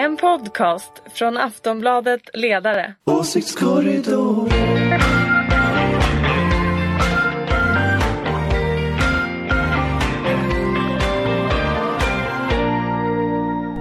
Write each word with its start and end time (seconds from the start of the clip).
En 0.00 0.16
podcast 0.16 0.92
från 1.14 1.36
Aftonbladet 1.36 2.20
Ledare. 2.34 2.94
Åsiktskorridor. 3.04 4.48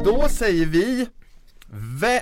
Då 0.03 0.27
säger 0.29 0.65
vi 0.65 1.07
Vä... 2.01 2.21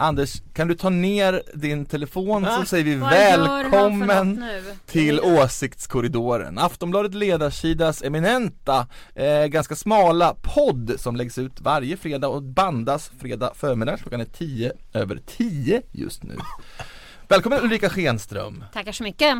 Anders, 0.00 0.42
kan 0.54 0.68
du 0.68 0.74
ta 0.74 0.90
ner 0.90 1.42
din 1.54 1.86
telefon 1.86 2.46
så 2.58 2.64
säger 2.64 2.84
vi 2.84 2.96
Vad 2.96 3.10
välkommen 3.10 4.44
till 4.86 5.20
Åsiktskorridoren. 5.20 6.58
Aftonbladets 6.58 7.14
ledarsidas 7.14 8.02
eminenta, 8.02 8.86
eh, 9.14 9.44
ganska 9.46 9.76
smala 9.76 10.34
podd 10.42 10.94
som 10.98 11.16
läggs 11.16 11.38
ut 11.38 11.60
varje 11.60 11.96
fredag 11.96 12.28
och 12.28 12.42
bandas 12.42 13.10
fredag 13.20 13.52
förmiddag. 13.54 13.96
Klockan 13.96 14.20
är 14.20 14.24
10 14.24 14.72
över 14.92 15.20
10 15.26 15.82
just 15.92 16.22
nu. 16.22 16.36
Välkommen 17.28 17.60
Ulrika 17.62 17.90
Schenström, 17.90 18.64
Tackar 18.72 18.92
så 18.92 19.02
mycket. 19.02 19.36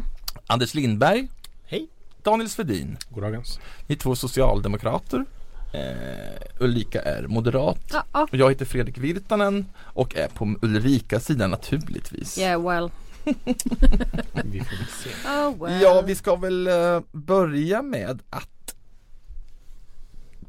Anders 0.46 0.74
Lindberg. 0.74 1.28
Hej. 1.66 1.88
Daniel 2.22 2.48
Svedin. 2.48 2.96
Goddagens. 3.10 3.60
Ni 3.86 3.94
är 3.94 3.98
två 3.98 4.16
socialdemokrater 4.16 5.24
eh, 5.72 6.60
Ulrika 6.60 7.02
är 7.02 7.22
moderat 7.22 7.80
Ja, 7.92 8.04
ja. 8.12 8.28
och 8.30 8.36
jag 8.36 8.48
heter 8.50 8.64
Fredrik 8.64 8.98
Virtanen 8.98 9.66
och 9.80 10.16
är 10.16 10.28
på 10.28 10.54
Ulrikas 10.62 11.24
sida 11.24 11.46
naturligtvis 11.46 12.38
Yeah 12.38 12.68
well. 12.68 12.90
Vi 14.44 14.60
får 14.60 14.76
väl 14.76 14.86
se. 15.04 15.28
Oh 15.28 15.64
well. 15.64 15.82
Ja, 15.82 16.02
vi 16.06 16.14
ska 16.14 16.36
väl 16.36 16.66
eh, 16.66 17.00
börja 17.12 17.82
med 17.82 18.22
att 18.30 18.74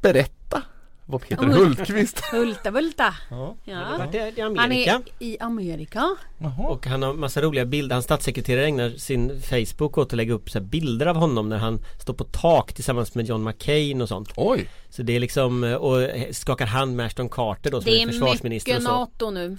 berätta 0.00 0.62
vad 1.06 1.20
Peter 1.20 1.48
Oj. 1.48 1.52
Hultqvist 1.52 2.20
Hulta 2.32 2.70
bulta. 2.70 3.14
Ja. 3.30 3.56
Ja. 3.64 3.76
Han 3.76 4.14
i 4.14 4.40
Han 4.56 4.72
är 4.72 5.02
i 5.18 5.38
Amerika. 5.40 6.16
Jaha. 6.38 6.68
Och 6.68 6.86
han 6.86 7.02
har 7.02 7.14
massa 7.14 7.42
roliga 7.42 7.64
bilder. 7.64 7.94
Hans 7.94 8.04
statssekreterare 8.04 8.66
ägnar 8.66 8.90
sin 8.90 9.42
Facebook 9.42 9.98
åt 9.98 10.06
att 10.06 10.16
lägga 10.16 10.34
upp 10.34 10.50
så 10.50 10.58
här 10.58 10.66
bilder 10.66 11.06
av 11.06 11.16
honom 11.16 11.48
när 11.48 11.58
han 11.58 11.80
står 11.98 12.14
på 12.14 12.24
tak 12.24 12.72
tillsammans 12.72 13.14
med 13.14 13.26
John 13.26 13.44
McCain 13.44 14.02
och 14.02 14.08
sånt. 14.08 14.32
Oj, 14.36 14.68
Så 14.90 15.02
det 15.02 15.16
är 15.16 15.20
liksom 15.20 15.64
eh, 15.64 15.74
och 15.74 16.08
skakar 16.32 16.66
hand 16.66 16.96
med 16.96 17.06
Ashton 17.06 17.28
Carter 17.28 17.70
då 17.70 17.80
som 17.80 17.90
Det 17.90 17.98
är 18.02 18.02
är 18.02 18.12
försvarsminister 18.12 18.72
mycket 18.72 18.88
och 18.88 18.92
så. 18.92 18.98
NATO 18.98 19.30
nu. 19.30 19.58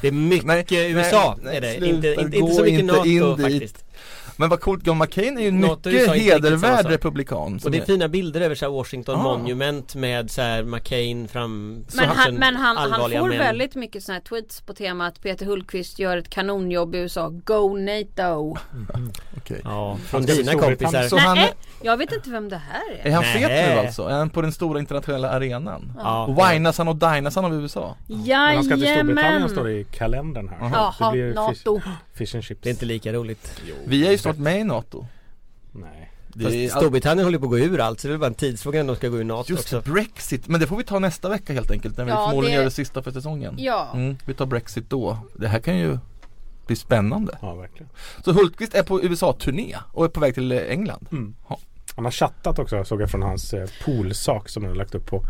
Det 0.00 0.08
är 0.08 0.12
mycket 0.12 0.46
Nej, 0.46 0.90
USA 0.92 1.38
nej, 1.42 1.56
är 1.56 1.60
det. 1.60 1.72
sluta, 1.76 1.86
inte, 1.94 2.08
inte, 2.22 2.36
inte 2.36 2.54
så 2.54 2.62
mycket 2.62 2.80
inte 2.80 2.92
NATO 2.92 3.06
in 3.06 3.36
dit. 3.36 3.42
faktiskt. 3.42 3.84
men 4.36 4.48
vad 4.48 4.60
coolt, 4.60 4.86
John 4.86 4.98
McCain 4.98 5.38
är 5.38 5.42
ju 5.42 5.48
en 5.48 5.60
mycket 5.60 5.86
är 5.86 6.14
hedervärd 6.14 6.86
republikan 6.86 7.60
Och 7.64 7.70
det 7.70 7.78
är 7.78 7.82
är- 7.82 7.86
fina 7.86 8.08
bilder 8.08 8.40
över 8.40 8.54
så 8.54 8.64
här 8.64 8.72
Washington 8.72 9.14
Ah. 9.14 9.22
Monument 9.22 9.94
med 9.94 10.30
så 10.30 10.42
här 10.42 10.62
McCain 10.62 11.28
fram 11.28 11.84
Men 11.94 12.08
han, 12.08 12.34
men 12.34 12.56
han, 12.56 12.76
han 12.76 13.10
får 13.10 13.28
män. 13.28 13.38
väldigt 13.38 13.74
mycket 13.74 14.02
sådana 14.04 14.18
här 14.18 14.24
tweets 14.24 14.60
på 14.60 14.74
temat 14.74 15.22
Peter 15.22 15.46
Hultqvist 15.46 15.98
gör 15.98 16.16
ett 16.16 16.30
kanonjobb 16.30 16.94
i 16.94 16.98
USA. 16.98 17.28
Go 17.28 17.76
NATO. 17.76 18.56
Okej. 19.36 19.60
Ja, 19.64 19.98
från 20.06 20.22
dina 20.26 20.52
kompisar. 20.54 21.08
Så 21.08 21.16
han, 21.16 21.36
Nej, 21.38 21.52
jag 21.84 21.96
vet 21.96 22.12
inte 22.12 22.30
vem 22.30 22.48
det 22.48 22.56
här 22.56 22.82
är 23.02 23.06
är. 23.08 23.12
han 23.14 23.24
fet 23.24 23.50
nu 23.74 23.78
alltså? 23.86 24.02
Är 24.02 24.12
han 24.18 24.30
på 24.30 24.42
den 24.42 24.52
stora 24.52 24.78
internationella 24.78 25.30
arenan? 25.30 25.92
Ja. 25.98 26.26
Och 26.26 26.38
whinas 26.38 26.78
han 26.78 26.88
och 26.88 26.96
dinas 26.96 27.34
han 27.36 27.44
av 27.44 27.54
USA? 27.54 27.96
Men 28.06 28.18
han 28.54 28.64
ska 28.64 28.74
till 28.76 28.86
Storbritannien 28.94 29.48
står 29.48 29.64
det 29.64 29.70
Jajamän. 29.70 29.92
i 29.92 29.96
kalendern 29.96 30.48
här. 30.48 30.58
Jaha, 30.60 30.94
det 31.12 31.12
blir 31.12 31.34
NATO. 31.34 31.80
Fish, 31.80 32.26
fish 32.26 32.34
and 32.34 32.44
chips. 32.44 32.60
Det 32.62 32.68
är 32.68 32.70
inte 32.70 32.84
lika 32.86 33.12
roligt. 33.12 33.60
Vi 33.84 34.06
är 34.06 34.10
ju 34.10 34.18
snart 34.18 34.36
med 34.36 34.60
i 34.60 34.64
NATO 34.64 35.06
Nej. 35.72 36.10
det 36.34 36.44
Fast 36.44 36.54
är 36.56 36.72
all... 36.72 36.80
Storbritannien 36.80 37.24
håller 37.26 37.38
på 37.38 37.44
att 37.44 37.50
gå 37.50 37.58
ur 37.58 37.80
allt 37.80 38.00
så 38.00 38.06
det 38.08 38.10
är 38.10 38.12
väl 38.12 38.20
bara 38.20 38.26
en 38.26 38.34
tidsfråga 38.34 38.82
när 38.82 38.86
de 38.92 38.96
ska 38.96 39.08
gå 39.08 39.16
ur 39.18 39.24
NATO 39.24 39.50
Just 39.52 39.72
också. 39.74 39.90
Brexit, 39.92 40.48
men 40.48 40.60
det 40.60 40.66
får 40.66 40.76
vi 40.76 40.84
ta 40.84 40.98
nästa 40.98 41.28
vecka 41.28 41.52
helt 41.52 41.70
enkelt 41.70 41.96
när 41.96 42.04
vi 42.04 42.10
Ja, 42.10 42.26
förmodligen 42.28 42.52
det- 42.54 42.56
gör 42.56 42.64
det 42.64 42.70
sista 42.70 43.02
för 43.02 43.10
säsongen 43.10 43.54
Ja. 43.58 43.88
mm, 43.94 44.16
Vi 44.24 44.34
tar 44.34 44.46
Brexit 44.46 44.90
då, 44.90 45.18
det 45.34 45.48
här 45.48 45.58
kan 45.58 45.76
ju 45.78 45.98
bli 46.66 46.76
spännande 46.76 47.38
Ja, 47.40 47.54
verkligen. 47.54 47.88
Så 48.24 48.32
Hultqvist 48.32 48.74
är 48.74 48.82
på 48.82 49.02
USA-turné 49.02 49.76
och 49.92 50.04
är 50.04 50.08
på 50.08 50.20
väg 50.20 50.34
till 50.34 50.52
England 50.52 51.06
Mm. 51.12 51.34
Ja. 51.48 51.58
Han 51.96 52.04
har 52.04 52.12
chattat 52.12 52.58
också 52.58 52.84
såg 52.84 53.02
jag 53.02 53.10
från 53.10 53.22
hans 53.22 53.52
eh, 53.54 53.68
poolsak 53.84 54.48
som 54.48 54.62
han 54.62 54.70
har 54.70 54.76
lagt 54.76 54.94
upp 54.94 55.06
på, 55.06 55.24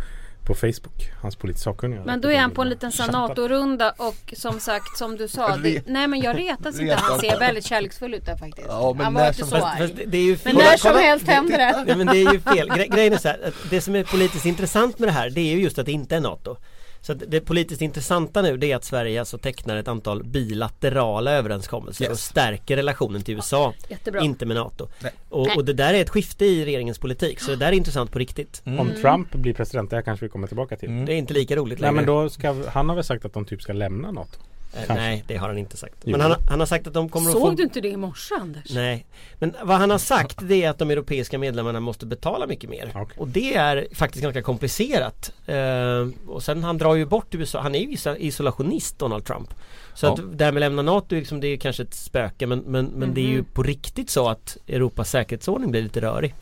på 0.47 0.55
Facebook. 0.55 1.11
Hans 1.23 1.37
politiskt 1.37 1.65
sakkunniga. 1.65 2.03
Men 2.07 2.21
då 2.21 2.31
är 2.33 2.39
han 2.39 2.51
på 2.51 2.63
en 2.63 2.69
liten. 2.69 2.93
NATO-runda 3.13 3.91
och 3.97 4.35
som 4.37 4.61
sagt 4.61 4.97
som 4.99 5.17
du 5.17 5.29
sa. 5.29 5.57
Det, 5.57 5.83
nej 5.87 6.07
men 6.09 6.21
jag 6.21 6.39
retas 6.39 6.81
inte. 6.81 6.95
Han 6.95 7.19
ser 7.21 7.39
väldigt 7.39 7.65
kärleksfull 7.67 8.15
ut 8.15 8.27
där 8.27 8.37
faktiskt. 8.37 8.67
Ja, 8.71 8.93
men 8.97 9.05
han 9.05 9.15
var 9.15 9.27
inte 9.27 9.39
som 9.39 9.49
så 9.49 9.57
Fast, 9.57 9.67
arg. 9.81 9.89
fast 9.89 10.01
det- 10.07 10.19
är 10.19 10.23
ju 10.23 10.31
Men 10.31 10.39
fel. 10.39 10.55
när 10.57 10.77
som 10.77 10.95
helst 10.97 11.27
händer 11.29 11.59
det. 11.59 11.85
Nej 11.87 11.97
men 11.97 12.07
det 12.07 12.17
är 12.23 12.33
ju 12.33 12.41
fel. 12.41 12.69
Gre 12.69 12.87
grejen 12.87 13.13
är 13.13 13.19
så 13.19 13.29
här, 13.29 13.41
att 13.49 13.71
det 13.71 13.81
som 13.81 13.95
är 13.95 14.05
politiskt 14.05 14.47
intressant 14.47 14.99
med 14.99 15.09
det 15.09 15.13
här 15.13 15.31
det 15.31 15.41
är 15.41 15.57
ju 15.57 15.63
just 15.63 15.79
att 15.79 15.87
det 15.87 15.93
inte 15.93 16.17
är 16.17 16.21
NATO. 16.21 16.57
Så 17.03 17.13
att 17.13 17.23
det 17.29 17.41
politiskt 17.41 17.83
intressanta 17.83 18.43
nu 18.43 18.57
det 18.57 18.73
är 18.73 18.77
att 18.77 18.85
Sverige 18.85 19.21
alltså 19.21 19.39
tecknar 19.39 19.77
ett 19.77 19.89
antal 19.89 20.25
bilaterala 20.25 21.33
överenskommelser 21.33 22.05
Yes. 22.05 22.13
och 22.13 22.19
stärker 22.19 22.77
relationen 22.77 23.23
till 23.23 23.35
USA. 23.35 23.75
Jättebra. 23.89 24.21
Inte 24.21 24.47
med 24.47 24.57
NATO. 24.57 24.89
Nej. 25.01 25.13
Och, 25.29 25.47
Nej. 25.47 25.57
och 25.57 25.65
det 25.65 25.73
där 25.73 25.95
är 25.95 26.01
ett 26.01 26.11
skifte 26.11 26.45
i 26.45 26.65
regeringens 26.65 26.99
politik 26.99 27.41
så 27.41 27.51
det 27.51 27.57
där 27.57 27.67
är 27.69 27.73
intressant 27.73 28.13
på 28.13 28.19
riktigt. 28.19 28.63
Mm. 28.65 28.81
Om 28.81 28.91
Trump 29.03 29.33
blir 29.35 29.55
president, 29.55 29.91
det 29.91 29.97
här 29.97 30.03
kanske 30.03 30.27
vi 30.27 30.31
kommer 30.31 30.47
tillbaka 30.47 30.77
till. 30.77 30.89
Mm. 30.89 31.05
Det 31.07 31.13
är 31.13 31.17
inte 31.17 31.35
lika 31.35 31.57
roligt 31.57 31.81
Nej 31.81 31.91
längre. 31.91 31.95
men 31.97 32.07
då 32.07 32.29
ska, 32.29 32.55
han 32.69 32.89
har 32.89 32.97
väl 32.97 33.05
sagt 33.05 33.25
att 33.25 33.33
de 33.33 33.45
typ 33.45 33.63
ska 33.63 33.73
lämna 33.73 34.11
något. 34.11 34.39
Eh, 34.75 34.79
kanske. 34.87 34.95
Nej 34.95 35.25
det 35.27 35.37
har 35.37 35.49
han 35.49 35.59
inte 35.59 35.77
sagt. 35.77 35.95
Men 36.07 36.21
han, 36.21 36.31
har- 36.31 36.41
han 36.49 36.59
har 36.61 36.67
sagt 36.67 36.87
att 36.87 36.95
de 36.95 37.09
kommer 37.09 37.27
att 37.31 37.33
få 37.33 37.41
Såg 37.41 37.57
du 37.57 37.63
inte 37.63 37.81
det 37.81 37.89
i 37.89 37.97
morse 37.97 38.35
Anders? 38.41 38.71
Nej, 38.75 39.07
men 39.39 39.55
vad 39.63 39.77
han 39.77 39.91
har 39.91 39.99
sagt 39.99 40.37
det 40.43 40.63
är 40.65 40.71
att 40.71 40.79
de 40.79 40.91
europeiska 40.91 41.39
medlemmarna 41.39 41.81
måste 41.81 42.07
betala 42.07 42.47
mycket 42.47 42.71
mer. 42.71 42.93
Okej. 42.95 43.17
Och 43.19 43.29
det 43.29 43.55
är 43.55 43.87
faktiskt 43.95 44.23
ganska 44.23 44.43
komplicerat. 44.43 45.33
Eh, 45.47 46.09
och 46.29 46.43
sen 46.43 46.65
han 46.65 46.79
drar 46.79 46.95
ju 46.95 47.07
bort 47.07 47.35
USA, 47.35 47.61
han 47.61 47.75
är 47.75 47.79
ju 47.81 47.87
iso- 47.89 48.17
isolationist 48.19 48.99
Donald 48.99 49.25
Trump. 49.25 49.55
Så 49.95 50.07
Ja. 50.07 50.13
att 50.13 50.39
det 50.39 50.45
här 50.45 50.53
med 50.53 50.61
lämna 50.61 50.83
NATO 50.83 51.15
liksom, 51.15 51.41
det 51.41 51.47
är 51.49 51.57
kanske 51.57 51.83
ett 51.83 51.95
spöke 51.95 52.47
men, 52.47 52.59
men, 52.59 52.87
men 52.87 53.15
det 53.15 53.21
är 53.21 53.29
ju 53.29 53.43
på 53.45 53.63
riktigt 53.63 54.11
så 54.11 54.29
att 54.29 54.57
Europas 54.69 55.11
säkerhetsordning 55.11 55.71
blir 55.71 55.83
lite 55.83 56.01
rörig. 56.01 56.35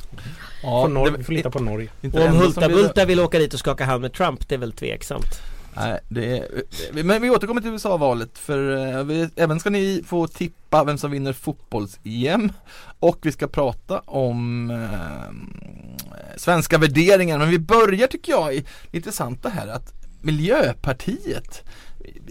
Ja, 0.63 0.87
Norge, 0.89 1.15
vi 1.19 1.25
får 1.25 1.33
lita 1.33 1.51
på 1.51 1.59
Norge. 1.63 1.89
Och 2.01 2.05
om 2.15 2.21
enda 2.21 2.31
som 2.33 2.39
Hulta 2.41 2.67
blir- 2.69 2.77
Bulta 2.77 3.05
vill 3.05 3.21
åka 3.21 3.39
dit 3.39 3.55
och 3.55 3.61
skaka 3.61 3.85
hand 3.85 4.03
med 4.03 4.13
Trump 4.13 4.49
det 4.49 4.55
är 4.55 4.59
väl 4.59 4.73
tveksamt. 4.73 5.41
Nej, 5.77 6.01
det 6.09 6.39
är, 6.39 7.03
men 7.05 7.23
vi 7.23 7.31
återkommer 7.31 7.61
till 7.61 7.71
USA-valet 7.71 8.39
för 8.39 8.77
eh, 8.77 9.05
vi, 9.05 9.29
även 9.37 9.61
ska 9.61 9.71
ni 9.71 10.03
få 10.07 10.27
tippa 10.27 10.85
vem 10.85 10.99
som 10.99 11.11
vinner 11.11 11.33
fotbolls-EM 11.33 12.53
och 13.01 13.19
vi 13.23 13.33
ska 13.33 13.49
prata 13.49 13.99
om 13.99 14.71
eh, 14.71 16.37
svenska 16.37 16.79
värderingar 16.79 17.39
men 17.39 17.51
vi 17.51 17.59
börjar 17.59 18.07
tycker 18.07 18.33
jag 18.33 18.55
i 18.55 18.65
det 18.91 18.97
intressanta 18.97 19.49
här 19.49 19.69
att 19.69 19.93
Miljöpartiet 20.23 21.65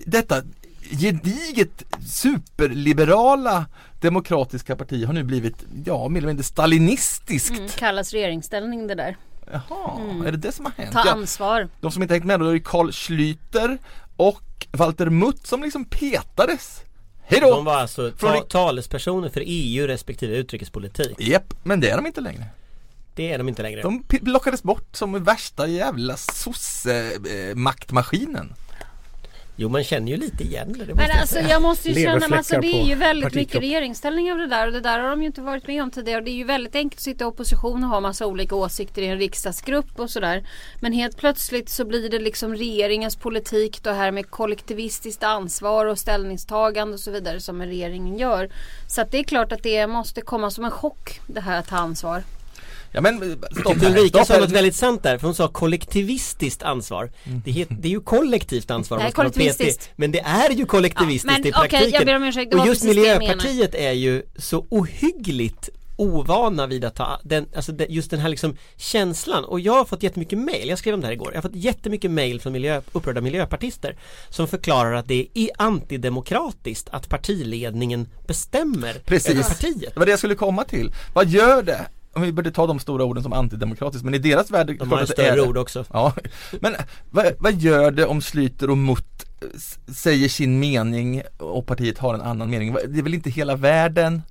detta 0.05 0.43
gediget 0.91 1.83
superliberala 2.07 3.65
demokratiska 4.01 4.75
parti 4.75 5.05
har 5.05 5.13
nu 5.13 5.23
blivit, 5.23 5.65
ja 5.85 6.09
mer 6.09 6.17
eller 6.17 6.27
mindre 6.27 6.43
stalinistiskt. 6.43 7.57
Mm, 7.57 7.69
kallas 7.69 8.13
regeringsställning 8.13 8.87
det 8.87 8.95
där. 8.95 9.17
Jaha, 9.51 9.99
Mm. 10.01 10.25
är 10.25 10.31
det 10.31 10.37
det 10.37 10.51
som 10.51 10.65
har 10.65 10.71
hänt? 10.71 10.93
Ta 10.93 11.01
Ja, 11.05 11.11
ansvar. 11.11 11.67
de 11.81 11.91
som 11.91 12.01
inte 12.01 12.13
hängt 12.13 12.25
med 12.25 12.39
då 12.39 12.45
är 12.47 12.53
det 12.53 12.59
Carl 12.59 12.89
Schlüter 12.91 13.77
och 14.17 14.67
Walter 14.71 15.09
Mutt 15.09 15.47
som 15.47 15.63
liksom 15.63 15.85
petades. 15.85 16.81
Hej 17.21 17.39
De 17.41 17.65
var 17.65 17.75
alltså 17.77 18.11
Från- 18.17 18.33
ta- 18.33 18.41
talespersoner 18.41 19.29
för 19.29 19.43
EU 19.45 19.87
respektive 19.87 20.35
utrikespolitik. 20.37 21.15
Japp, 21.19 21.53
men 21.63 21.79
det 21.79 21.89
är 21.89 21.95
de 21.95 22.05
inte 22.05 22.21
längre. 22.21 22.45
Det 23.15 23.31
är 23.33 23.37
de 23.37 23.49
inte 23.49 23.61
längre. 23.61 23.81
De 23.81 24.03
plockades 24.03 24.63
bort 24.63 24.95
som 24.95 25.23
värsta 25.23 25.67
jävla 25.67 26.17
sosse-maktmaskinen. 26.17 28.53
Jo 29.61 29.69
man 29.69 29.83
känner 29.83 30.11
ju 30.11 30.17
lite 30.17 30.43
igen 30.43 30.75
det. 30.77 30.95
Men 30.95 31.07
jag 31.07 31.17
alltså 31.17 31.35
säga. 31.35 31.49
jag 31.49 31.61
måste 31.61 31.89
ju 31.89 32.03
känna, 32.03 32.19
men 32.19 32.33
alltså 32.33 32.59
det 32.61 32.67
är 32.67 32.85
ju 32.85 32.95
väldigt 32.95 33.33
mycket 33.33 33.61
regeringsställning 33.61 34.31
av 34.31 34.37
det 34.37 34.47
där 34.47 34.67
och 34.67 34.73
det 34.73 34.81
där 34.81 34.99
har 34.99 35.09
de 35.09 35.21
ju 35.21 35.27
inte 35.27 35.41
varit 35.41 35.67
med 35.67 35.83
om 35.83 35.91
tidigare. 35.91 36.17
Och 36.17 36.23
det 36.23 36.31
är 36.31 36.35
ju 36.35 36.43
väldigt 36.43 36.75
enkelt 36.75 36.99
att 36.99 37.03
sitta 37.03 37.23
i 37.23 37.27
opposition 37.27 37.83
och 37.83 37.89
ha 37.89 37.99
massa 37.99 38.25
olika 38.25 38.55
åsikter 38.55 39.01
i 39.01 39.07
en 39.07 39.17
riksdagsgrupp 39.17 39.99
och 39.99 40.09
sådär. 40.09 40.43
Men 40.81 40.93
helt 40.93 41.17
plötsligt 41.17 41.69
så 41.69 41.85
blir 41.85 42.09
det 42.09 42.19
liksom 42.19 42.55
regeringens 42.55 43.15
politik 43.15 43.83
då 43.83 43.89
här 43.89 44.11
med 44.11 44.29
kollektivistiskt 44.29 45.23
ansvar 45.23 45.85
och 45.85 45.99
ställningstagande 45.99 46.93
och 46.93 46.99
så 46.99 47.11
vidare 47.11 47.39
som 47.39 47.61
regeringen 47.61 48.17
gör. 48.17 48.49
Så 48.87 49.01
att 49.01 49.11
det 49.11 49.19
är 49.19 49.23
klart 49.23 49.51
att 49.51 49.63
det 49.63 49.87
måste 49.87 50.21
komma 50.21 50.51
som 50.51 50.65
en 50.65 50.71
chock 50.71 51.19
det 51.27 51.41
här 51.41 51.59
att 51.59 51.67
ta 51.67 51.75
ansvar. 51.75 52.23
Ja 52.91 53.01
men 53.01 53.37
stopp 53.59 53.77
här, 53.77 53.89
Ulrika 53.89 54.25
sa 54.25 54.37
något 54.39 54.51
väldigt 54.51 54.75
sant 54.75 55.03
där 55.03 55.17
för 55.17 55.27
hon 55.27 55.35
sa 55.35 55.47
kollektivistiskt 55.47 56.63
ansvar. 56.63 57.11
Det, 57.45 57.51
het, 57.51 57.67
det 57.81 57.87
är 57.87 57.91
ju 57.91 58.01
kollektivt 58.01 58.71
ansvar 58.71 58.97
vara 58.97 59.11
kollektivistiskt. 59.11 59.79
petig. 59.79 59.93
Men 59.95 60.11
det 60.11 60.19
är 60.19 60.49
ju 60.49 60.65
kollektivistiskt 60.65 61.31
Ja, 61.31 61.37
men 61.39 61.47
i 61.47 61.51
praktiken. 61.51 61.79
okej, 61.87 61.93
jag 61.93 62.05
ber 62.05 62.15
om 62.15 62.23
ursäkt, 62.23 62.51
det 62.51 62.57
Och 62.57 62.67
just 62.67 62.81
det 62.81 62.87
Miljöpartiet 62.87 63.75
är 63.75 63.91
ju 63.91 64.23
så 64.37 64.65
ohyggligt 64.69 65.69
ovana 65.95 66.67
vid 66.67 66.85
att 66.85 66.95
ta 66.95 67.19
den, 67.23 67.45
alltså 67.55 67.71
just 67.89 68.11
den 68.11 68.19
här 68.19 68.29
liksom 68.29 68.57
känslan 68.77 69.43
och 69.45 69.59
jag 69.59 69.73
har 69.73 69.85
fått 69.85 70.03
jättemycket 70.03 70.39
mail, 70.39 70.69
jag 70.69 70.79
skrev 70.79 70.93
om 70.93 71.01
det 71.01 71.07
här 71.07 71.13
igår, 71.13 71.31
jag 71.33 71.37
har 71.37 71.49
fått 71.49 71.55
jättemycket 71.55 72.11
mail 72.11 72.41
från 72.41 72.53
miljö, 72.53 72.81
upprörda 72.91 73.21
miljöpartister 73.21 73.97
som 74.29 74.47
förklarar 74.47 74.93
att 74.93 75.07
det 75.07 75.13
är 75.21 75.25
i- 75.33 75.49
antidemokratiskt 75.57 76.89
att 76.91 77.09
partiledningen 77.09 78.07
bestämmer 78.27 78.93
Precis. 78.93 79.31
över 79.31 79.43
partiet. 79.43 79.93
Det 79.93 79.99
var 79.99 80.05
det 80.05 80.11
jag 80.11 80.19
skulle 80.19 80.35
komma 80.35 80.63
till. 80.63 80.91
Vad 81.13 81.27
gör 81.27 81.63
det 81.63 81.85
om 82.13 82.21
vi 82.21 82.31
började 82.33 82.51
ta 82.55 82.67
de 82.67 82.79
stora 82.79 83.03
orden 83.03 83.23
som 83.23 83.33
antidemokratiskt, 83.33 84.05
men 84.05 84.13
i 84.13 84.17
deras 84.17 84.51
värld 84.51 84.67
De 84.79 84.91
har 84.91 84.99
ju 84.99 85.07
större 85.07 85.41
ord 85.49 85.57
också. 85.57 85.85
Ja, 85.93 86.13
men 86.61 86.75
vad, 87.09 87.25
vad 87.39 87.53
gör 87.55 87.91
det 87.91 88.05
om 88.05 88.21
Schlyter 88.21 88.69
och 88.69 88.77
Mutt 88.77 89.25
s- 89.55 89.79
säger 89.97 90.29
sin 90.29 90.59
mening 90.59 91.21
och 91.37 91.65
partiet 91.67 91.97
har 91.97 92.13
en 92.13 92.21
annan 92.21 92.49
mening? 92.49 92.73
Det 92.87 92.99
är 92.99 93.03
väl 93.03 93.13
inte 93.13 93.29
hela 93.29 93.55
världen? 93.55 94.21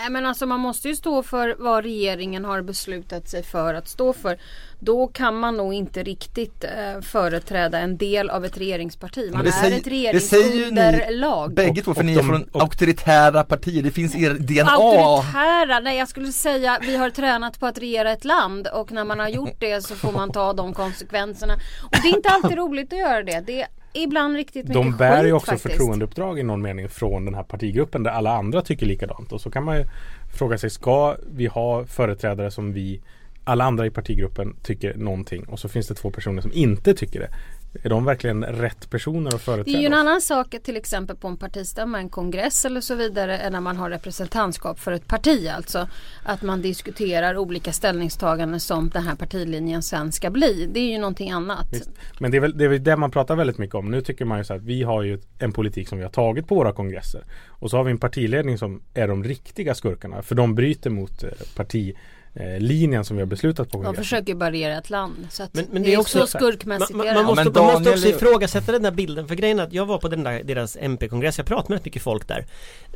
Nej 0.00 0.10
men 0.10 0.26
alltså 0.26 0.46
man 0.46 0.60
måste 0.60 0.88
ju 0.88 0.96
stå 0.96 1.22
för 1.22 1.56
vad 1.58 1.84
regeringen 1.84 2.44
har 2.44 2.62
beslutat 2.62 3.28
sig 3.28 3.42
för 3.42 3.74
att 3.74 3.88
stå 3.88 4.12
för. 4.12 4.38
Då 4.78 5.06
kan 5.06 5.38
man 5.38 5.56
nog 5.56 5.74
inte 5.74 6.02
riktigt 6.02 6.64
eh, 6.64 7.00
företräda 7.02 7.78
en 7.78 7.96
del 7.96 8.30
av 8.30 8.44
ett 8.44 8.58
regeringsparti. 8.58 9.30
Man 9.32 9.42
det 9.44 9.48
är 9.50 9.52
säger- 9.52 9.76
ett 9.76 9.86
regeringsunderlag. 9.86 11.54
Bägge 11.54 11.82
två, 11.82 11.94
för 11.94 12.00
och 12.00 12.04
ni 12.06 12.14
är 12.18 12.22
från 12.22 12.42
och- 12.52 12.62
auktoritära 12.62 13.44
partier, 13.44 13.82
det 13.82 13.90
finns 13.90 14.14
i 14.16 14.24
er 14.24 14.34
DNA. 14.34 14.70
Auktoritära, 14.70 15.80
nej 15.80 15.98
jag 15.98 16.08
skulle 16.08 16.32
säga 16.32 16.78
vi 16.82 16.96
har 16.96 17.10
tränat 17.10 17.60
på 17.60 17.66
att 17.66 17.78
regera 17.78 18.12
ett 18.12 18.24
land 18.24 18.66
och 18.68 18.92
när 18.92 19.04
man 19.04 19.18
har 19.20 19.28
gjort 19.28 19.56
det 19.60 19.82
så 19.84 19.94
får 19.94 20.12
man 20.12 20.32
ta 20.32 20.52
de 20.52 20.74
konsekvenserna. 20.74 21.54
Och 21.82 21.90
det 22.02 22.08
är 22.08 22.16
inte 22.16 22.28
alltid 22.28 22.58
roligt 22.58 22.92
att 22.92 22.98
göra 22.98 23.22
det. 23.22 23.40
Det 23.46 23.62
är 23.62 23.68
ibland 24.02 24.36
riktigt 24.36 24.68
mycket 24.68 24.82
De 24.82 24.96
bär 24.96 25.16
skit 25.16 25.26
ju 25.26 25.32
också 25.32 25.50
faktiskt. 25.50 25.74
förtroendeuppdrag 25.74 26.38
i 26.38 26.42
någon 26.42 26.62
mening 26.62 26.88
från 26.88 27.24
den 27.24 27.34
här 27.34 27.42
partigruppen 27.42 28.02
där 28.02 28.10
alla 28.10 28.32
andra 28.32 28.62
tycker 28.62 28.86
likadant. 28.86 29.32
Och 29.32 29.40
så 29.40 29.50
kan 29.50 29.64
man 29.64 29.76
ju 29.76 29.84
fråga 30.38 30.58
sig, 30.58 30.70
ska 30.70 31.16
vi 31.26 31.46
ha 31.46 31.84
företrädare 31.84 32.50
som 32.50 32.72
vi 32.72 33.00
alla 33.44 33.64
andra 33.64 33.86
i 33.86 33.90
partigruppen 33.90 34.56
tycker 34.62 34.94
någonting 34.94 35.44
och 35.44 35.58
så 35.58 35.68
finns 35.68 35.88
det 35.88 35.94
två 35.94 36.10
personer 36.10 36.42
som 36.42 36.52
inte 36.54 36.94
tycker 36.94 37.20
det. 37.20 37.28
Är 37.82 37.88
de 37.88 38.04
verkligen 38.04 38.44
rätt 38.44 38.90
personer 38.90 39.28
att 39.28 39.32
Det 39.32 39.38
företräda? 39.38 39.78
är 39.78 39.80
ju 39.80 39.86
en 39.86 39.94
annan 39.94 40.20
sak 40.20 40.54
till 40.62 40.76
exempel 40.76 41.16
på 41.16 41.28
en 41.28 41.36
partistämma, 41.36 41.98
en 41.98 42.08
kongress 42.08 42.64
eller 42.64 42.80
så 42.80 42.94
vidare 42.94 43.38
än 43.38 43.52
när 43.52 43.60
man 43.60 43.76
har 43.76 43.90
representantskap 43.90 44.78
för 44.78 44.92
ett 44.92 45.06
parti 45.08 45.48
alltså. 45.56 45.88
Att 46.24 46.42
man 46.42 46.62
diskuterar 46.62 47.36
olika 47.36 47.72
ställningstaganden 47.72 48.60
som 48.60 48.88
den 48.88 49.02
här 49.02 49.14
partilinjen 49.14 49.82
sen 49.82 50.12
ska 50.12 50.30
bli. 50.30 50.68
Det 50.72 50.80
är 50.80 50.90
ju 50.92 50.98
någonting 50.98 51.30
annat. 51.30 51.68
Visst. 51.72 51.90
Men 52.18 52.30
det 52.30 52.36
är, 52.36 52.40
väl, 52.40 52.58
det 52.58 52.64
är 52.64 52.68
väl 52.68 52.84
det 52.84 52.96
man 52.96 53.10
pratar 53.10 53.36
väldigt 53.36 53.58
mycket 53.58 53.74
om. 53.74 53.90
Nu 53.90 54.00
tycker 54.00 54.24
man 54.24 54.38
ju 54.38 54.44
så 54.44 54.54
att 54.54 54.62
vi 54.62 54.82
har 54.82 55.02
ju 55.02 55.20
en 55.38 55.52
politik 55.52 55.88
som 55.88 55.98
vi 55.98 56.04
har 56.04 56.10
tagit 56.10 56.48
på 56.48 56.54
våra 56.54 56.72
kongresser. 56.72 57.24
Och 57.48 57.70
så 57.70 57.76
har 57.76 57.84
vi 57.84 57.90
en 57.90 57.98
partiledning 57.98 58.58
som 58.58 58.82
är 58.94 59.08
de 59.08 59.24
riktiga 59.24 59.74
skurkarna. 59.74 60.22
För 60.22 60.34
de 60.34 60.54
bryter 60.54 60.90
mot 60.90 61.24
eh, 62.36 62.60
partilinjen 62.86 63.04
som 63.04 63.16
vi 63.16 63.22
har 63.22 63.26
beslutat 63.26 63.70
på. 63.70 63.82
De 63.82 63.94
försöker 63.94 64.34
regera 64.34 64.78
ett 64.78 64.90
land. 64.90 65.26
Så 65.30 65.42
att 65.42 65.54
Men- 65.54 65.64
men 65.70 65.82
det 65.82 65.88
det 65.88 65.94
är 65.94 66.00
också 66.00 66.20
så 66.20 66.26
skurkmässigt. 66.26 66.90
Man, 66.96 67.06
man, 67.06 67.16
det. 67.16 67.22
måste, 67.22 67.44
men 67.44 67.52
man 67.52 67.64
måste 67.64 67.80
Daniel 67.80 67.94
också 67.94 68.08
ifrågasätta 68.08 68.72
den 68.72 68.82
där 68.82 68.90
bilden 68.90 69.28
för 69.28 69.34
grejen 69.34 69.58
är 69.58 69.62
att 69.64 69.72
jag 69.72 69.86
var 69.86 69.98
på 69.98 70.08
den 70.08 70.24
där, 70.24 70.42
deras 70.44 70.76
MP-kongress, 70.80 71.38
jag 71.38 71.46
pratade 71.46 71.68
med 71.68 71.76
rätt 71.76 71.84
mycket 71.84 72.02
folk 72.02 72.28
där. 72.28 72.46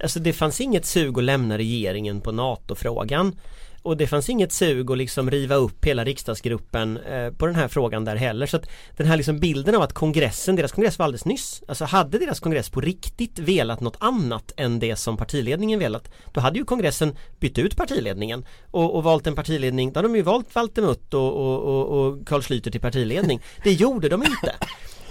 Alltså 0.03 0.21
det 0.21 0.33
fanns 0.33 0.61
inget 0.61 0.87
sug 0.87 1.19
att 1.19 1.25
lämna 1.25 1.59
regeringen 1.59 2.21
på 2.21 2.33
NATO-frågan 2.33 3.37
och 3.83 3.97
det 3.97 4.07
fanns 4.07 4.29
inget 4.29 4.53
sug 4.53 4.91
att 4.91 4.99
liksom 4.99 5.31
riva 5.31 5.55
upp 5.55 5.85
hela 5.85 6.05
riksdagsgruppen 6.05 6.97
eh, 6.97 7.31
på 7.31 7.47
den 7.47 7.55
här 7.55 7.69
frågan 7.69 8.05
där 8.05 8.17
heller. 8.17 8.47
Så 8.47 8.57
att 8.57 8.71
den 8.97 9.07
här 9.07 9.17
liksom 9.17 9.41
bilden 9.41 9.75
av 9.75 9.83
att 9.83 9.93
kongressen, 9.93 10.57
deras 10.57 10.73
kongress 10.73 10.99
var 10.99 11.05
alldeles 11.05 11.25
nyss. 11.25 11.63
Alltså 11.69 11.85
hade 11.85 12.19
deras 12.19 12.41
kongress 12.41 12.71
på 12.71 12.81
riktigt 12.81 13.39
velat 13.39 13.81
något 13.81 13.97
annat 13.99 14.53
än 14.57 14.79
det 14.79 14.97
som 14.97 15.17
partiledningen 15.17 15.79
velat. 15.79 16.11
Då 16.33 16.41
hade 16.41 16.59
ju 16.59 16.65
kongressen 16.65 17.17
bytt 17.41 17.59
ut 17.59 17.77
partiledningen 17.77 18.45
och, 18.71 18.97
och 18.97 19.05
valt 19.05 19.27
en 19.27 19.35
partiledning. 19.35 19.93
Då 19.93 19.99
hade 19.99 20.09
de 20.09 20.17
ju 20.17 20.23
valt 20.23 20.55
Valter 20.55 20.83
Mutt 20.83 21.15
och, 21.15 21.33
och, 21.33 21.61
och, 21.63 22.07
och 22.07 22.27
Carl 22.27 22.43
Schlyter 22.43 22.71
till 22.71 22.81
partiledning. 22.81 23.41
Det 23.65 23.73
gjorde 23.73 24.09
de 24.09 24.23
inte. 24.23 24.55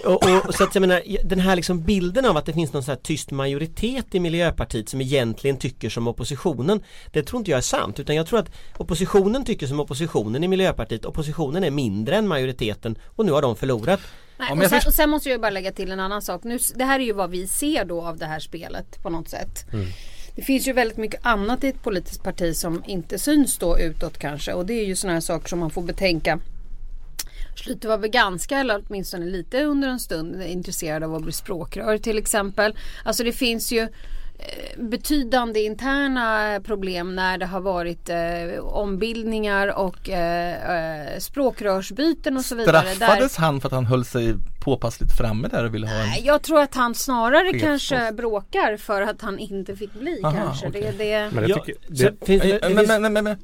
Och, 0.05 0.23
och, 0.23 0.45
och 0.45 0.55
så 0.55 0.63
att 0.63 0.75
jag 0.75 0.81
menar, 0.81 1.01
den 1.23 1.39
här 1.39 1.55
liksom 1.55 1.83
bilden 1.83 2.25
av 2.25 2.37
att 2.37 2.45
det 2.45 2.53
finns 2.53 2.73
någon 2.73 2.83
här 2.83 2.95
tyst 2.95 3.31
majoritet 3.31 4.15
i 4.15 4.19
Miljöpartiet 4.19 4.89
som 4.89 5.01
egentligen 5.01 5.57
tycker 5.57 5.89
som 5.89 6.07
oppositionen 6.07 6.83
Det 7.11 7.23
tror 7.23 7.39
inte 7.39 7.51
jag 7.51 7.57
är 7.57 7.61
sant 7.61 7.99
utan 7.99 8.15
jag 8.15 8.27
tror 8.27 8.39
att 8.39 8.51
oppositionen 8.77 9.45
tycker 9.45 9.67
som 9.67 9.79
oppositionen 9.79 10.43
i 10.43 10.47
Miljöpartiet 10.47 11.05
Oppositionen 11.05 11.63
är 11.63 11.71
mindre 11.71 12.15
än 12.15 12.27
majoriteten 12.27 12.97
och 13.15 13.25
nu 13.25 13.31
har 13.31 13.41
de 13.41 13.55
förlorat 13.55 13.99
Nej, 14.39 14.51
och, 14.51 14.69
sen, 14.69 14.81
och 14.87 14.93
sen 14.93 15.09
måste 15.09 15.29
jag 15.29 15.41
bara 15.41 15.49
lägga 15.49 15.71
till 15.71 15.91
en 15.91 15.99
annan 15.99 16.21
sak. 16.21 16.43
Nu, 16.43 16.59
det 16.75 16.83
här 16.83 16.99
är 16.99 17.03
ju 17.03 17.13
vad 17.13 17.29
vi 17.29 17.47
ser 17.47 17.85
då 17.85 18.01
av 18.01 18.17
det 18.17 18.25
här 18.25 18.39
spelet 18.39 19.03
på 19.03 19.09
något 19.09 19.29
sätt. 19.29 19.65
Det 20.35 20.41
finns 20.41 20.67
ju 20.67 20.73
väldigt 20.73 20.97
mycket 20.97 21.25
annat 21.25 21.63
i 21.63 21.67
ett 21.67 21.83
politiskt 21.83 22.23
parti 22.23 22.55
som 22.55 22.83
inte 22.87 23.19
syns 23.19 23.57
då 23.57 23.79
utåt 23.79 24.17
kanske. 24.17 24.53
Och 24.53 24.65
det 24.65 24.73
är 24.73 24.85
ju 24.85 24.95
sådana 24.95 25.13
här 25.13 25.21
saker 25.21 25.49
som 25.49 25.59
man 25.59 25.69
får 25.69 25.81
betänka. 25.81 26.39
Schlyter 27.63 27.89
var 27.89 27.97
väl 27.97 28.09
ganska, 28.09 28.57
eller 28.59 28.81
åtminstone 28.87 29.25
lite 29.25 29.63
under 29.63 29.87
en 29.87 29.99
stund 29.99 30.43
intresserad 30.43 31.03
av 31.03 31.15
att 31.15 31.21
bli 31.23 31.31
språkrör 31.31 31.97
till 31.97 32.17
exempel. 32.17 32.75
Alltså 33.05 33.23
det 33.23 33.31
finns 33.33 33.71
ju 33.71 33.79
eh, 33.81 34.83
betydande 34.83 35.59
interna 35.63 36.59
problem 36.63 37.15
när 37.15 37.37
det 37.37 37.45
har 37.45 37.61
varit 37.61 38.09
eh, 38.09 38.59
ombildningar 38.63 39.67
och 39.79 40.09
eh, 40.09 41.09
eh, 41.13 41.19
språkrörsbyten 41.19 42.37
och 42.37 42.45
så 42.45 42.55
vidare. 42.55 42.81
Där- 42.87 42.95
Straffades 42.95 43.35
han 43.37 43.61
för 43.61 43.67
att 43.67 43.73
han 43.73 43.85
höll 43.85 44.05
sig 44.05 44.35
påpassligt 44.63 45.11
framme 45.17 45.47
där 45.47 45.65
och 45.65 45.73
ville 45.75 45.87
ha 45.87 45.95
en... 45.95 46.07
Nej, 46.07 46.21
jag 46.25 46.41
tror 46.41 46.59
att 46.61 46.75
han 46.75 46.95
snarare 46.95 47.51
Chef, 47.53 47.61
kanske 47.61 48.11
bråkar 48.11 48.77
för 48.77 49.01
att 49.01 49.21
han 49.21 49.39
inte 49.39 49.75
fick 49.75 49.93
bli 49.93 50.21
Aha, 50.23 50.37
kanske. 50.37 50.67
okej. 50.67 50.81
Det, 50.81 51.03
det, 51.03 51.29
Men 51.33 51.41
jag 51.43 51.49
Ja, 51.49 51.63
tycker, 51.65 51.81
så 51.95 52.03
det, 52.03 52.25
finns, 52.25 52.41
det 52.43 52.87
Men, 52.87 53.13
men, 53.13 53.23
men, 53.25 53.37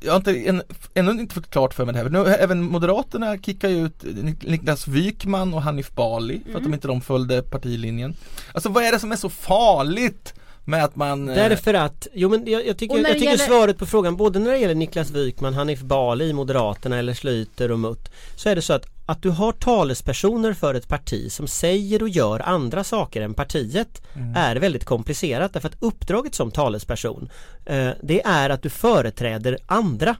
jag 0.00 0.12
har 0.12 0.16
inte, 0.16 0.48
en, 0.48 0.62
ännu 0.94 1.10
inte 1.10 1.34
fått 1.34 1.50
klart 1.50 1.74
för 1.74 1.84
mig 1.84 1.94
det 1.94 2.00
här. 2.00 2.08
Nu, 2.08 2.26
även 2.26 2.62
Moderaterna 2.62 3.38
kickar 3.38 3.68
ju 3.68 3.86
ut 3.86 4.04
Niklas 4.42 4.88
Wykman 4.88 5.54
och 5.54 5.62
Hanif 5.62 5.94
Bali 5.94 6.40
för 6.50 6.58
att 6.58 6.64
de 6.64 6.74
inte 6.74 6.88
de 6.88 7.00
följde 7.00 7.42
partilinjen. 7.42 8.16
Alltså 8.52 8.68
vad 8.68 8.84
är 8.84 8.92
det 8.92 8.98
som 8.98 9.12
är 9.12 9.16
så 9.16 9.28
farligt 9.28 10.34
med 10.64 10.84
att 10.84 10.96
man... 10.96 11.28
eh, 11.28 11.34
Därför 11.34 11.74
att, 11.74 12.06
jo 12.14 12.28
men 12.28 12.46
jag, 12.46 12.66
jag 12.66 12.78
tycker, 12.78 12.96
jag 12.98 13.06
tycker 13.06 13.24
gäller- 13.24 13.44
svaret 13.44 13.78
på 13.78 13.86
frågan 13.86 14.16
både 14.16 14.38
när 14.38 14.50
det 14.50 14.58
gäller 14.58 14.74
Niklas 14.74 15.10
Wykman, 15.10 15.54
Hanif 15.54 15.80
Bali 15.80 16.24
i 16.24 16.32
Moderaterna 16.32 16.98
eller 16.98 17.14
Schlyter 17.14 17.70
och 17.70 17.78
Mutt 17.78 18.10
Så 18.36 18.48
är 18.48 18.54
det 18.56 18.62
så 18.62 18.72
att, 18.72 18.86
att 19.06 19.22
du 19.22 19.30
har 19.30 19.52
talespersoner 19.52 20.52
för 20.52 20.74
ett 20.74 20.88
parti 20.88 21.32
som 21.32 21.46
säger 21.48 22.02
och 22.02 22.08
gör 22.08 22.40
andra 22.40 22.84
saker 22.84 23.22
än 23.22 23.34
partiet 23.34 24.02
är 24.36 24.56
väldigt 24.56 24.84
komplicerat 24.84 25.52
därför 25.52 25.68
att 25.68 25.76
uppdraget 25.82 26.34
som 26.34 26.50
talesperson 26.50 27.28
eh, 27.66 27.88
det 28.02 28.22
är 28.24 28.50
att 28.50 28.62
du 28.62 28.70
företräder 28.70 29.58
andra 29.66 30.16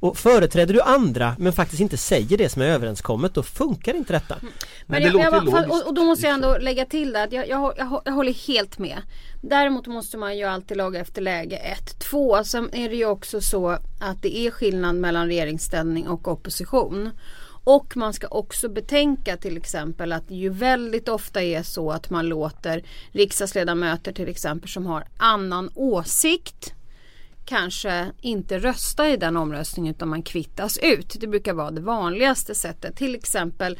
och 0.00 0.16
företräder 0.16 0.74
du 0.74 0.80
andra 0.80 1.36
men 1.38 1.52
faktiskt 1.52 1.80
inte 1.80 1.96
säger 1.96 2.38
det 2.38 2.48
som 2.48 2.62
är 2.62 2.66
överenskommet 2.66 3.34
då 3.34 3.42
funkar 3.42 3.94
inte 3.94 4.12
detta. 4.12 4.36
Men 4.86 5.02
det 5.02 5.06
jag, 5.06 5.12
låter 5.12 5.24
jag, 5.24 5.44
logiskt. 5.44 5.86
och, 5.86 5.94
då 5.94 6.04
måste 6.04 6.26
jag 6.26 6.34
ändå 6.34 6.58
lägga 6.58 6.86
till 6.86 7.12
det 7.12 7.22
att 7.22 7.32
jag, 7.32 7.48
jag, 7.48 7.74
jag, 7.76 8.02
jag 8.04 8.12
håller 8.12 8.32
helt 8.32 8.78
med. 8.78 9.02
Däremot 9.42 9.86
måste 9.86 10.16
man 10.16 10.38
ju 10.38 10.44
alltid 10.44 10.76
laga 10.76 11.00
efter 11.00 11.22
läge 11.22 11.56
1. 11.56 11.98
2. 11.98 12.44
Sen 12.44 12.74
är 12.74 12.88
det 12.88 12.96
ju 12.96 13.06
också 13.06 13.40
så 13.40 13.68
att 14.00 14.22
det 14.22 14.36
är 14.36 14.50
skillnad 14.50 14.94
mellan 14.94 15.26
regeringsställning 15.26 16.08
och 16.08 16.28
opposition. 16.28 17.10
Och 17.64 17.96
man 17.96 18.12
ska 18.12 18.26
också 18.26 18.68
betänka 18.68 19.36
till 19.36 19.56
exempel 19.56 20.12
att 20.12 20.28
det 20.28 20.34
ju 20.34 20.48
väldigt 20.48 21.08
ofta 21.08 21.42
är 21.42 21.62
så 21.62 21.90
att 21.90 22.10
man 22.10 22.28
låter 22.28 22.84
riksdagsledamöter 23.12 24.12
till 24.12 24.28
exempel 24.28 24.68
som 24.68 24.86
har 24.86 25.04
annan 25.16 25.70
åsikt 25.74 26.74
kanske 27.50 28.12
inte 28.20 28.58
rösta 28.58 29.08
i 29.08 29.16
den 29.16 29.36
omröstningen 29.36 29.94
utan 29.94 30.08
man 30.08 30.22
kvittas 30.22 30.78
ut. 30.82 31.16
Det 31.20 31.26
brukar 31.26 31.54
vara 31.54 31.70
det 31.70 31.80
vanligaste 31.80 32.54
sättet. 32.54 32.96
Till 32.96 33.14
exempel 33.14 33.78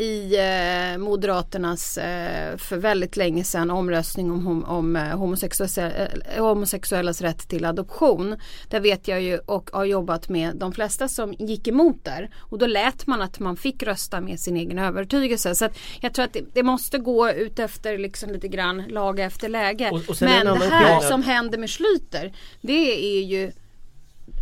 i 0.00 0.36
eh, 0.36 0.98
Moderaternas 0.98 1.98
eh, 1.98 2.56
för 2.56 2.76
väldigt 2.76 3.16
länge 3.16 3.44
sedan 3.44 3.70
omröstning 3.70 4.30
om, 4.30 4.46
hom- 4.46 4.64
om 4.64 4.96
eh, 4.96 5.02
homosexuella, 5.18 5.90
eh, 6.36 6.44
homosexuellas 6.44 7.20
rätt 7.20 7.48
till 7.48 7.64
adoption. 7.64 8.36
Där 8.68 8.80
vet 8.80 9.08
jag 9.08 9.22
ju 9.22 9.38
och 9.38 9.70
har 9.72 9.84
jobbat 9.84 10.28
med 10.28 10.56
de 10.56 10.72
flesta 10.72 11.08
som 11.08 11.32
gick 11.32 11.68
emot 11.68 12.04
där. 12.04 12.30
Och 12.38 12.58
då 12.58 12.66
lät 12.66 13.06
man 13.06 13.22
att 13.22 13.38
man 13.38 13.56
fick 13.56 13.82
rösta 13.82 14.20
med 14.20 14.40
sin 14.40 14.56
egen 14.56 14.78
övertygelse. 14.78 15.54
Så 15.54 15.68
jag 16.00 16.14
tror 16.14 16.24
att 16.24 16.32
det, 16.32 16.44
det 16.54 16.62
måste 16.62 16.98
gå 16.98 17.30
ut 17.30 17.58
efter 17.58 17.98
liksom 17.98 18.30
lite 18.30 18.48
grann 18.48 18.82
laga 18.88 19.24
efter 19.24 19.48
läge. 19.48 19.90
Och- 19.90 20.08
och 20.08 20.16
Men 20.22 20.46
det 20.60 20.64
här 20.70 21.00
som 21.08 21.22
händer 21.22 21.58
med 21.58 21.70
Schlyter 21.70 22.32
det 22.60 23.18
är 23.18 23.22
ju 23.22 23.52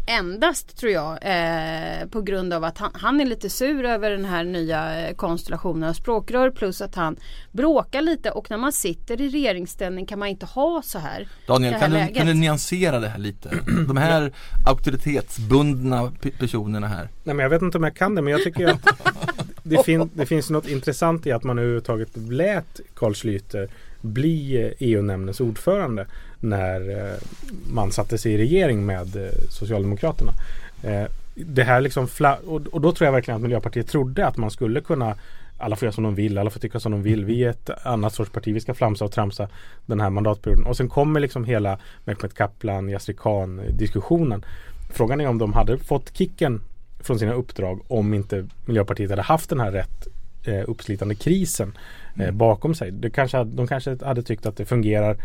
endast 0.09 0.77
tror 0.77 0.93
jag 0.93 1.19
eh, 1.23 2.09
på 2.09 2.23
grund 2.23 2.53
av 2.53 2.65
att 2.65 2.79
han, 2.79 2.91
han 2.95 3.21
är 3.21 3.27
lite 3.27 3.50
sur 3.50 3.85
över 3.85 4.11
den 4.11 4.25
här 4.25 4.45
nya 4.45 5.09
eh, 5.09 5.15
konstellationen 5.15 5.88
av 5.88 5.93
språkrör 5.93 6.50
plus 6.50 6.81
att 6.81 6.95
han 6.95 7.17
bråkar 7.53 8.03
lite 8.03 8.31
och 8.31 8.50
när 8.50 8.57
man 8.57 8.73
sitter 8.73 9.21
i 9.21 9.29
regeringsställning 9.29 10.07
kan 10.07 10.19
man 10.19 10.29
inte 10.29 10.47
ha 10.47 10.83
så 10.85 10.99
här. 10.99 11.29
Daniel, 11.47 11.75
här 11.75 11.81
kan 11.81 11.91
du, 11.91 12.15
kan 12.15 12.27
du 12.27 12.35
nyansera 12.35 13.00
det 13.00 13.09
här 13.09 13.19
lite? 13.19 13.50
De 13.88 13.97
här 13.97 14.33
auktoritetsbundna 14.67 16.03
pe- 16.03 16.38
personerna 16.38 16.87
här. 16.87 17.09
nej 17.25 17.35
men 17.35 17.43
jag 17.43 17.50
vet 17.50 17.62
inte 17.62 17.79
om 17.79 17.85
jag 17.85 17.97
kan 17.97 18.15
det 18.15 18.23
men 18.23 18.33
jag 18.33 18.43
tycker 18.43 18.67
att 18.69 18.87
det, 19.62 19.83
fin, 19.85 20.11
det 20.15 20.27
finns 20.27 20.50
något 20.50 20.69
intressant 20.69 21.27
i 21.27 21.33
att 21.33 21.45
man 21.45 21.59
överhuvudtaget 21.59 22.17
lät 22.17 22.81
Carl 22.95 23.12
Schlüter 23.12 23.69
bli 24.00 24.65
eh, 24.67 24.73
EU-nämndens 24.88 25.41
ordförande 25.41 26.07
när 26.40 26.90
eh, 26.90 27.18
man 27.71 27.92
satte 27.92 28.18
sig 28.18 28.33
i 28.33 28.38
regering 28.38 28.87
med 28.87 29.16
eh, 29.16 29.33
Socialdemokraterna. 29.49 30.33
Eh, 30.83 31.04
Det 31.35 31.64
här 31.64 31.80
liksom 31.80 32.09
och, 32.47 32.66
och 32.66 32.80
då 32.80 32.92
tror 32.92 33.07
jag 33.07 33.12
verkligen 33.12 33.37
att 33.37 33.42
Miljöpartiet 33.42 33.88
trodde 33.88 34.26
att 34.26 34.37
man 34.37 34.50
skulle 34.50 34.80
kunna 34.80 35.14
alla 35.59 35.76
får 35.76 35.87
göra 35.87 35.92
som 35.92 36.04
de 36.04 36.14
vill, 36.14 36.38
alla 36.38 36.50
får 36.50 36.61
tycka 36.61 36.80
som 36.80 36.92
de 36.92 37.02
vill. 37.02 37.25
Vi 37.25 37.45
är 37.45 37.50
ett 37.50 37.71
annat 37.83 38.14
sorts 38.14 38.30
parti, 38.30 38.54
vi 38.54 38.61
ska 38.61 38.75
flamsa 38.75 39.04
och 39.04 39.12
tramsa 39.12 39.49
den 39.87 40.00
här 40.00 40.11
mandatperioden. 40.11 40.66
Och 40.66 40.76
sen 40.76 40.88
kommer 40.88 41.21
liksom 41.21 41.45
hela 41.45 41.78
Mehmet 42.04 42.35
Kaplan, 42.35 42.88
Yasri 42.88 43.14
Khan 43.14 43.61
diskussionen. 43.71 44.45
Frågan 44.90 45.21
är 45.21 45.28
om 45.28 45.38
de 45.38 45.52
hade 45.52 45.78
fått 45.78 46.16
kicken 46.16 46.61
från 47.00 47.18
sina 47.18 47.33
uppdrag 47.33 47.80
om 47.88 48.14
inte 48.14 48.47
Miljöpartiet 48.64 49.11
hade 49.11 49.23
haft 49.23 49.50
den 49.50 49.61
här 49.61 49.73
rätt 49.73 50.07
eh, 50.45 50.62
uppslitande 50.66 51.14
krisen 51.14 51.78
eh, 52.16 52.30
bakom 52.30 52.75
sig. 52.75 52.90
Det 52.90 53.11
kanske, 53.11 53.45
de 53.45 53.66
kanske 53.66 54.04
hade 54.04 54.23
tyckt 54.23 54.47
att 54.47 54.57
det 54.57 54.64
fungerar 54.64 55.16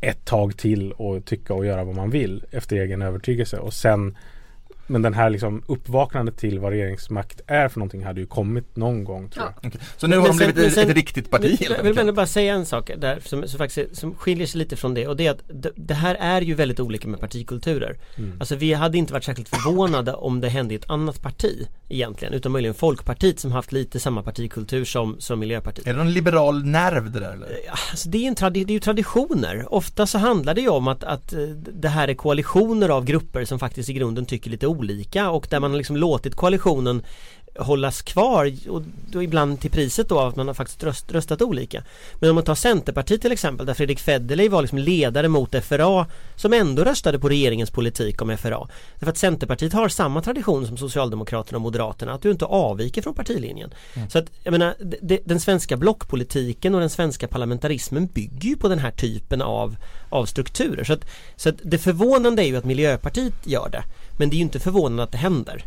ett 0.00 0.24
tag 0.24 0.56
till 0.56 0.92
och 0.92 1.24
tycka 1.24 1.54
och 1.54 1.66
göra 1.66 1.84
vad 1.84 1.94
man 1.94 2.10
vill 2.10 2.44
efter 2.50 2.76
egen 2.76 3.02
övertygelse. 3.02 3.58
Och 3.58 3.72
sen 3.72 4.16
men 4.90 5.02
den 5.02 5.14
här 5.14 5.30
liksom 5.30 5.62
uppvaknandet 5.66 6.36
till 6.36 6.58
vad 6.58 6.72
regeringsmakt 6.72 7.40
är 7.46 7.68
för 7.68 7.78
någonting 7.78 8.04
hade 8.04 8.20
ju 8.20 8.26
kommit 8.26 8.76
någon 8.76 9.04
gång 9.04 9.28
tror 9.28 9.44
Ja. 9.46 9.52
jag. 9.62 9.68
Okej. 9.70 9.80
Så 9.96 10.06
nu 10.06 10.16
har 10.16 10.22
Men 10.22 10.30
de 10.32 10.38
sen- 10.38 10.46
blivit 10.46 10.56
men 10.56 10.66
ett, 10.66 10.72
sen- 10.74 10.88
ett 10.90 10.96
riktigt 10.96 11.30
parti 11.30 11.56
helt 11.60 11.76
Jag 11.84 12.04
vill 12.04 12.14
bara 12.14 12.26
säga 12.26 12.54
en 12.54 12.66
sak 12.66 12.90
där 12.98 13.18
som, 13.24 13.48
som 13.48 13.58
faktiskt 13.58 13.96
som 13.96 14.14
skiljer 14.14 14.46
sig 14.46 14.58
lite 14.58 14.76
från 14.76 14.94
det 14.94 15.06
och 15.06 15.16
det 15.16 15.26
är 15.26 15.30
att 15.30 15.42
det, 15.48 15.70
det 15.76 15.94
här 15.94 16.14
är 16.14 16.40
ju 16.40 16.54
väldigt 16.54 16.80
olika 16.80 17.08
med 17.08 17.20
partikulturer. 17.20 17.96
Mm. 18.16 18.36
Alltså 18.40 18.56
vi 18.56 18.72
hade 18.74 18.98
inte 18.98 19.12
varit 19.12 19.24
särskilt 19.24 19.48
förvånade 19.48 20.12
om 20.12 20.40
det 20.40 20.48
hände 20.48 20.74
i 20.74 20.76
ett 20.76 20.90
annat 20.90 21.22
parti 21.22 21.66
egentligen 21.88 22.34
utan 22.34 22.52
möjligen 22.52 22.74
Folkpartiet 22.74 23.40
som 23.40 23.52
haft 23.52 23.72
lite 23.72 24.00
samma 24.00 24.22
partikultur 24.22 24.84
som, 24.84 25.16
som 25.18 25.38
Miljöpartiet. 25.40 25.86
Är 25.86 25.92
det 25.92 25.98
någon 25.98 26.12
liberal 26.12 26.64
nerv 26.64 27.10
det 27.10 27.20
där 27.20 27.32
eller? 27.32 27.48
Alltså 27.90 28.08
det, 28.08 28.18
är 28.24 28.28
en 28.28 28.34
tradi- 28.36 28.64
det 28.64 28.72
är 28.72 28.74
ju 28.74 28.80
traditioner. 28.80 29.74
Ofta 29.74 30.06
så 30.06 30.18
handlar 30.18 30.54
det 30.54 30.60
ju 30.60 30.68
om 30.68 30.88
att, 30.88 31.04
att 31.04 31.32
eh, 31.32 31.38
det 31.72 31.88
här 31.88 32.08
är 32.08 32.14
koalitioner 32.14 32.88
av 32.88 33.04
grupper 33.04 33.44
som 33.44 33.58
faktiskt 33.58 33.88
i 33.88 33.92
grunden 33.92 34.26
tycker 34.26 34.50
lite 34.50 34.66
olika 34.66 34.79
och 35.30 35.46
där 35.50 35.60
man 35.60 35.76
liksom 35.76 35.96
låtit 35.96 36.34
koalitionen 36.34 37.02
hållas 37.60 38.02
kvar 38.02 38.52
och 38.68 38.82
då 39.10 39.22
ibland 39.22 39.60
till 39.60 39.70
priset 39.70 40.08
då 40.08 40.20
av 40.20 40.28
att 40.28 40.36
man 40.36 40.46
har 40.46 40.54
faktiskt 40.54 40.84
röst, 40.84 41.12
röstat 41.12 41.42
olika. 41.42 41.82
Men 42.14 42.30
om 42.30 42.34
man 42.34 42.44
tar 42.44 42.54
Centerpartiet 42.54 43.22
till 43.22 43.32
exempel 43.32 43.66
där 43.66 43.74
Fredrik 43.74 44.00
Federley 44.00 44.48
var 44.48 44.62
liksom 44.62 44.78
ledare 44.78 45.28
mot 45.28 45.54
FRA 45.64 46.06
som 46.36 46.52
ändå 46.52 46.84
röstade 46.84 47.18
på 47.18 47.28
regeringens 47.28 47.70
politik 47.70 48.22
om 48.22 48.36
FRA. 48.38 48.68
Därför 48.98 49.10
att 49.10 49.18
Centerpartiet 49.18 49.72
har 49.72 49.88
samma 49.88 50.22
tradition 50.22 50.66
som 50.66 50.76
Socialdemokraterna 50.76 51.56
och 51.56 51.62
Moderaterna 51.62 52.12
att 52.12 52.22
du 52.22 52.30
inte 52.30 52.44
avviker 52.44 53.02
från 53.02 53.14
partilinjen. 53.14 53.70
Så 54.08 54.18
att 54.18 54.26
jag 54.44 54.52
menar 54.52 54.74
d- 54.78 54.98
d- 55.02 55.20
den 55.24 55.40
svenska 55.40 55.76
blockpolitiken 55.76 56.74
och 56.74 56.80
den 56.80 56.90
svenska 56.90 57.28
parlamentarismen 57.28 58.06
bygger 58.06 58.48
ju 58.48 58.56
på 58.56 58.68
den 58.68 58.78
här 58.78 58.90
typen 58.90 59.42
av, 59.42 59.76
av 60.08 60.26
strukturer. 60.26 60.84
Så, 60.84 60.92
att, 60.92 61.04
så 61.36 61.48
att 61.48 61.54
det 61.62 61.78
förvånande 61.78 62.42
är 62.42 62.46
ju 62.46 62.56
att 62.56 62.64
Miljöpartiet 62.64 63.34
gör 63.44 63.68
det. 63.68 63.82
Men 64.18 64.30
det 64.30 64.34
är 64.34 64.38
ju 64.38 64.42
inte 64.42 64.60
förvånande 64.60 65.02
att 65.02 65.12
det 65.12 65.18
händer. 65.18 65.64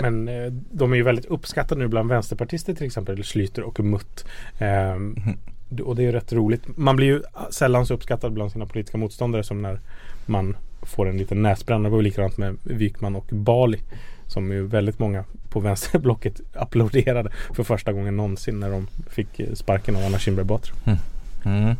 Men 0.00 0.28
eh, 0.28 0.52
de 0.52 0.92
är 0.92 0.96
ju 0.96 1.02
väldigt 1.02 1.24
uppskattade 1.24 1.80
nu 1.80 1.88
bland 1.88 2.08
vänsterpartister 2.08 2.74
till 2.74 2.86
exempel, 2.86 3.22
Schlyter 3.22 3.62
och 3.62 3.80
Mutt. 3.80 4.24
Ehm, 4.58 5.16
och 5.82 5.96
det 5.96 6.02
är 6.02 6.06
ju 6.06 6.12
rätt 6.12 6.32
roligt. 6.32 6.76
Man 6.76 6.96
blir 6.96 7.06
ju 7.06 7.22
sällan 7.50 7.86
så 7.86 7.94
uppskattad 7.94 8.32
bland 8.32 8.52
sina 8.52 8.66
politiska 8.66 8.98
motståndare 8.98 9.44
som 9.44 9.62
när 9.62 9.80
man 10.26 10.56
får 10.82 11.08
en 11.08 11.16
liten 11.16 11.42
näsbränna. 11.42 11.84
Det 11.84 11.94
var 11.94 12.02
likadant 12.02 12.38
med 12.38 12.56
Wykman 12.64 13.16
och 13.16 13.26
Bali. 13.30 13.78
Som 14.26 14.52
ju 14.52 14.66
väldigt 14.66 14.98
många 14.98 15.24
på 15.48 15.60
vänsterblocket 15.60 16.40
applåderade 16.54 17.30
för 17.54 17.64
första 17.64 17.92
gången 17.92 18.16
någonsin 18.16 18.60
när 18.60 18.70
de 18.70 18.86
fick 19.10 19.40
eh, 19.40 19.52
sparken 19.54 19.96
av 19.96 20.02
Anna 20.02 20.18
Kinberg 20.18 20.46
Batra. 20.46 20.74
Mm. 21.44 21.76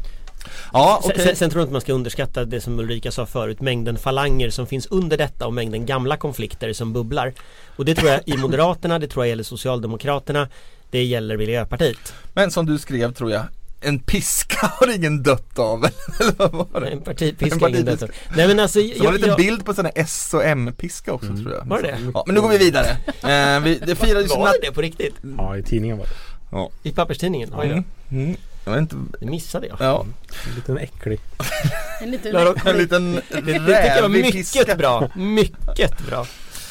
Ja, 0.72 1.00
Sen, 1.02 1.10
okej. 1.12 1.26
sen, 1.26 1.36
sen 1.36 1.50
tror 1.50 1.60
jag 1.60 1.64
inte 1.64 1.72
man 1.72 1.80
ska 1.80 1.92
underskatta 1.92 2.44
det 2.44 2.60
som 2.60 2.78
Ulrika 2.78 3.10
sa 3.12 3.26
förut, 3.26 3.60
mängden 3.60 3.98
falanger 3.98 4.50
som 4.50 4.66
finns 4.66 4.86
under 4.86 5.16
detta 5.18 5.46
och 5.46 5.52
mängden 5.54 5.86
gamla 5.86 6.16
konflikter 6.16 6.72
som 6.72 6.92
bubblar. 6.92 7.32
Och 7.76 7.84
det 7.84 7.94
tror 7.94 8.10
jag 8.10 8.20
i 8.26 8.36
Moderaterna, 8.36 8.98
det 8.98 9.08
tror 9.08 9.24
jag 9.24 9.28
gäller 9.28 9.44
Socialdemokraterna, 9.44 10.48
det 10.90 11.04
gäller 11.04 11.36
Miljöpartiet. 11.36 12.14
Men 12.34 12.50
som 12.50 12.66
du 12.66 12.78
skrev 12.78 13.12
tror 13.14 13.30
jag, 13.30 13.42
en 13.80 13.98
piska 13.98 14.66
har 14.80 14.94
ingen 14.96 15.22
dött 15.22 15.58
av, 15.58 15.84
eller 16.20 16.32
vad 16.36 16.52
var 16.72 16.80
det? 16.80 16.86
En 16.88 17.00
partipiska 17.00 17.54
En 17.66 17.74
ingen 17.74 17.84
partipiska. 17.86 18.06
detta. 18.06 18.18
Nej 18.36 18.48
men 18.48 18.60
alltså, 18.60 18.80
Så 18.80 19.04
var 19.04 19.12
det 19.12 19.16
en 19.18 19.20
jag, 19.20 19.28
jag, 19.30 19.36
bild 19.36 19.64
på 19.64 19.74
sån 19.74 19.84
här 19.84 19.92
S 19.96 20.30
och 20.34 20.44
M-piska 20.44 21.12
också 21.12 21.26
Mm. 21.28 21.42
tror 21.42 21.54
jag. 21.54 21.64
Var 21.64 21.82
det? 21.82 21.98
Ja, 22.14 22.22
men 22.26 22.34
nu 22.34 22.40
går 22.40 22.48
vi 22.48 22.58
vidare. 22.58 22.86
Eh, 23.06 23.60
vi, 23.60 23.80
det 23.86 23.94
firades 23.96 24.30
var 24.30 24.52
det 24.52 24.66
det 24.66 24.72
på 24.72 24.80
riktigt? 24.82 25.14
Ja, 25.38 25.56
i 25.56 25.62
tidningen 25.62 25.98
var 25.98 26.06
det. 26.06 26.88
I 26.88 26.92
papperstidningen? 26.92 27.54
Oj 27.58 27.68
då, 27.68 27.82
Mm. 28.16 28.36
Jag 28.64 28.72
vet 28.72 28.80
inte, 28.80 28.96
det 29.20 29.26
missade 29.26 29.66
jag. 29.66 29.76
ja, 29.80 30.06
En 30.48 30.54
liten 30.54 30.78
äcklig. 30.78 31.20
En 32.00 32.10
liten 32.10 32.36
en 32.66 32.76
liten 32.76 33.22
rävig 33.66 34.10
mycket 34.10 34.78
bra, 34.78 35.08
mycket 35.14 36.06
bra. 36.06 36.26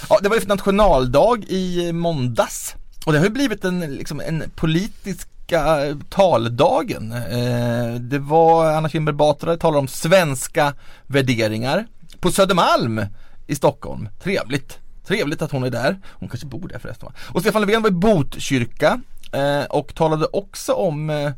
Ja, 0.09 0.19
det 0.21 0.29
var 0.29 0.35
ju 0.35 0.45
nationaldag 0.47 1.43
i 1.47 1.91
måndags 1.93 2.75
och 3.05 3.11
det 3.13 3.17
har 3.19 3.25
ju 3.25 3.31
blivit 3.31 3.65
en, 3.65 3.79
liksom, 3.79 4.19
en 4.19 4.43
politiska 4.55 5.77
taldagen. 6.09 7.11
Eh, 7.11 7.93
det 7.99 8.19
var 8.19 8.71
Anna 8.71 8.89
Kinberg 8.89 9.15
Batra 9.15 9.57
talar 9.57 9.79
om 9.79 9.87
svenska 9.87 10.73
värderingar 11.07 11.87
på 12.19 12.31
Södermalm 12.31 13.05
i 13.47 13.55
Stockholm. 13.55 14.09
Trevligt. 14.23 14.79
Trevligt 15.07 15.41
att 15.41 15.51
hon 15.51 15.63
är 15.63 15.69
där. 15.69 15.99
Hon 16.05 16.29
kanske 16.29 16.47
bor 16.47 16.67
där 16.67 16.79
förresten 16.79 17.05
va? 17.05 17.13
Och 17.33 17.41
Stefan 17.41 17.61
Löfven 17.61 17.81
var 17.81 17.89
i 17.89 17.93
Botkyrka 17.93 19.01
eh, 19.33 19.63
och 19.63 19.95
talade 19.95 20.25
också 20.25 20.73
om 20.73 21.09
eh, 21.09 21.31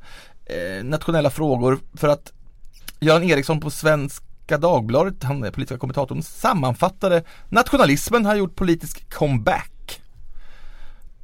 eh, 0.45 0.83
nationella 0.83 1.29
frågor 1.29 1.79
för 1.93 2.07
att 2.07 2.33
Göran 2.99 3.23
Eriksson 3.23 3.59
på 3.59 3.69
Svenska 3.69 4.57
Dagbladet, 4.57 5.23
han 5.23 5.43
är 5.43 5.51
politiska 5.51 5.77
kommentatorn, 5.77 6.23
sammanfattade 6.23 7.23
nationalismen 7.49 8.25
har 8.25 8.35
gjort 8.35 8.55
politisk 8.55 9.13
comeback. 9.13 10.01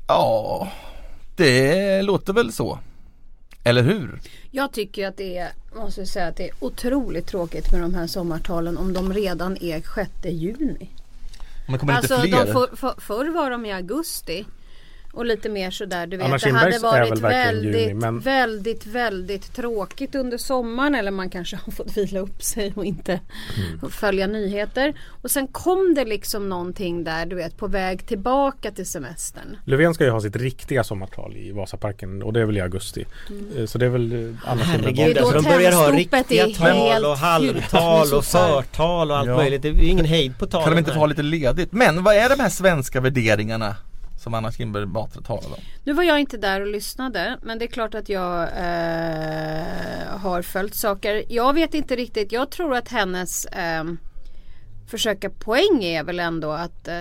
Ja, 0.08 0.72
det 1.36 2.02
låter 2.02 2.34
väl 2.34 2.52
så. 2.52 2.80
Eller 3.64 3.84
hur? 3.84 4.20
Jag 4.52 4.72
tycker 4.72 5.08
att 5.08 5.18
det 5.18 5.38
är, 5.38 5.52
måste 5.76 6.06
säga, 6.06 6.28
att 6.28 6.36
det 6.36 6.50
är 6.50 6.56
otroligt 6.60 7.28
tråkigt 7.28 7.72
med 7.72 7.82
de 7.82 7.94
här 7.94 8.08
sommartalen 8.08 8.78
om 8.78 8.94
de 8.94 9.14
redan 9.14 9.58
är 9.62 9.82
6 9.96 10.10
juni. 10.24 10.90
Det 11.68 11.78
kommer 11.78 11.94
Alltså 11.94 12.16
lite 12.22 12.38
fler. 12.38 12.46
de 12.46 12.54
för, 12.54 12.76
för, 12.76 13.02
förr 13.02 13.30
var 13.30 13.52
de 13.52 13.66
i 13.66 13.74
augusti. 13.74 14.46
Och 15.14 15.26
lite 15.26 15.50
mer 15.50 15.72
sådär, 15.72 16.08
du 16.08 16.18
vet 16.18 16.26
Anna 16.26 16.38
det 16.38 16.52
hade 16.52 16.80
varit 16.80 17.20
väldigt, 17.20 17.76
juni, 17.82 17.94
men- 17.94 18.20
väldigt, 18.20 18.86
väldigt 18.86 19.56
tråkigt 19.56 20.16
under 20.16 20.38
sommaren 20.38 20.96
eller 20.96 21.12
man 21.12 21.30
kanske 21.30 21.56
har 21.66 21.72
fått 21.72 21.98
vila 21.98 22.20
upp 22.20 22.44
sig 22.44 22.74
och 22.76 22.86
inte 22.86 23.20
Mm. 23.74 23.90
följa 23.92 24.28
nyheter. 24.28 24.94
Och 25.22 25.32
sen 25.32 25.48
kom 25.48 25.94
det 25.96 26.06
liksom 26.06 26.50
någonting 26.50 27.04
där, 27.04 27.26
du 27.26 27.36
vet, 27.36 27.58
på 27.58 27.68
väg 27.68 28.08
tillbaka 28.08 28.72
till 28.72 28.86
semestern. 28.86 29.58
Löfven 29.66 29.94
ska 29.94 30.04
ju 30.04 30.10
ha 30.10 30.22
sitt 30.22 30.36
riktiga 30.36 30.84
sommartal 30.84 31.38
i 31.38 31.52
Vasaparken 31.52 32.24
och 32.24 32.34
det 32.34 32.42
är 32.42 32.46
väl 32.46 32.58
i 32.58 32.62
augusti. 32.62 33.06
Eh, 33.58 33.66
Så 33.66 33.78
det 33.78 33.86
är 33.86 33.90
väl 33.90 34.12
eh, 34.30 34.36
Anna 34.52 34.64
Kinberg 34.64 35.20
alltså 35.20 35.34
de 35.34 35.44
börjar 35.44 35.72
ha 35.72 35.92
riktiga 35.92 36.48
tal 36.48 37.06
och 37.06 37.18
halvtal 37.18 38.14
och 38.14 38.26
förtal 38.26 39.12
och 39.12 39.18
allt 39.18 39.28
Ja. 39.30 39.36
möjligt. 39.36 39.62
Det 39.62 39.68
är 39.70 39.80
ingen 39.84 40.06
hejd 40.06 40.38
på 40.40 40.46
talen 40.48 40.64
Kan 40.66 40.74
de 40.74 40.80
inte 40.80 40.94
få 40.94 41.00
ha 41.00 41.06
lite 41.06 41.22
ledigt? 41.24 41.72
Men 41.72 42.04
vad 42.04 42.16
är 42.16 42.30
de 42.30 42.40
här 42.40 42.50
svenska 42.50 43.02
värderingarna 43.02 43.76
som 44.20 44.34
Anna 44.34 44.52
Kinberg 44.52 44.86
Batra 44.86 45.22
talade 45.22 45.48
om? 45.48 45.62
Nu 45.84 45.94
var 45.94 46.04
jag 46.04 46.20
inte 46.20 46.38
där 46.38 46.62
och 46.62 46.68
lyssnade 46.68 47.38
men 47.42 47.60
det 47.60 47.66
är 47.66 47.68
klart 47.68 47.96
att 47.96 48.10
jag 48.10 48.42
eh, 48.42 50.18
har 50.20 50.42
följt 50.42 50.76
saker. 50.76 51.24
Jag 51.30 51.54
vet 51.54 51.74
inte 51.74 51.96
riktigt, 51.96 52.32
jag 52.32 52.50
tror 52.50 52.76
att 52.76 52.88
hennes 52.90 53.46
eh, 53.46 53.84
försöka 54.88 55.30
poäng 55.30 55.84
är 55.84 56.04
väl 56.04 56.20
ändå 56.20 56.52
att 56.52 56.88
eh, 56.88 56.96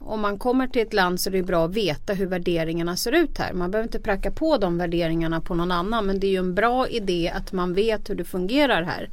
om 0.00 0.20
man 0.20 0.38
kommer 0.38 0.66
till 0.66 0.82
ett 0.82 0.92
land 0.94 1.20
så 1.20 1.30
är 1.30 1.32
det 1.32 1.42
bra 1.42 1.64
att 1.64 1.74
veta 1.74 2.12
hur 2.14 2.26
värderingarna 2.26 2.96
ser 2.96 3.12
ut 3.12 3.38
här. 3.38 3.52
Man 3.52 3.70
behöver 3.70 3.86
inte 3.86 3.98
pracka 4.00 4.30
på 4.30 4.56
de 4.56 4.78
värderingarna 4.78 5.40
på 5.40 5.54
någon 5.54 5.70
annan 5.72 6.06
men 6.06 6.20
det 6.20 6.26
är 6.26 6.30
ju 6.30 6.36
en 6.38 6.54
bra 6.54 6.88
idé 6.88 7.32
att 7.36 7.52
man 7.52 7.74
vet 7.74 8.10
hur 8.10 8.14
det 8.14 8.24
fungerar 8.24 8.82
här. 8.82 9.10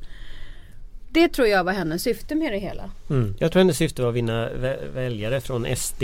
Det 1.11 1.27
tror 1.27 1.47
jag 1.47 1.63
var 1.63 1.73
hennes 1.73 2.03
syfte 2.03 2.35
med 2.35 2.51
det 2.51 2.57
hela. 2.59 2.89
Mm. 3.09 3.35
Jag 3.39 3.51
tror 3.51 3.59
hennes 3.59 3.77
syfte 3.77 4.01
var 4.01 4.09
att 4.09 4.15
vinna 4.15 4.49
vä- 4.49 4.91
väljare 4.93 5.41
från 5.41 5.75
SD. 5.75 6.03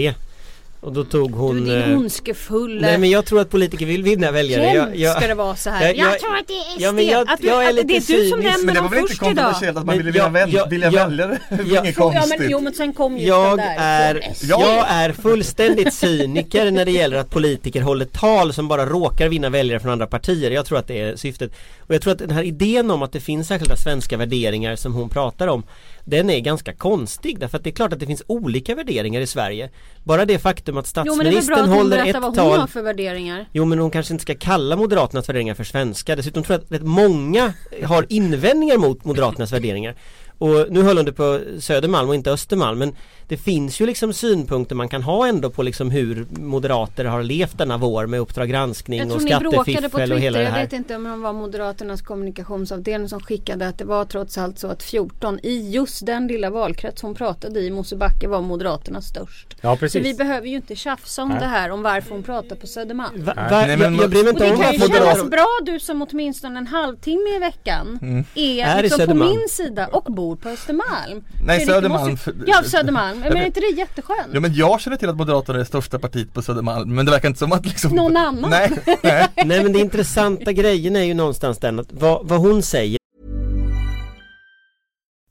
Och 0.83 0.93
då 0.93 1.03
tog 1.03 1.31
hon... 1.31 1.55
du 1.65 1.81
din 1.81 1.91
eh, 1.91 1.97
ondskefulla 1.97 2.81
Nej 2.87 2.97
men 2.97 3.09
jag 3.09 3.25
tror 3.25 3.41
att 3.41 3.49
politiker 3.49 3.85
vill 3.85 4.03
vinna 4.03 4.31
väljare. 4.31 4.63
Jag, 4.63 4.75
Jämt 4.75 4.95
jag, 4.95 5.17
ska 5.17 5.27
det 5.27 5.33
vara 5.33 5.55
så 5.55 5.69
här. 5.69 5.81
jag- 5.87 5.97
Jag, 5.97 6.11
jag- 6.13 6.19
tror 6.19 6.35
att 6.37 6.47
det 6.47 6.53
är 6.53 6.71
SD. 6.73 6.81
Ja, 6.81 6.91
men 6.91 7.05
jag- 7.07 7.29
att 7.31 7.41
du, 7.41 7.47
jag 7.47 7.63
är 7.65 7.69
att 7.69 7.75
lite 7.75 7.87
det 7.87 7.95
är 7.97 8.17
du 8.23 8.29
som 8.29 8.39
nämner 8.39 8.65
Men 8.65 8.75
det 8.75 8.81
var 8.81 8.87
dem 8.89 8.89
väl 8.91 8.99
inte 8.99 9.09
först 9.09 9.19
kontroversiellt 9.21 9.77
att 9.77 9.85
man 9.85 9.97
ville 9.97 10.11
vinna 10.11 10.23
jag- 10.25 10.31
väl, 10.31 10.53
jag- 10.53 10.69
vilja 10.69 10.91
jag- 10.91 11.07
väljare? 11.07 11.37
Det 11.49 11.55
är 11.55 11.59
jag- 11.73 11.85
inget 11.85 11.95
Jo, 11.99 12.11
ja, 12.13 12.19
konstigt. 12.19 12.39
men, 12.39 12.49
jo 12.51 12.59
men 12.59 12.73
sen 12.73 12.93
kom 12.93 13.17
ju 13.17 13.27
jag 13.27 13.57
den 13.57 13.57
där 13.57 13.75
är, 13.79 14.21
jag 14.43 14.85
är 14.89 15.11
fullständigt 15.13 15.93
cyniker 15.93 16.71
när 16.71 16.85
det 16.85 16.91
gäller 16.91 17.17
att 17.17 17.29
politiker 17.29 17.81
håller 17.81 18.05
tal 18.05 18.53
som 18.53 18.67
bara 18.67 18.85
råkar 18.85 19.29
vinna 19.29 19.49
väljare 19.49 19.79
från 19.79 19.91
andra 19.91 20.07
partier. 20.07 20.51
Jag 20.51 20.65
tror 20.65 20.77
att 20.77 20.87
det 20.87 20.99
är 21.01 21.15
syftet. 21.15 21.51
Och 21.79 21.95
jag 21.95 22.01
tror 22.01 22.13
att 22.13 22.19
den 22.19 22.31
här 22.31 22.43
idén 22.43 22.91
om 22.91 23.01
att 23.01 23.11
det 23.11 23.19
finns 23.19 23.47
särskilda 23.47 23.75
svenska 23.75 24.17
värderingar 24.17 24.75
som 24.75 24.93
hon 24.93 25.09
pratar 25.09 25.47
om 25.47 25.63
den 26.05 26.29
är 26.29 26.39
ganska 26.39 26.73
konstig 26.73 27.39
därför 27.39 27.57
att 27.57 27.63
det 27.63 27.69
är 27.69 27.71
klart 27.71 27.93
att 27.93 27.99
det 27.99 28.05
finns 28.05 28.23
olika 28.27 28.75
värderingar 28.75 29.21
i 29.21 29.27
Sverige. 29.27 29.69
Bara 30.03 30.25
det 30.25 30.39
faktum 30.39 30.77
att 30.77 30.93
Jo 31.05 31.15
men 31.15 31.25
det 31.25 31.31
är 31.31 31.31
bra 31.31 31.41
statsministern 31.41 31.59
att 31.59 31.69
hon 31.69 31.77
håller 31.77 31.97
berättar 31.97 32.09
ett 32.09 32.15
vad 32.15 32.23
hon 32.23 32.35
tal 32.35 32.59
har 32.59 32.67
för 32.67 32.81
värderingar. 32.81 33.45
Jo 33.51 33.65
men 33.65 33.79
hon 33.79 33.91
kanske 33.91 34.13
inte 34.13 34.21
ska 34.21 34.35
kalla 34.35 34.75
Moderaternas 34.75 35.29
värderingar 35.29 35.55
för 35.55 35.63
svenska. 35.63 36.15
Dessutom 36.15 36.43
tror 36.43 36.53
jag 36.53 36.63
att 36.63 36.71
rätt 36.71 36.87
många 36.87 37.53
har 37.83 38.05
invändningar 38.09 38.77
mot 38.77 39.05
Moderaternas 39.05 39.51
värderingar. 39.51 39.95
Och 40.41 40.65
nu 40.69 40.81
höll 40.83 40.97
hon 40.97 41.05
det 41.05 41.13
på 41.13 41.39
Södermalm 41.59 42.09
och 42.09 42.15
inte 42.15 42.31
Östermalm 42.31 42.79
men 42.79 42.95
det 43.27 43.37
finns 43.37 43.79
ju 43.81 43.85
liksom 43.85 44.13
synpunkter 44.13 44.75
man 44.75 44.89
kan 44.89 45.03
ha 45.03 45.27
ändå 45.27 45.49
på 45.49 45.63
liksom 45.63 45.91
hur 45.91 46.25
moderater 46.31 47.05
har 47.05 47.23
levt 47.23 47.57
denna 47.57 47.77
vår 47.77 48.05
med 48.07 48.19
Uppdrag 48.19 48.49
granskning 48.49 48.99
Jag 48.99 49.07
tror 49.07 49.17
och 49.17 49.23
ni 49.23 49.29
bråkade 49.29 49.57
på 49.57 49.71
skattefiffel 49.71 50.11
och 50.11 50.19
hela 50.19 50.37
Twitter, 50.37 50.39
det 50.39 50.43
jag 50.43 50.51
här. 50.51 50.61
vet 50.63 50.73
inte 50.73 50.95
om 50.95 51.03
det 51.03 51.15
var 51.17 51.33
Moderaternas 51.33 52.01
kommunikationsavdelning 52.01 53.09
som 53.09 53.19
skickade 53.19 53.67
att 53.67 53.77
det 53.77 53.85
var 53.85 54.05
trots 54.05 54.37
allt 54.37 54.59
så 54.59 54.67
att 54.67 54.83
14 54.83 55.39
i 55.43 55.69
just 55.71 56.05
den 56.05 56.27
lilla 56.27 56.49
valkrets 56.49 57.01
hon 57.01 57.15
pratade 57.15 57.59
i, 57.59 57.71
Mosebacke, 57.71 58.27
var 58.27 58.41
Moderaterna 58.41 59.01
störst. 59.01 59.55
Ja 59.61 59.73
Så 59.75 59.79
precis. 59.79 60.05
vi 60.05 60.13
behöver 60.13 60.47
ju 60.47 60.55
inte 60.55 60.75
tjafsa 60.75 61.23
om 61.23 61.29
Nej. 61.29 61.37
det 61.39 61.45
här 61.45 61.69
om 61.71 61.81
varför 61.83 62.11
hon 62.11 62.23
pratar 62.23 62.55
på 62.55 62.67
Södermalm. 62.67 63.23
Va, 63.23 63.33
Nej. 63.35 63.49
va, 63.51 63.61
Nej, 63.67 63.77
men- 63.77 63.93
jag, 63.95 64.03
jag 64.03 64.09
bryr 64.09 64.23
mig 64.23 64.29
inte 64.33 64.43
det 64.45 64.51
om 64.51 64.57
kan 64.57 64.67
att 64.67 64.73
ju 64.75 64.79
moderater 64.79 65.13
kännas 65.15 65.29
bra 65.31 65.47
du 65.65 65.79
som 65.79 66.01
åtminstone 66.11 66.59
en 66.59 66.67
halvtimme 66.67 67.35
i 67.35 67.39
veckan 67.39 67.99
är, 68.35 68.65
Är 68.65 68.79
i 68.79 68.81
liksom 68.83 69.07
på 69.07 69.13
min 69.13 69.47
sida 69.49 69.87
och 69.87 70.03
bor 70.13 70.30
på 70.35 70.49
Östermalm. 70.49 71.23
Nej, 71.43 71.65
Södermalm. 71.65 72.11
måste- 72.11 72.33
Ja, 72.47 72.63
Södermalm. 72.63 73.19
Men 73.19 73.37
är 73.37 73.45
inte 73.45 73.59
det 73.59 73.71
jätteskönt? 73.77 74.29
Ja 74.33 74.39
men 74.39 74.53
jag 74.53 74.81
känner 74.81 74.97
till 74.97 75.09
att 75.09 75.17
Moderaterna 75.17 75.55
är 75.55 75.59
det 75.59 75.65
största 75.65 75.99
partiet 75.99 76.33
på 76.33 76.41
Södermalm 76.41 76.95
men 76.95 77.05
det 77.05 77.11
verkar 77.11 77.27
inte 77.27 77.39
som 77.39 77.51
att 77.51 77.65
liksom 77.65 77.95
Någon 77.95 78.17
annan? 78.17 78.49
Nej, 78.49 78.71
nej. 79.03 79.27
Nej 79.45 79.63
men 79.63 79.73
det 79.73 79.79
intressanta 79.79 80.51
grejen 80.53 80.95
är 80.95 81.03
ju 81.03 81.13
någonstans 81.13 81.57
den 81.57 81.79
att 81.79 81.91
vad, 81.91 82.27
vad 82.27 82.39
hon 82.39 82.63
säger 82.63 82.97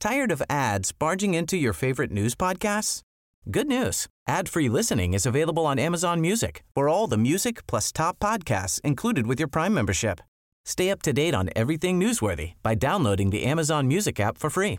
Tired 0.00 0.32
of 0.32 0.42
ads 0.48 0.98
barging 0.98 1.34
into 1.36 1.56
your 1.56 1.72
favorite 1.74 2.12
news 2.14 2.34
podcasts? 2.34 3.02
Good 3.44 3.66
news. 3.66 4.06
Ad-free 4.28 4.68
listening 4.68 5.14
is 5.14 5.26
available 5.26 5.66
on 5.66 5.78
Amazon 5.78 6.20
Music 6.20 6.62
for 6.74 6.88
all 6.88 7.06
the 7.10 7.16
music 7.16 7.66
plus 7.66 7.92
top 7.92 8.18
podcasts 8.18 8.80
included 8.84 9.26
with 9.26 9.40
your 9.40 9.48
Prime 9.50 9.74
membership. 9.74 10.20
Stay 10.66 10.90
up 10.90 11.02
to 11.02 11.12
date 11.12 11.34
on 11.34 11.48
everything 11.56 11.98
newsworthy 12.00 12.52
by 12.62 12.74
downloading 12.74 13.30
the 13.30 13.44
Amazon 13.44 13.86
Music 13.88 14.20
app 14.20 14.38
for 14.38 14.50
free 14.50 14.78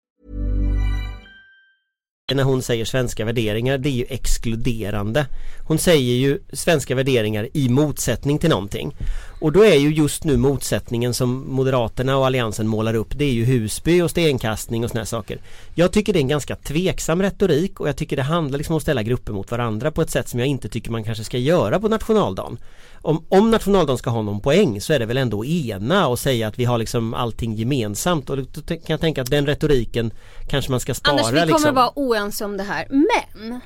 När 2.35 2.43
hon 2.43 2.61
säger 2.61 2.85
svenska 2.85 3.25
värderingar 3.25 3.77
det 3.77 3.89
är 3.89 3.93
ju 3.93 4.05
exkluderande. 4.09 5.25
Hon 5.67 5.77
säger 5.77 6.13
ju 6.13 6.39
svenska 6.53 6.95
värderingar 6.95 7.47
i 7.53 7.69
motsättning 7.69 8.39
till 8.39 8.49
någonting. 8.49 8.95
Och 9.39 9.51
då 9.51 9.65
är 9.65 9.75
ju 9.75 9.93
just 9.93 10.23
nu 10.23 10.37
motsättningen 10.37 11.13
som 11.13 11.53
Moderaterna 11.53 12.17
och 12.17 12.25
Alliansen 12.25 12.67
målar 12.67 12.93
upp 12.93 13.17
det 13.17 13.25
är 13.25 13.33
ju 13.33 13.45
Husby 13.45 14.01
och 14.01 14.11
stenkastning 14.11 14.83
och 14.83 14.89
såna 14.89 14.99
här 14.99 15.05
saker. 15.05 15.39
Jag 15.75 15.91
tycker 15.91 16.13
det 16.13 16.19
är 16.19 16.21
en 16.21 16.27
ganska 16.27 16.55
tveksam 16.55 17.21
retorik 17.21 17.79
och 17.79 17.87
jag 17.87 17.95
tycker 17.95 18.15
det 18.15 18.23
handlar 18.23 18.57
liksom 18.57 18.73
om 18.73 18.77
att 18.77 18.83
ställa 18.83 19.03
grupper 19.03 19.33
mot 19.33 19.51
varandra 19.51 19.91
på 19.91 20.01
ett 20.01 20.09
sätt 20.09 20.29
som 20.29 20.39
jag 20.39 20.47
inte 20.47 20.69
tycker 20.69 20.91
man 20.91 21.03
kanske 21.03 21.23
ska 21.23 21.37
göra 21.37 21.79
på 21.79 21.87
nationaldagen. 21.87 22.57
Om, 23.01 23.25
om 23.29 23.51
nationaldagen 23.51 23.97
ska 23.97 24.09
ha 24.09 24.21
någon 24.21 24.41
poäng 24.41 24.81
så 24.81 24.93
är 24.93 24.99
det 24.99 25.05
väl 25.05 25.17
ändå 25.17 25.41
att 25.41 25.47
ena 25.47 26.07
och 26.07 26.19
säga 26.19 26.47
att 26.47 26.59
vi 26.59 26.65
har 26.65 26.77
liksom 26.77 27.13
allting 27.13 27.53
gemensamt 27.53 28.29
och 28.29 28.37
då 28.37 28.61
kan 28.61 28.79
jag 28.87 28.99
tänka 28.99 29.21
att 29.21 29.29
den 29.29 29.45
retoriken 29.45 30.11
kanske 30.49 30.71
man 30.71 30.79
ska 30.79 30.93
spara 30.93 31.11
Anders, 31.11 31.27
vi 31.27 31.39
kommer 31.39 31.47
liksom. 31.47 31.75
vara 31.75 31.91
oense 31.95 32.45
om 32.45 32.57
det 32.57 32.63
här. 32.63 32.87
Men 32.89 33.59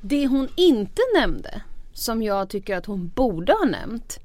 det 0.00 0.26
hon 0.26 0.48
inte 0.56 1.02
nämnde, 1.14 1.60
som 1.92 2.22
jag 2.22 2.48
tycker 2.48 2.76
att 2.76 2.86
hon 2.86 3.08
borde 3.14 3.52
ha 3.52 3.64
nämnt. 3.64 4.20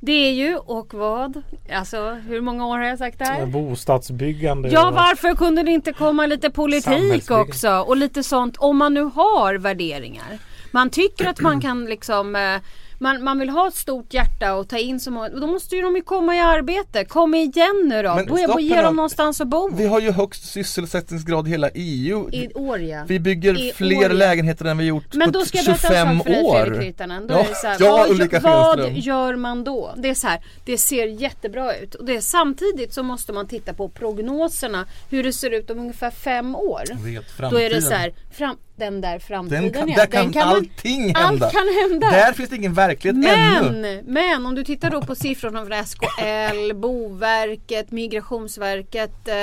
Det 0.00 0.12
är 0.12 0.32
ju, 0.32 0.56
och 0.56 0.94
vad? 0.94 1.42
Alltså 1.72 2.10
hur 2.10 2.40
många 2.40 2.66
år 2.66 2.78
har 2.78 2.84
jag 2.84 2.98
sagt 2.98 3.18
det 3.18 3.24
här? 3.24 3.46
Bostadsbyggande. 3.46 4.68
Ja 4.68 4.90
varför 4.90 5.34
kunde 5.34 5.62
det 5.62 5.70
inte 5.70 5.92
komma 5.92 6.26
lite 6.26 6.50
politik 6.50 7.30
också 7.30 7.70
och 7.70 7.96
lite 7.96 8.22
sånt 8.22 8.56
om 8.56 8.76
man 8.76 8.94
nu 8.94 9.02
har 9.02 9.54
värderingar. 9.54 10.38
Man 10.70 10.90
tycker 10.90 11.26
att 11.26 11.40
man 11.40 11.60
kan 11.60 11.84
liksom 11.84 12.36
eh, 12.36 12.60
man, 12.98 13.24
man 13.24 13.38
vill 13.38 13.48
ha 13.48 13.68
ett 13.68 13.74
stort 13.74 14.14
hjärta 14.14 14.54
och 14.54 14.68
ta 14.68 14.78
in 14.78 15.00
så 15.00 15.10
många, 15.10 15.28
då 15.28 15.46
måste 15.46 15.76
ju 15.76 15.82
de 15.82 15.96
ju 15.96 16.02
komma 16.02 16.36
i 16.36 16.40
arbete. 16.40 17.04
Kom 17.04 17.34
igen 17.34 17.82
nu 17.84 18.02
då, 18.02 18.14
Men 18.14 18.26
stopp 18.26 18.60
ge 18.60 18.82
dem 18.82 18.96
någonstans 18.96 19.40
att 19.40 19.48
bo. 19.48 19.70
Vi 19.74 19.86
har 19.86 20.00
ju 20.00 20.10
högst 20.10 20.52
sysselsättningsgrad 20.52 21.46
i 21.46 21.50
hela 21.50 21.70
EU 21.74 22.28
I 22.32 22.52
år 22.54 22.80
ja. 22.80 23.04
Vi 23.08 23.20
bygger 23.20 23.60
I 23.60 23.72
fler 23.72 23.96
år, 23.96 24.02
ja. 24.02 24.08
lägenheter 24.08 24.64
än 24.64 24.78
vi 24.78 24.84
gjort 24.84 25.14
Men 25.14 25.32
på 25.32 25.38
då 25.38 25.44
ska 25.44 25.58
jag 25.58 25.66
berätta 25.66 25.88
25 25.88 26.08
en 26.08 26.18
sak 26.18 26.26
för 26.26 26.32
dig 26.32 26.44
år 26.44 26.64
Fredrik 26.64 26.88
Virtanen. 26.88 27.26
Då 27.26 27.34
Ja, 27.34 27.40
är 27.40 27.48
det 27.48 27.54
så 27.54 27.66
här, 27.66 27.76
ja, 27.80 28.76
vad, 28.76 28.92
gör 28.92 29.36
man 29.36 29.64
då? 29.64 29.94
Det 29.96 30.08
är 30.08 30.14
så 30.14 30.26
här, 30.26 30.40
det 30.64 30.78
ser 30.78 31.06
jättebra 31.06 31.76
ut. 31.76 31.94
Och 31.94 32.04
det 32.04 32.16
är, 32.16 32.20
samtidigt 32.20 32.94
så 32.94 33.02
måste 33.02 33.32
man 33.32 33.46
titta 33.46 33.74
på 33.74 33.88
prognoserna. 33.88 34.86
Hur 35.10 35.22
det 35.22 35.32
ser 35.32 35.50
ut 35.50 35.70
om 35.70 35.78
ungefär 35.78 36.10
fem 36.10 36.56
år. 36.56 36.82
Vet, 37.04 37.50
Då 37.50 37.60
är 37.60 37.70
det 37.70 37.82
så 37.82 37.94
här, 37.94 38.14
fram, 38.32 38.56
den 38.76 39.00
där 39.00 39.18
framtiden 39.18 39.62
Den 39.62 39.72
kan, 39.72 39.86
där 39.88 40.06
kan, 40.06 40.30
man- 40.34 40.42
allting 40.56 41.02
hända. 41.02 41.20
Allt 41.46 41.52
kan 41.52 41.66
hända. 41.90 42.10
Där 42.10 42.32
finns 42.32 42.50
det 42.50 42.56
ingen 42.56 42.74
verklighet 42.74 43.16
ännu. 43.26 43.70
Men, 43.80 44.04
men 44.06 44.46
om 44.46 44.54
du 44.54 44.64
tittar 44.64 44.90
då 44.90 45.02
på 45.02 45.14
siffrorna 45.14 45.66
från 45.66 45.84
SKL, 45.86 46.74
Boverket, 46.74 47.90
Migrationsverket, 47.90 49.28
eh, 49.28 49.34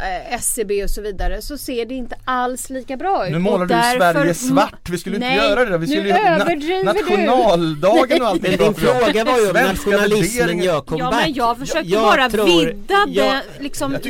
eh, 0.00 0.34
SCB 0.34 0.84
och 0.84 0.90
så 0.90 1.00
vidare 1.02 1.42
så 1.42 1.58
ser 1.58 1.86
det 1.86 1.94
inte 1.94 2.16
alls 2.24 2.70
lika 2.70 2.96
bra 2.96 3.26
ut. 3.26 3.32
Nu 3.32 3.38
målar 3.38 3.66
du 3.66 3.74
därför- 3.74 4.12
Sverige 4.12 4.34
svart, 4.34 4.88
vi 4.90 4.98
skulle 4.98 5.18
Nej, 5.18 5.34
inte 5.34 5.44
göra 5.46 5.64
det 5.64 5.70
där. 5.70 5.78
Vi 5.78 5.86
nu 5.86 5.92
skulle 5.92 6.28
överdriver 6.30 6.94
du. 6.94 7.00
nationaldagen 7.00 8.22
och 8.22 8.28
allting 8.28 8.50
Men 8.50 8.58
din 8.58 8.74
fråga 8.74 9.24
var 9.24 9.38
ju 9.38 9.46
om 9.50 9.54
nationalismen 9.56 10.58
gör 10.62 10.80
comeback. 10.80 11.12
Ja 11.14 11.20
men 11.20 11.32
jag 11.34 11.58
försökte 11.58 11.90
Jag 11.90 12.02
bara 12.02 12.30
tror- 12.30 12.46
vidda 12.46 12.94
jag- 13.08 13.26
det, 13.58 13.62
liksom 13.62 13.92
Jag 13.92 14.00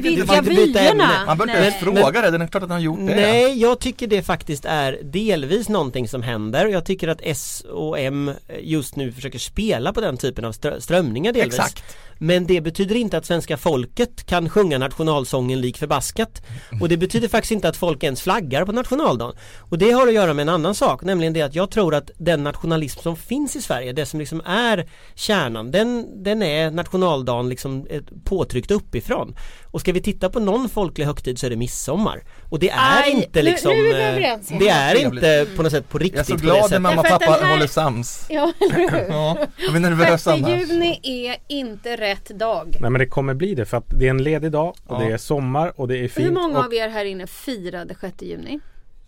vidga 0.42 0.80
vyerna. 0.82 1.10
Man 1.26 1.38
behöver 1.38 1.42
inte 1.42 1.60
Nej. 1.60 1.68
ens 1.68 1.76
fråga 2.04 2.20
det, 2.20 2.38
det 2.38 2.44
är 2.44 2.48
klart 2.48 2.62
att 2.62 2.68
han 2.70 2.78
har 2.78 2.78
gjort 2.84 2.98
det 2.98 3.04
Nej, 3.14 3.60
jag 3.60 3.80
tycker 3.80 4.06
det 4.06 4.22
faktiskt 4.22 4.64
är 4.64 4.98
delvis 5.02 5.68
någonting 5.68 6.08
som 6.08 6.22
händer. 6.22 6.66
Jag 6.66 6.84
tycker 6.86 7.08
att 7.08 7.18
S 7.22 7.64
och 7.72 7.98
M 7.98 8.30
just 8.60 8.96
nu 8.96 9.12
försöker 9.12 9.38
spela 9.38 9.92
på 9.92 10.00
den 10.00 10.16
typen 10.16 10.44
av 10.44 10.52
strö- 10.52 10.80
strömningar 10.80 11.32
delvis. 11.32 11.54
Exakt. 11.58 11.84
Men 12.18 12.46
det 12.46 12.60
betyder 12.60 12.94
inte 12.94 13.16
att 13.18 13.26
svenska 13.26 13.56
folket 13.56 14.26
kan 14.26 14.48
sjunga 14.48 14.78
nationalsången 14.78 15.60
lik 15.74 15.78
förbaskat. 15.78 16.42
Och 16.80 16.88
det 16.88 16.96
betyder 16.96 17.28
faktiskt 17.28 17.52
inte 17.52 17.68
att 17.68 17.76
folk 17.76 18.04
ens 18.04 18.22
flaggar 18.22 18.64
på 18.64 18.72
nationaldagen. 18.72 19.36
Och 19.70 19.78
det 19.78 19.92
har 19.92 20.06
att 20.06 20.14
göra 20.14 20.34
med 20.34 20.42
en 20.42 20.48
annan 20.48 20.74
sak, 20.74 21.02
nämligen 21.02 21.32
det 21.32 21.42
att 21.42 21.54
jag 21.54 21.70
tror 21.70 21.94
att 21.94 22.10
den 22.18 22.42
nationalism 22.42 23.00
som 23.00 23.16
finns 23.16 23.56
i 23.56 23.62
Sverige, 23.62 23.92
det 23.92 24.06
som 24.06 24.20
liksom 24.20 24.40
är 24.46 24.86
kärnan, 25.14 25.70
den, 25.70 26.22
den 26.22 26.42
är 26.42 26.70
nationaldagen 26.70 27.48
liksom 27.48 27.86
påtryckt 28.24 28.70
uppifrån. 28.70 29.34
Och 29.74 29.80
ska 29.80 29.92
vi 29.92 30.02
titta 30.02 30.30
på 30.30 30.40
någon 30.40 30.68
folklig 30.68 31.04
högtid 31.04 31.38
så 31.38 31.46
är 31.46 31.50
det 31.50 31.56
midsommar. 31.56 32.22
Och 32.50 32.58
det 32.58 32.70
är 32.70 33.02
Aj, 33.02 33.10
inte 33.10 33.42
nu- 33.42 33.50
liksom 33.50 33.72
nu 33.72 33.92
är 33.92 34.16
vi 34.16 34.24
eh. 34.24 34.58
Det 34.58 34.68
är 34.68 34.94
inte 34.94 35.46
på 35.56 35.62
något 35.62 35.72
sätt 35.72 35.88
på 35.88 35.98
Jag 35.98 36.02
är 36.02 36.04
riktigt 36.04 36.26
så 36.26 36.36
glad 36.36 36.70
när 36.70 36.78
mamma 36.78 37.00
och 37.00 37.06
pappa 37.08 37.24
här- 37.30 37.50
håller 37.52 37.66
sams 37.66 38.26
Ja, 38.28 38.52
eller 38.60 38.74
hur? 38.90 39.08
Ja, 39.14 39.36
jag 39.58 39.76
är 39.76 39.80
nervös 39.80 40.22
6 40.22 40.26
annars 40.26 40.60
juni 40.70 41.00
är 41.02 41.36
inte 41.48 41.96
rätt 41.96 42.28
dag. 42.28 42.76
Nej 42.80 42.90
men 42.90 42.98
det 42.98 43.06
kommer 43.06 43.34
bli 43.34 43.54
det 43.54 43.64
för 43.64 43.76
att 43.76 43.84
det 44.00 44.06
är 44.06 44.10
en 44.10 44.22
ledig 44.22 44.50
dag 44.52 44.68
och 44.86 45.02
Ja. 45.02 45.06
det 45.06 45.12
är 45.12 45.16
sommar 45.16 45.72
och 45.80 45.88
det 45.88 45.98
är 45.98 46.08
fint. 46.08 46.26
Hur 46.28 46.32
många 46.32 46.58
och, 46.58 46.64
av 46.64 46.74
er 46.74 46.88
här 46.88 47.04
inne 47.04 47.26
firade 47.26 47.94
6 48.00 48.22
juni? 48.22 48.60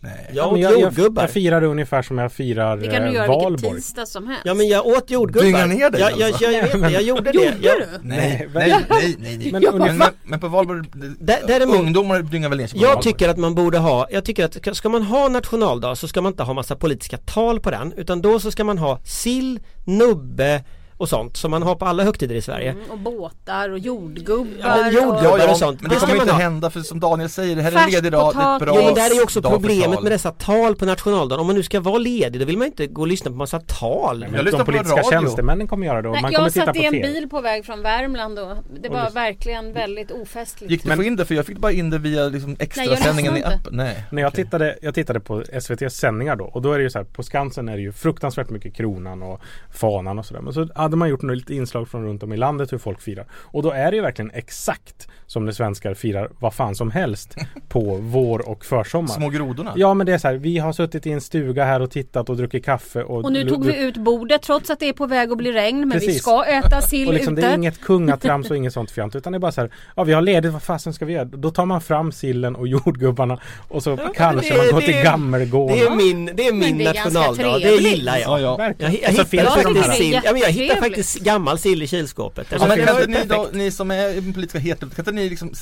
Nej. 0.07 0.31
Jag 0.33 0.47
åt 0.47 0.53
men 0.53 0.61
jag, 0.61 0.73
jag, 0.73 0.81
jordgubbar. 0.81 1.23
jag 1.23 1.31
firar 1.31 1.61
det 1.61 1.67
ungefär 1.67 2.03
som 2.03 2.19
jag 2.19 2.33
firar 2.33 2.77
Det 2.77 2.87
kan 2.89 3.03
du 3.03 3.09
eh, 3.09 3.15
göra 3.15 3.27
vilken 3.27 3.43
valborg. 3.43 3.75
tisdag 3.77 4.07
som 4.07 4.27
helst. 4.27 4.43
Ja 4.45 4.55
men 4.55 4.69
jag 4.69 4.87
åt 4.87 5.11
jordgubbar. 5.11 5.45
Dynga 5.47 5.67
ner 5.67 5.91
dig 5.91 6.01
jag, 6.01 6.11
jag, 6.19 6.23
alltså. 6.29 6.45
jag, 6.45 6.53
jag 6.55 6.63
vet 6.63 6.83
det, 6.83 6.91
jag 6.91 7.03
gjorde 7.03 7.33
det. 7.33 7.39
Gjorde 7.45 7.57
Jag, 7.61 7.77
du? 7.79 7.87
Nej, 8.03 8.49
Nej, 8.55 8.69
nej, 8.91 9.17
nej, 9.19 9.39
nej. 9.39 9.53
Men 9.53 9.79
Men, 9.79 9.99
men, 9.99 10.09
men 10.25 10.41
på 10.41 10.49
valborg, 10.49 10.81
Dä- 11.21 11.47
däremot- 11.47 11.77
ungdomar 11.79 12.23
dyngar 12.23 12.49
väl 12.49 12.59
ner 12.59 12.67
sig 12.67 12.79
på 12.79 12.85
Jag 12.85 12.89
valborg. 12.89 13.13
tycker 13.13 13.29
att 13.29 13.37
man 13.37 13.55
borde 13.55 13.79
ha, 13.79 14.07
jag 14.11 14.25
tycker 14.25 14.45
att 14.45 14.77
ska 14.77 14.89
man 14.89 15.03
ha 15.03 15.29
nationaldag 15.29 15.97
så 15.97 16.09
ska 16.09 16.23
man 16.23 16.33
inte 16.33 16.43
ha 16.43 16.53
massa 16.55 16.77
politiska 16.77 17.17
tal 17.19 17.61
på 17.61 17.71
den 17.71 17.93
utan 17.97 18.23
då 18.23 18.41
så 18.41 18.51
ska 18.51 18.65
man 18.65 18.79
ha 18.79 18.99
sill, 19.05 19.61
nubbe 19.85 20.65
och 20.99 21.09
sånt 21.09 21.37
som 21.37 21.51
man 21.51 21.63
har 21.63 21.75
på 21.75 21.85
alla 21.85 22.05
högtider 22.05 22.35
i 22.35 22.43
Sverige. 22.43 22.71
Mm, 22.71 22.91
och 22.91 22.99
båtar 22.99 23.69
och 23.71 23.79
jordgubbar. 23.79 24.51
Ja, 24.61 24.87
och... 24.87 24.93
jordgubbar 24.93 25.39
Ja, 25.39 25.45
ja, 25.45 25.51
och 25.51 25.57
sånt. 25.57 25.81
men 25.83 25.91
det 25.91 25.97
kommer 25.97 26.15
inte 26.15 26.33
ha. 26.33 26.39
hända 26.41 26.71
för 26.71 26.81
som 26.81 27.01
Daniel 27.01 27.29
säger, 27.29 27.57
det 27.57 27.63
här 27.63 27.73
är 27.73 27.85
en 27.85 27.91
ledig 27.91 28.13
dag, 28.13 28.35
det 28.35 28.41
är 28.43 28.57
ett 28.57 28.63
bra. 28.63 28.75
Jo 28.77 28.85
men 28.85 28.95
där 28.95 29.19
är 29.19 29.23
också 29.23 29.43
problemet 29.43 30.03
med 30.03 30.13
dessa 30.13 30.31
tal 30.31 30.77
på 30.77 30.85
nationaldagen. 30.85 31.41
Om 31.41 31.47
man 31.47 31.57
nu 31.57 31.63
ska 31.63 31.81
vara 31.81 31.99
ledig 31.99 32.41
då 32.41 32.45
vill 32.47 32.59
man 32.59 32.67
inte 32.67 32.87
gå 32.87 33.01
och 33.01 33.07
lyssna 33.07 33.31
på 33.31 33.37
massa 33.37 33.61
tal. 33.61 34.19
Men 34.19 34.35
Jag 34.35 34.45
lyssnar 34.45 34.59
de 34.59 34.65
på 34.65 34.73
politiska 34.73 34.97
radio. 35.01 35.11
tjänstemännen 35.11 35.69
kommer 35.69 35.87
göra 35.87 36.03
det 36.03 36.09
och 36.09 36.15
Nej, 36.15 36.23
man 36.23 36.33
kommer 36.33 36.45
jag 36.55 36.67
satt 36.67 36.77
i 36.77 36.85
en 36.85 36.93
bil 36.93 37.29
på 37.31 37.41
väg 37.41 37.65
från 37.67 37.83
Värmland 37.83 38.37
då. 38.37 38.57
Det 38.83 38.89
var 38.89 39.07
Och 39.07 39.17
verkligen 39.17 39.73
väldigt 39.73 40.11
ofestligt. 40.11 40.71
Gick 40.71 40.87
att 40.87 40.97
få 40.97 41.03
in 41.03 41.17
det? 41.17 41.25
För 41.25 41.35
jag 41.35 41.47
fick 41.47 41.59
bara 41.59 41.73
in 41.73 41.91
det 41.91 41.99
via 41.99 42.25
liksom 42.25 42.57
extra 42.59 42.83
Nej, 42.83 42.91
jag 42.91 42.99
sändningen 43.03 43.37
i 43.37 43.43
appen. 43.45 43.77
Nej. 43.77 44.05
När 44.11 44.23
jag 44.23 44.29
Okej. 44.33 44.45
tittade, 44.45 44.77
jag 44.83 44.95
tittade 44.95 45.21
på 45.21 45.43
SVTs 45.53 45.95
sändningar 45.97 46.37
då 46.37 46.45
och 46.45 46.63
då 46.63 46.73
är 46.73 46.79
det 46.79 46.85
ju 46.85 46.91
så 46.91 46.99
här 46.99 47.05
på 47.05 47.23
Skansen 47.23 47.69
är 47.69 47.77
det 47.77 47.83
ju 47.83 47.93
fruktansvärt 47.93 48.51
mycket 48.51 48.75
kronan 48.75 49.23
och 49.23 49.41
fanan 49.75 50.19
och 50.19 50.27
sådär. 50.27 50.41
Men 50.41 50.53
så 50.53 50.69
hade 50.87 50.97
man 50.97 51.09
gjort 51.09 51.23
något 51.23 51.37
lite 51.37 51.55
inslag 51.55 51.89
från 51.89 52.05
runt 52.05 52.23
om 52.23 52.33
i 52.33 52.37
landet 52.37 52.73
hur 52.73 52.79
folk 52.79 53.01
firar. 53.01 53.27
Och 53.33 53.63
då 53.63 53.71
är 53.71 53.91
det 53.91 53.97
ju 53.97 54.03
verkligen 54.03 54.31
exakt 54.35 55.09
som 55.27 55.45
när 55.45 55.53
svenskar 55.53 55.95
firar 55.95 56.31
vad 56.41 56.55
fan 56.55 56.75
som 56.75 56.91
helst 56.91 57.35
på 57.69 57.99
vår 58.03 58.49
och 58.49 58.65
försommar. 58.65 59.09
Små 59.09 59.29
grodorna. 59.29 59.73
Ja 59.77 59.95
men 59.95 60.07
det 60.07 60.13
är 60.15 60.19
så 60.19 60.29
här, 60.29 60.35
vi 60.35 60.59
har 60.59 60.73
suttit 60.73 61.07
i 61.07 61.13
en 61.13 61.21
stuga 61.21 61.65
här 61.65 61.81
och 61.83 61.91
tittat 61.91 62.29
och 62.31 62.37
druckit 62.37 62.65
kaffe 62.65 63.03
och 63.03 63.25
Och 63.25 63.33
nu 63.33 63.49
tog 63.49 63.67
vi 63.67 63.77
ut 63.83 63.97
bordet 63.97 64.43
trots 64.43 64.71
att 64.71 64.81
det 64.81 64.89
är 64.89 64.93
på 64.93 65.07
väg 65.07 65.31
att 65.33 65.39
bli 65.39 65.53
regn 65.53 65.79
men 65.89 65.89
vi 65.99 66.07
Precis. 66.07 66.23
ska 66.23 66.45
äta 66.45 66.81
sill 66.81 67.09
och 67.09 67.15
liksom, 67.15 67.33
ute. 67.39 67.43
det 67.47 67.53
är 67.53 67.55
inget 67.57 67.81
kungatrams 67.81 68.51
och 68.51 68.57
inget 68.57 68.73
sånt 68.73 68.91
fjant 68.91 69.17
utan 69.17 69.33
det 69.33 69.37
är 69.37 69.41
bara 69.41 69.53
så 69.53 69.61
här 69.61 69.71
Ja 69.97 70.05
vi 70.05 70.13
har 70.13 70.23
ledigt, 70.23 70.53
vad 70.53 70.63
fasen 70.63 70.93
ska 70.93 71.05
vi 71.05 71.13
göra? 71.13 71.25
Då 71.25 71.51
tar 71.51 71.67
man 71.67 71.81
fram 71.81 72.13
sillen 72.13 72.57
och 72.57 72.69
jordgubbarna 72.69 73.41
och 73.69 73.83
så 73.83 73.97
kanske 74.15 74.55
det- 74.55 74.57
man 74.57 74.67
går 74.73 74.81
det- 74.81 74.87
till 74.87 75.03
Gammelgården 75.05 75.77
Det 75.77 75.83
är 75.85 75.97
min, 75.97 76.31
det 76.35 76.47
är 76.47 76.53
min 76.53 76.79
det 76.79 76.85
är 76.85 76.95
nationaldag, 76.95 77.59
det 77.59 77.71
gillar 77.89 78.17
jag. 78.19 78.31
Ja, 78.31 78.41
ja. 78.41 78.47
Jag, 78.51 78.57
Verkligen. 78.59 78.93
jag, 78.93 79.01
Och 79.01 79.07
så 79.17 79.23
hittar 79.23 79.25
finns 79.25 79.43
det 79.55 79.63
de 79.63 79.75
här- 79.75 79.83
faktiskt 79.83 79.97
sill, 79.99 80.21
ja, 80.25 80.33
men 80.33 80.41
jag 80.41 80.49
hittar 80.49 80.76
Jättetrevligt. 80.77 81.07
faktiskt 81.07 81.25
gammal 81.25 81.59
sill 81.59 81.83
i 81.83 81.87
kylskåpet. 81.87 82.47
Ja, 82.51 82.59
men 82.59 82.79
det 82.79 82.85
kan 82.85 83.11
ni, 83.11 83.25
då, 83.25 83.49
ni 83.53 83.71
som 83.71 83.91
är 83.91 84.09
i 84.09 84.33
politiska 84.33 84.59
hetluften, 84.59 85.05
kan 85.05 85.13
inte 85.13 85.23
ni 85.23 85.31
liksom 85.31 85.53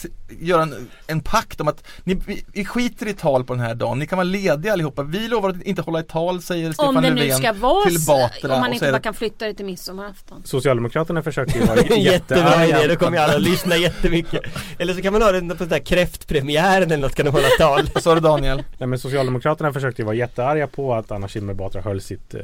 göra 0.40 0.62
en, 0.62 0.88
en 1.06 1.20
pakt 1.20 1.60
om 1.60 1.68
att 1.68 1.84
ni, 2.04 2.20
vi, 2.52 2.64
skiter 2.64 3.06
i 3.06 3.14
tal 3.14 3.44
på 3.44 3.54
den 3.54 3.62
här 3.62 3.74
dagen, 3.74 3.98
ni 3.98 4.06
kan 4.06 4.16
vara 4.16 4.24
lediga 4.24 4.72
allihopa. 4.72 5.02
Vi 5.02 5.28
lovar 5.28 5.50
att 5.50 5.62
inte 5.62 5.82
hålla 5.82 6.00
ett 6.00 6.08
tal 6.08 6.42
säger 6.42 6.72
Stefan 6.72 6.96
Om 6.96 7.02
det 7.02 7.10
nu 7.10 7.16
Löfven 7.16 7.38
ska 7.38 7.52
vara 7.52 7.88
till 7.88 8.00
Batra 8.06 8.54
om 8.54 8.60
man 8.60 8.72
inte 8.72 8.90
bara 8.90 9.00
kan 9.00 9.14
flytta 9.14 9.46
det 9.46 9.54
till 9.54 9.66
midsommarafton. 9.66 10.42
Socialdemokraterna 10.44 11.22
försökte 11.22 11.58
ju 11.58 11.64
vara 11.64 11.80
Jättebra 11.96 12.66
idé, 12.66 12.86
då 12.88 12.96
kommer 12.96 13.18
alla 13.18 13.34
att 13.34 13.42
lyssna 13.42 13.76
jättemycket. 13.76 14.40
Eller 14.78 14.94
så 14.94 15.02
kan 15.02 15.12
man 15.12 15.22
ha 15.22 15.32
den 15.32 15.48
på 15.48 15.54
den 15.54 15.68
där 15.68 15.78
kräftpremiären 15.78 16.90
eller 16.90 17.02
något, 17.02 17.14
kan 17.14 17.26
de 17.26 17.32
hålla 17.32 17.48
tal. 17.58 17.90
Vad 17.94 18.02
sa 18.02 18.14
du 18.14 18.20
Daniel? 18.20 18.62
Nej 18.78 18.86
men 18.86 18.98
Socialdemokraterna 18.98 19.72
försökte 19.72 20.02
ju 20.02 20.06
vara 20.06 20.16
jättearga 20.16 20.66
på 20.66 20.94
att 20.94 21.10
Anna 21.10 21.28
Kinberg 21.28 21.56
Batra 21.56 21.80
höll 21.80 22.00
sitt 22.00 22.34
eh, 22.34 22.40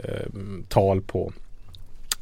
tal 0.68 1.00
på 1.00 1.32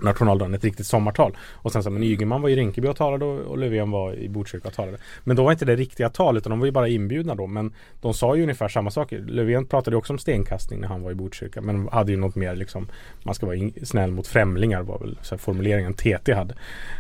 nationaldagen, 0.03 0.55
ett 0.55 0.65
riktigt 0.65 0.87
sommartal. 0.87 1.37
Och 1.55 1.73
sen 1.73 1.83
så, 1.83 1.91
men 1.91 2.03
Ygeman 2.03 2.43
var 2.43 2.49
i 2.49 2.57
Rinkeby 2.57 2.89
och 2.89 2.97
talade 2.97 3.25
och, 3.25 3.41
och 3.41 3.59
Löfven 3.59 3.91
var 3.91 4.15
i 4.15 4.29
Botkyrka 4.29 4.69
och 4.69 4.75
talade. 4.75 4.99
Men 5.25 5.37
då 5.37 5.45
var 5.45 5.53
inte 5.53 5.65
det 5.65 5.77
riktiga 5.77 6.09
tal 6.09 6.37
utan 6.37 6.51
de 6.51 6.59
var 6.59 6.67
ju 6.67 6.73
bara 6.73 6.89
inbjudna 6.89 7.35
då. 7.35 7.47
Men 7.47 7.73
de 8.01 8.15
sa 8.15 8.37
ju 8.37 8.43
ungefär 8.43 8.69
samma 8.69 8.91
saker. 8.91 9.19
Löfven 9.19 9.67
pratade 9.67 9.97
också 9.97 10.13
om 10.13 10.19
stenkastning 10.19 10.81
när 10.81 10.89
han 10.89 11.03
var 11.03 11.11
i 11.11 11.15
Botkyrka. 11.15 11.61
Men 11.61 11.89
hade 11.89 12.13
ju 12.13 12.19
något 12.19 12.35
mer 12.35 12.57
liksom, 12.57 12.89
man 13.23 13.35
ska 13.35 13.47
vara 13.47 13.57
in, 13.57 13.73
snäll 13.83 14.11
mot 14.11 14.27
främlingar 14.27 14.83
var 14.83 14.99
väl 14.99 15.19
så 15.23 15.35
här, 15.35 15.39
formuleringen 15.39 15.95
TT 15.95 16.33
hade. 16.33 16.55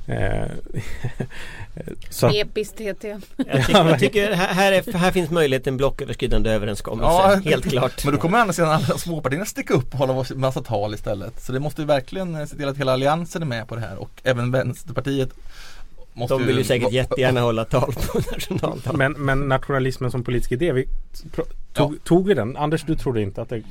Eh, 0.06 0.48
så 2.10 2.28
Episkt 2.28 2.76
TT. 2.76 3.08
Jag 3.36 3.66
tycker, 3.66 3.88
jag 3.88 3.98
tycker 3.98 4.32
här, 4.32 4.54
här, 4.54 4.72
är, 4.72 4.92
här 4.92 5.10
finns 5.10 5.30
möjlighet 5.30 5.62
till 5.62 5.72
en 5.72 5.76
blocköverskridande 5.76 6.50
överenskommelse, 6.50 7.50
helt 7.50 7.70
klart. 7.70 8.04
Men 8.04 8.14
då 8.14 8.20
kommer 8.20 8.38
andra 8.38 8.52
sidan 8.52 8.70
alla 8.70 8.98
småpartierna 8.98 9.44
sticka 9.44 9.74
upp 9.74 9.92
och 9.92 9.98
hålla 9.98 10.24
en 10.30 10.40
massa 10.40 10.62
tal 10.62 10.94
istället. 10.94 11.42
Så 11.42 11.52
det 11.52 11.60
måste 11.60 11.82
ju 11.82 11.86
verkligen 11.86 12.34
eh, 12.34 12.46
se 12.46 12.56
till 12.56 12.68
att 12.68 12.78
hela 12.78 12.87
alliansen 12.92 13.42
är 13.42 13.46
med 13.46 13.68
på 13.68 13.74
det 13.74 13.80
här 13.80 13.96
och 13.96 14.10
även 14.22 14.50
Vänsterpartiet 14.50 15.30
måste 16.12 16.34
De 16.34 16.46
vill 16.46 16.58
ju 16.58 16.64
säkert 16.64 16.92
jättegärna 16.92 17.40
hålla 17.40 17.64
tal 17.64 17.92
på 17.92 18.18
nationaldagen. 18.32 18.98
men, 18.98 19.12
men 19.12 19.48
nationalismen 19.48 20.10
som 20.10 20.24
politisk 20.24 20.52
idé, 20.52 20.72
vi, 20.72 20.84
tog, 21.72 22.04
tog 22.04 22.26
vi 22.28 22.34
den? 22.34 22.56
Anders 22.56 22.82
du 22.82 22.96
trodde 22.96 23.22
inte 23.22 23.42
att 23.42 23.48
det 23.48 23.62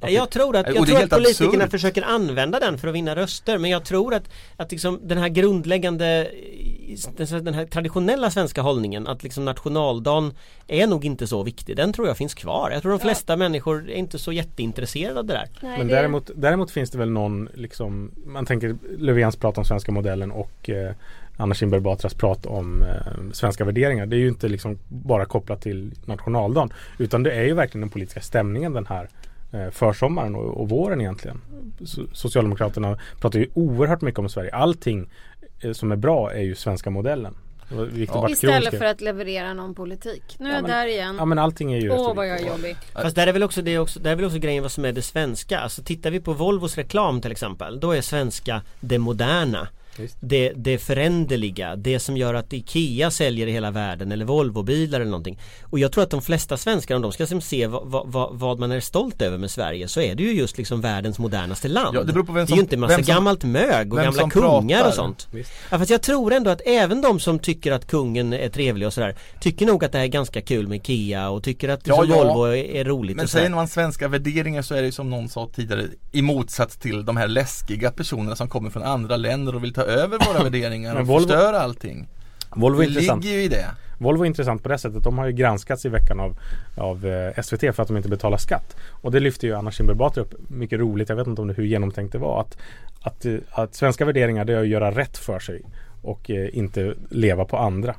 att, 0.00 0.12
Jag 0.12 0.30
tror 0.30 0.56
att, 0.56 0.68
Och 0.68 0.74
jag 0.76 0.86
det 0.86 0.92
är 0.92 0.96
tror 0.96 1.04
att 1.04 1.10
politikerna 1.10 1.64
absurt. 1.64 1.70
försöker 1.70 2.02
använda 2.02 2.60
den 2.60 2.78
för 2.78 2.88
att 2.88 2.94
vinna 2.94 3.16
röster 3.16 3.58
men 3.58 3.70
jag 3.70 3.84
tror 3.84 4.14
att, 4.14 4.22
att 4.56 4.70
liksom 4.70 5.00
den 5.02 5.18
här 5.18 5.28
grundläggande 5.28 6.30
den 7.42 7.54
här 7.54 7.66
traditionella 7.66 8.30
svenska 8.30 8.62
hållningen 8.62 9.06
att 9.06 9.22
liksom 9.22 9.44
nationaldagen 9.44 10.32
är 10.66 10.86
nog 10.86 11.04
inte 11.04 11.26
så 11.26 11.42
viktig. 11.42 11.76
Den 11.76 11.92
tror 11.92 12.06
jag 12.06 12.16
finns 12.16 12.34
kvar. 12.34 12.70
Jag 12.70 12.82
tror 12.82 12.92
de 12.92 13.00
flesta 13.00 13.36
människor 13.36 13.90
är 13.90 13.94
inte 13.94 14.18
så 14.18 14.32
jätteintresserade 14.32 15.18
av 15.18 15.26
det 15.26 15.32
där. 15.32 15.48
Nej, 15.62 15.78
Men 15.78 15.88
däremot, 15.88 16.30
däremot 16.34 16.70
finns 16.70 16.90
det 16.90 16.98
väl 16.98 17.10
någon 17.10 17.48
liksom, 17.54 18.10
man 18.26 18.46
tänker 18.46 18.76
Löfvens 18.98 19.36
prat 19.36 19.58
om 19.58 19.64
svenska 19.64 19.92
modellen 19.92 20.30
och 20.30 20.70
eh, 20.70 20.92
Anna 21.36 21.54
Kinberg 21.54 21.80
Batras 21.80 22.14
prat 22.14 22.46
om 22.46 22.82
eh, 22.82 23.32
svenska 23.32 23.64
värderingar. 23.64 24.06
Det 24.06 24.16
är 24.16 24.20
ju 24.20 24.28
inte 24.28 24.48
liksom 24.48 24.78
bara 24.88 25.24
kopplat 25.24 25.62
till 25.62 25.92
nationaldagen 26.04 26.72
utan 26.98 27.22
det 27.22 27.32
är 27.32 27.44
ju 27.44 27.54
verkligen 27.54 27.80
den 27.80 27.90
politiska 27.90 28.20
stämningen 28.20 28.72
den 28.72 28.86
här 28.86 29.08
eh, 29.52 29.70
försommaren 29.70 30.34
och, 30.34 30.60
och 30.60 30.68
våren 30.68 31.00
egentligen. 31.00 31.40
So 31.84 32.06
Socialdemokraterna 32.12 32.98
pratar 33.20 33.38
ju 33.38 33.48
oerhört 33.54 34.00
mycket 34.00 34.18
om 34.18 34.28
Sverige. 34.28 34.54
Allting 34.54 35.08
som 35.72 35.92
är 35.92 35.96
bra 35.96 36.32
är 36.32 36.42
ju 36.42 36.54
svenska 36.54 36.90
modellen. 36.90 37.34
Ja. 38.08 38.28
Istället 38.28 38.78
för 38.78 38.84
att 38.84 39.00
leverera 39.00 39.54
någon 39.54 39.74
politik. 39.74 40.22
Nu 40.38 40.48
är 40.48 40.54
jag 40.54 40.62
men- 40.62 40.70
där 40.70 40.86
igen. 40.86 41.16
Ja 41.18 41.24
men 41.24 41.38
allting 41.38 41.72
är 41.72 41.80
ju 41.80 41.90
Åh 41.90 42.14
vad 42.14 42.28
jag 42.28 42.40
är 42.40 42.46
jobbig. 42.48 42.76
Fast 42.92 43.16
där 43.16 43.26
är 43.26 43.32
väl 43.32 43.42
också, 43.42 43.62
det 43.62 43.74
är 43.74 43.78
också, 43.78 44.00
där 44.00 44.10
är 44.10 44.16
väl 44.16 44.24
också 44.24 44.38
grejen 44.38 44.62
vad 44.62 44.72
som 44.72 44.84
är 44.84 44.92
det 44.92 45.02
svenska. 45.02 45.60
Alltså 45.60 45.82
tittar 45.82 46.10
vi 46.10 46.20
på 46.20 46.32
Volvos 46.32 46.76
reklam 46.76 47.20
till 47.20 47.32
exempel. 47.32 47.80
Då 47.80 47.92
är 47.92 48.00
svenska 48.00 48.62
det 48.80 48.98
moderna. 48.98 49.68
Det, 50.20 50.52
det 50.56 50.78
föränderliga, 50.78 51.76
det 51.76 51.98
som 52.00 52.16
gör 52.16 52.34
att 52.34 52.52
IKEA 52.52 53.10
säljer 53.10 53.46
i 53.46 53.52
hela 53.52 53.70
världen 53.70 54.12
eller 54.12 54.24
Volvobilar 54.24 55.00
eller 55.00 55.10
någonting. 55.10 55.38
Och 55.62 55.78
jag 55.78 55.92
tror 55.92 56.04
att 56.04 56.10
de 56.10 56.22
flesta 56.22 56.56
svenskar 56.56 56.96
om 56.96 57.02
de 57.02 57.12
ska 57.12 57.22
liksom 57.22 57.40
se 57.40 57.66
vad, 57.66 58.06
vad- 58.12 58.38
vad, 58.38 58.58
man 58.58 58.72
är 58.72 58.80
stolt 58.80 59.22
över 59.22 59.38
med 59.38 59.50
Sverige 59.50 59.88
så 59.88 60.00
är 60.00 60.14
det 60.14 60.22
ju 60.22 60.32
just 60.32 60.58
liksom 60.58 60.80
världens 60.80 61.18
modernaste 61.18 61.68
land. 61.68 61.96
Ja, 61.96 62.02
det 62.02 62.12
beror 62.12 62.24
på 62.24 62.32
vem 62.32 62.40
det 62.40 62.42
är 62.44 62.46
som- 62.46 62.56
ju 62.56 62.62
inte 62.62 62.76
massa 62.76 62.94
som- 62.94 63.02
gammalt 63.04 63.44
mög 63.44 63.92
och 63.92 63.98
gamla 63.98 64.12
som 64.12 64.30
kungar 64.30 64.76
pratar. 64.76 64.88
och 64.88 64.94
sånt. 64.94 65.28
Visst. 65.30 65.52
Ja, 65.70 65.78
fast 65.78 65.90
jag 65.90 66.02
tror 66.02 66.32
ändå 66.32 66.50
att 66.50 66.60
även 66.66 67.00
de 67.02 67.20
som 67.20 67.38
tycker 67.38 67.72
att 67.72 67.86
kungen 67.86 68.32
är 68.32 68.48
trevlig 68.48 68.86
och 68.86 68.92
sådär 68.92 69.16
Tycker 69.40 69.66
nog 69.66 69.84
att 69.84 69.92
det 69.92 69.98
här 69.98 70.04
är 70.04 70.08
ganska 70.08 70.40
kul 70.40 70.68
med 70.68 70.76
IKEA 70.76 71.28
och 71.30 71.42
tycker 71.42 71.68
att 71.68 71.86
Ja, 71.86 72.02
liksom 72.02 72.18
ja. 72.18 72.24
Volvo 72.34 72.42
är, 72.44 72.56
är 72.56 72.84
roligt 72.84 73.16
Men 73.16 73.28
säger 73.28 73.50
man 73.50 73.68
svenska 73.68 74.08
värderingar 74.08 74.62
så 74.62 74.74
är 74.74 74.80
det 74.80 74.86
ju 74.86 74.92
som 74.92 75.10
någon 75.10 75.28
sa 75.28 75.48
tidigare 75.54 75.84
i 76.12 76.22
motsats 76.22 76.76
till 76.76 77.04
de 77.04 77.16
här 77.16 77.28
läskiga 77.28 77.90
personerna 77.90 78.36
som 78.36 78.48
kommer 78.48 78.70
från 78.70 78.82
andra 78.82 79.16
länder 79.16 79.54
och 79.54 79.64
vill 79.64 79.74
ta 79.74 79.84
över 79.88 80.18
våra 80.32 80.42
värderingar 80.44 80.92
Men 80.94 81.02
och 81.02 81.08
Volvo- 81.08 81.18
förstöra 81.22 81.60
allting. 81.60 82.08
Volvo 82.56 82.78
är 82.78 82.82
Det 82.86 82.88
intressant. 82.92 83.24
ligger 83.24 83.36
ju 83.38 83.42
i 83.44 83.48
det. 83.48 83.66
Volvo 83.98 84.22
är 84.22 84.26
intressant 84.26 84.62
på 84.62 84.68
det 84.68 84.78
sättet. 84.78 85.04
De 85.04 85.18
har 85.18 85.26
ju 85.26 85.32
granskats 85.32 85.84
i 85.84 85.88
veckan 85.88 86.20
av, 86.20 86.38
av 86.76 87.06
eh, 87.06 87.42
SVT 87.42 87.60
för 87.60 87.80
att 87.82 87.88
de 87.88 87.96
inte 87.96 88.08
betalar 88.08 88.38
skatt. 88.38 88.76
Och 88.90 89.12
det 89.12 89.20
lyfter 89.20 89.48
ju 89.48 89.54
Anna 89.54 89.70
Kinberg 89.70 89.96
Batra 89.96 90.22
upp. 90.22 90.34
Mycket 90.50 90.78
roligt. 90.80 91.08
Jag 91.08 91.16
vet 91.16 91.26
inte 91.26 91.42
om 91.42 91.48
det 91.48 91.54
hur 91.54 91.64
genomtänkt 91.64 92.12
det 92.12 92.18
var. 92.18 92.40
Att, 92.40 92.58
att, 93.02 93.24
eh, 93.24 93.34
att 93.50 93.74
svenska 93.74 94.04
värderingar 94.04 94.44
det 94.44 94.52
är 94.52 94.60
att 94.60 94.68
göra 94.68 94.90
rätt 94.90 95.18
för 95.18 95.38
sig 95.38 95.62
och 96.02 96.30
eh, 96.30 96.48
inte 96.58 96.94
leva 97.10 97.44
på 97.44 97.56
andra. 97.58 97.94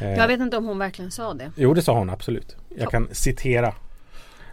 Eh, 0.00 0.10
Jag 0.10 0.28
vet 0.28 0.40
inte 0.40 0.56
om 0.56 0.64
hon 0.64 0.78
verkligen 0.78 1.10
sa 1.10 1.34
det. 1.34 1.50
Jo 1.56 1.74
det 1.74 1.82
sa 1.82 1.98
hon 1.98 2.10
absolut. 2.10 2.56
Jag 2.78 2.90
kan 2.90 3.08
citera. 3.12 3.74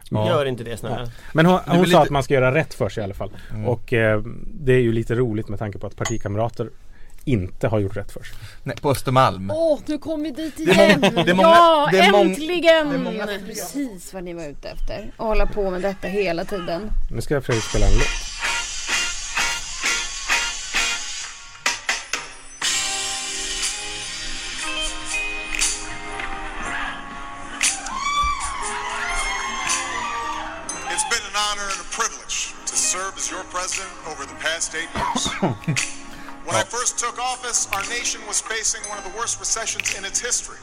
Ja. 0.10 0.28
Gör 0.28 0.46
inte 0.46 0.64
det 0.64 0.78
snälla. 0.78 1.08
Men 1.34 1.46
hon, 1.46 1.60
hon 1.66 1.76
sa 1.78 1.84
lite- 1.84 2.00
att 2.00 2.10
man 2.10 2.24
ska 2.24 2.34
göra 2.34 2.54
rätt 2.56 2.74
för 2.74 2.90
sig 2.90 3.02
i 3.02 3.04
alla 3.04 3.14
fall. 3.14 3.32
Mm. 3.52 3.66
Och 3.68 3.94
eh, 3.94 4.22
det 4.54 4.74
är 4.74 4.80
ju 4.80 4.92
lite 4.92 5.16
roligt 5.16 5.48
med 5.50 5.60
tanke 5.60 5.80
på 5.80 5.88
att 5.88 5.96
partikamrater 5.96 6.70
inte 7.26 7.68
har 7.68 7.80
gjort 7.80 7.98
rätt 7.98 8.12
för 8.12 8.24
sig. 8.24 8.38
Nej, 8.64 8.76
på 8.82 8.92
Östermalm. 8.92 9.52
Åh, 9.52 9.80
nu 9.86 9.98
kom 9.98 10.24
vi 10.24 10.32
dit 10.32 10.60
är 10.60 10.62
igen! 10.64 11.00
många- 11.02 11.24
det 11.24 11.32
är 11.32 11.36
många- 11.36 11.48
ja, 11.50 11.90
det 11.92 12.00
äntligen! 12.00 12.90
det 12.90 12.96
är 12.96 13.00
många- 13.00 13.28
Precis 13.48 14.14
vad 14.14 14.24
ni 14.24 14.34
var 14.34 14.46
ute 14.46 14.70
efter. 14.70 15.12
Och 15.18 15.26
hålla 15.28 15.46
på 15.46 15.70
med 15.72 15.82
detta 15.82 16.08
hela 16.08 16.46
tiden. 16.46 16.82
Nu 17.12 17.22
ska 17.22 17.34
jag 17.34 17.44
Fredrik 17.44 17.64
spela 17.64 17.86
en 17.86 17.92
låt. 17.94 18.27
Facing 38.58 38.82
one 38.90 38.98
of 38.98 39.04
the 39.06 39.16
worst 39.16 39.40
recessions 39.40 39.94
in 39.96 40.04
its 40.04 40.20
history. 40.20 40.58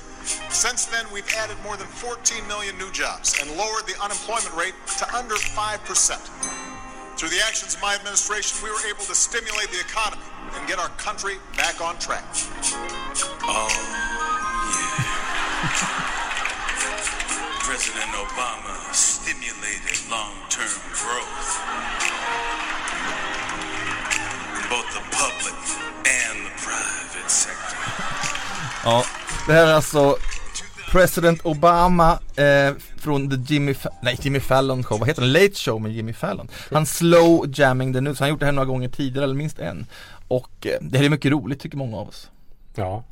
Since 0.50 0.86
then, 0.86 1.06
we've 1.12 1.30
added 1.38 1.56
more 1.62 1.76
than 1.76 1.86
14 1.86 2.44
million 2.48 2.76
new 2.76 2.90
jobs 2.90 3.38
and 3.40 3.48
lowered 3.56 3.86
the 3.86 3.94
unemployment 4.02 4.50
rate 4.56 4.74
to 4.98 5.06
under 5.14 5.36
5%. 5.36 5.78
Through 7.14 7.28
the 7.28 7.38
actions 7.46 7.76
of 7.76 7.82
my 7.82 7.94
administration, 7.94 8.58
we 8.64 8.70
were 8.70 8.82
able 8.90 9.04
to 9.06 9.14
stimulate 9.14 9.70
the 9.70 9.78
economy 9.78 10.26
and 10.58 10.66
get 10.66 10.80
our 10.80 10.88
country 10.98 11.36
back 11.56 11.80
on 11.80 11.96
track. 12.02 12.26
Oh, 13.46 13.70
yeah. 14.74 14.98
President 17.62 18.10
Obama 18.10 18.74
stimulated 18.92 20.02
long-term 20.10 20.82
growth 20.90 21.62
in 22.10 22.53
both 24.74 24.88
the 24.96 25.02
public 25.22 25.58
and 26.20 26.36
the 26.46 26.52
private 26.66 27.30
sector. 27.30 27.78
Ja, 28.84 29.04
det 29.46 29.52
här 29.52 29.66
är 29.66 29.74
alltså 29.74 30.16
President 30.90 31.40
Obama 31.44 32.18
eh, 32.36 32.74
från 32.98 33.30
The 33.30 33.54
Jimmy, 33.54 33.72
Fa- 33.72 33.92
nej, 34.02 34.18
Jimmy 34.22 34.40
Fallon 34.40 34.84
Show, 34.84 34.98
vad 34.98 35.08
heter 35.08 35.22
den? 35.22 35.32
Late 35.32 35.54
Show 35.54 35.80
med 35.82 35.92
Jimmy 35.92 36.12
Fallon. 36.12 36.48
Han 36.72 36.86
slow 36.86 37.46
jamming 37.54 37.92
the 37.92 38.00
news, 38.00 38.18
han 38.18 38.26
har 38.26 38.30
gjort 38.30 38.40
det 38.40 38.46
här 38.46 38.52
några 38.52 38.66
gånger 38.66 38.88
tidigare, 38.88 39.24
eller 39.24 39.34
minst 39.34 39.58
en. 39.58 39.86
Och 40.28 40.66
eh, 40.66 40.78
det 40.80 40.98
här 40.98 41.04
är 41.04 41.08
mycket 41.10 41.32
roligt 41.32 41.60
tycker 41.60 41.76
många 41.76 41.96
av 41.96 42.08
oss. 42.08 42.30
Ja. 42.74 43.04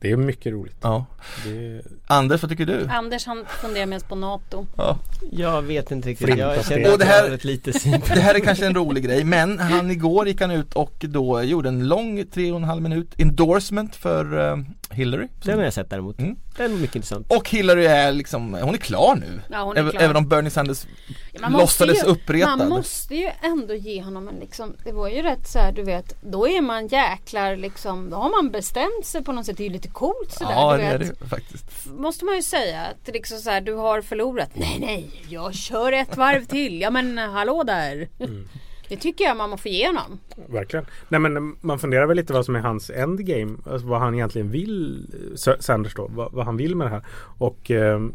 Det 0.00 0.10
är 0.10 0.16
mycket 0.16 0.52
roligt. 0.52 0.76
Ja. 0.82 1.06
Det, 1.44 1.82
Anders, 2.06 2.42
vad 2.42 2.50
tycker 2.50 2.66
du? 2.66 2.86
Anders 2.90 3.26
han 3.26 3.44
funderar 3.60 3.86
mest 3.86 4.08
på 4.08 4.14
NATO. 4.14 4.66
Ja. 4.76 4.98
Jag 5.30 5.62
vet 5.62 5.90
inte 5.90 6.08
riktigt. 6.08 6.26
Flinta 6.26 6.54
Jag 6.56 6.64
känner 6.66 6.86
Och 6.88 6.92
att 6.94 6.98
det 7.00 7.04
jag 7.06 7.12
här- 7.12 7.30
ett 7.30 7.44
lite 7.44 7.70
Det 8.14 8.20
här 8.20 8.34
är 8.34 8.40
kanske 8.40 8.66
en 8.66 8.74
rolig 8.74 9.04
grej 9.04 9.24
men 9.24 9.58
han 9.58 9.90
igår 9.90 10.28
gick 10.28 10.40
han 10.40 10.50
ut 10.50 10.72
och 10.74 10.94
då 11.08 11.42
gjorde 11.42 11.68
en 11.68 11.88
lång 11.88 12.24
tre 12.26 12.50
och 12.52 12.56
en 12.58 12.64
halv 12.64 12.82
minut 12.82 13.14
endorsement 13.18 13.96
för 13.96 14.50
eh, 14.52 14.56
Hillary. 14.90 15.28
Den 15.42 15.58
har 15.58 15.64
jag 15.64 15.72
sett 15.72 15.90
däremot. 15.90 16.18
Mm. 16.18 16.36
Den 16.56 16.72
är 16.72 16.76
mycket 16.76 16.96
intressant. 16.96 17.32
Och 17.32 17.50
Hillary 17.50 17.84
är 17.86 18.12
liksom, 18.12 18.54
hon 18.62 18.74
är 18.74 18.78
klar 18.78 19.16
nu. 19.16 19.40
Ja, 19.50 19.62
hon 19.62 19.76
är 19.76 19.80
Även- 19.80 19.90
klar. 19.92 20.00
Även 20.02 20.16
om 20.16 20.28
Bernie 20.28 20.50
Sanders 20.50 20.86
Ja, 21.32 21.40
man 21.42 21.52
måste 21.52 21.86
låtsades 21.86 22.04
ju- 22.08 22.10
uppretad. 22.10 22.58
Man 22.58 22.68
måste 22.68 23.14
ju 23.14 23.30
ändå 23.42 23.74
ge 23.74 24.02
honom 24.02 24.28
en 24.28 24.34
liksom, 24.40 24.72
det 24.84 24.92
var 24.92 25.08
ju 25.08 25.22
rätt 25.22 25.48
så 25.48 25.58
här, 25.58 25.72
du 25.72 25.82
vet, 25.82 26.14
då 26.22 26.48
är 26.48 26.60
man 26.60 26.86
jäklar 26.88 27.56
liksom, 27.56 28.10
då 28.10 28.16
har 28.16 28.42
man 28.42 28.50
bestämt 28.52 29.04
sig 29.06 29.24
på 29.24 29.32
något 29.32 29.46
sätt, 29.46 29.56
det 29.56 29.62
är 29.62 29.68
ju 29.68 29.72
lite 29.86 29.92
coolt 29.94 30.30
sådär. 30.32 30.52
Ja 30.52 30.72
du 30.76 30.82
det 30.82 30.84
är 30.88 30.98
det 30.98 31.26
faktiskt. 31.28 31.86
Måste 31.86 32.24
man 32.24 32.34
ju 32.36 32.42
säga 32.42 32.80
att 32.82 33.14
liksom 33.14 33.38
så 33.38 33.50
här, 33.50 33.60
du 33.60 33.74
har 33.74 34.00
förlorat. 34.02 34.50
Nej 34.54 34.76
nej, 34.80 35.10
jag 35.28 35.54
kör 35.54 35.92
ett 35.92 36.16
varv 36.16 36.44
till. 36.44 36.80
Ja 36.80 36.90
men 36.90 37.18
hallå 37.18 37.62
där. 37.62 38.08
Mm. 38.18 38.48
Det 38.88 38.96
tycker 38.96 39.24
jag 39.24 39.36
man 39.36 39.58
får 39.58 39.70
ge 39.70 39.86
honom. 39.86 40.18
verkligen. 40.48 40.86
Nej 41.08 41.20
men 41.20 41.56
man 41.60 41.78
funderar 41.78 42.06
väl 42.06 42.16
lite 42.16 42.32
vad 42.32 42.44
som 42.44 42.56
är 42.56 42.60
hans 42.60 42.90
endgame. 42.90 43.58
Alltså 43.70 43.86
vad 43.86 44.00
han 44.00 44.14
egentligen 44.14 44.50
vill, 44.50 45.06
S- 45.34 45.48
Sanders 45.64 45.94
då. 45.94 46.06
Vad, 46.14 46.32
vad 46.32 46.44
han 46.44 46.56
vill 46.56 46.76
med 46.76 46.86
det 46.86 46.90
här. 46.90 47.04
Och 47.38 47.70
min 47.70 48.12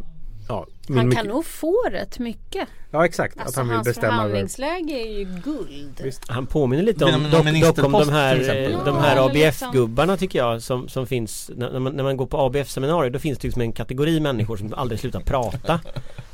Han 0.97 1.11
kan 1.11 1.27
nog 1.27 1.45
få 1.45 1.89
rätt 1.91 2.19
mycket. 2.19 2.67
Ja 2.91 3.05
exakt. 3.05 3.37
Alltså 3.39 3.49
att 3.49 3.55
han 3.55 3.67
vill 3.67 3.75
hans 3.75 3.87
bestämma 3.87 4.13
förhandlingsläge 4.13 4.93
är 4.93 5.19
ju 5.19 5.25
guld. 5.25 6.01
Visst. 6.03 6.29
Han 6.29 6.47
påminner 6.47 6.83
lite 6.83 7.05
om, 7.05 7.11
Genom 7.11 7.29
någon 7.29 7.61
dock, 7.61 7.75
dock 7.75 7.85
om 7.85 7.91
de 7.91 8.09
här, 8.09 8.37
de 8.85 8.95
Ja, 8.95 8.99
här 8.99 9.15
men 9.15 9.23
ABF-gubbarna 9.23 10.17
tycker 10.17 10.39
jag 10.39 10.61
som, 10.61 10.87
som 10.87 11.07
finns 11.07 11.51
när 11.55 11.71
när 11.71 11.79
man, 11.79 11.93
när 11.93 12.03
man 12.03 12.17
går 12.17 12.25
på 12.25 12.37
ABF-seminarier 12.37 13.09
då 13.09 13.19
finns 13.19 13.39
det 13.39 13.47
liksom 13.47 13.61
en 13.61 13.73
kategori 13.73 14.19
människor 14.19 14.57
som 14.57 14.73
aldrig 14.73 14.99
slutar 14.99 15.19
prata 15.19 15.79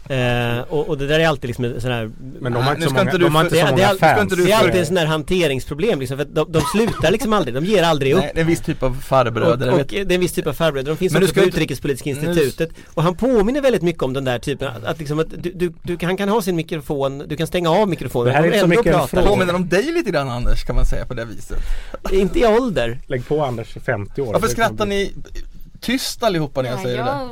eh, 0.10 0.60
och, 0.70 0.88
och 0.90 0.98
det 0.98 1.08
där 1.08 1.20
är 1.20 1.28
alltid 1.28 1.48
liksom 1.48 1.66
en 1.66 1.82
sån 1.82 1.92
här 1.92 2.12
Men 2.40 2.54
de 2.54 2.64
har 2.64 2.72
nu 2.72 2.76
inte 2.76 2.88
så 2.88 2.94
många, 2.94 3.02
inte 3.02 3.18
du 3.18 3.24
de 3.24 3.36
har 3.36 3.44
inte 3.44 3.56
det 3.56 3.62
så 3.62 3.68
är- 3.68 3.72
många 3.72 3.88
fans. 4.00 4.22
inte 4.22 4.36
du 4.36 4.46
Det 4.46 4.52
är 4.52 4.58
alltid 4.58 4.76
en 4.80 4.86
sån 4.86 4.98
här 4.98 5.06
hanteringsproblem 5.06 6.00
liksom, 6.00 6.18
för 6.18 6.26
att 6.26 6.36
de, 6.36 6.52
de 6.52 6.62
slutar 6.62 7.12
liksom 7.12 7.34
aldrig, 7.34 7.56
de 7.56 7.66
ger 7.66 7.84
aldrig 7.84 8.14
upp 8.14 8.20
Nej, 8.22 8.32
det 8.34 8.40
är 8.40 8.42
en 8.42 8.48
viss 8.48 8.62
typ 8.62 8.84
av 8.84 8.94
farbröder. 9.02 9.74
och, 9.74 9.80
och 9.80 9.86
det 9.88 9.98
är 10.00 10.12
en 10.14 10.20
viss 10.20 10.34
typ 10.34 10.48
av 10.48 10.54
farbröder, 10.54 10.92
de 10.92 10.98
finns 10.98 11.14
Men 11.14 11.24
också 11.24 11.34
på 11.36 11.42
Utrikespolitiska 11.42 12.10
Nu- 12.10 12.16
institutet 12.16 12.70
Och 12.94 13.04
han 13.04 13.16
påminner 13.16 13.62
väldigt 13.62 13.82
mycket 13.82 14.04
om 14.04 14.14
den 14.14 14.24
där 14.26 14.40
typen 14.40 14.68
att, 14.68 14.84
att, 14.84 15.00
liksom 15.00 15.20
att 15.20 15.28
du, 15.44 15.52
du, 15.56 15.74
du, 15.84 15.98
han 16.06 16.18
kan 16.18 16.30
ha 16.30 16.42
sin 16.42 16.56
mikrofon, 16.56 17.24
du 17.28 17.36
kan 17.38 17.48
stänga 17.48 17.70
av 17.72 17.90
mikrofonen 17.90 18.26
Det 18.34 18.40
här 18.40 18.44
är 18.44 18.48
och 18.48 18.54
inte 18.54 18.60
så 18.60 18.68
mycket 18.68 18.86
en 18.86 18.94
prata 18.94 19.08
fråga. 19.08 19.28
Påminner 19.28 19.56
om 19.56 19.70
dig 19.70 19.84
lite 19.92 20.12
grann 20.12 20.30
Anders 20.30 20.64
kan 20.66 20.76
man 20.76 20.86
säga 20.86 21.06
på 21.06 21.14
det 21.14 21.26
viset. 21.26 21.58
Inte 22.12 22.40
i 22.40 22.46
ålder 22.46 23.00
Lägg 23.08 23.28
på 23.28 23.44
Anders 23.46 23.74
50 23.86 24.22
år. 24.22 24.34
Varför 24.34 24.48
skrattar 24.48 24.86
ni 24.86 25.14
tyst 25.82 26.24
allihopa 26.24 26.62
när 26.62 26.70
jag 26.70 26.80
Ja, 26.80 26.84
säger 26.84 26.98
det 26.98 27.30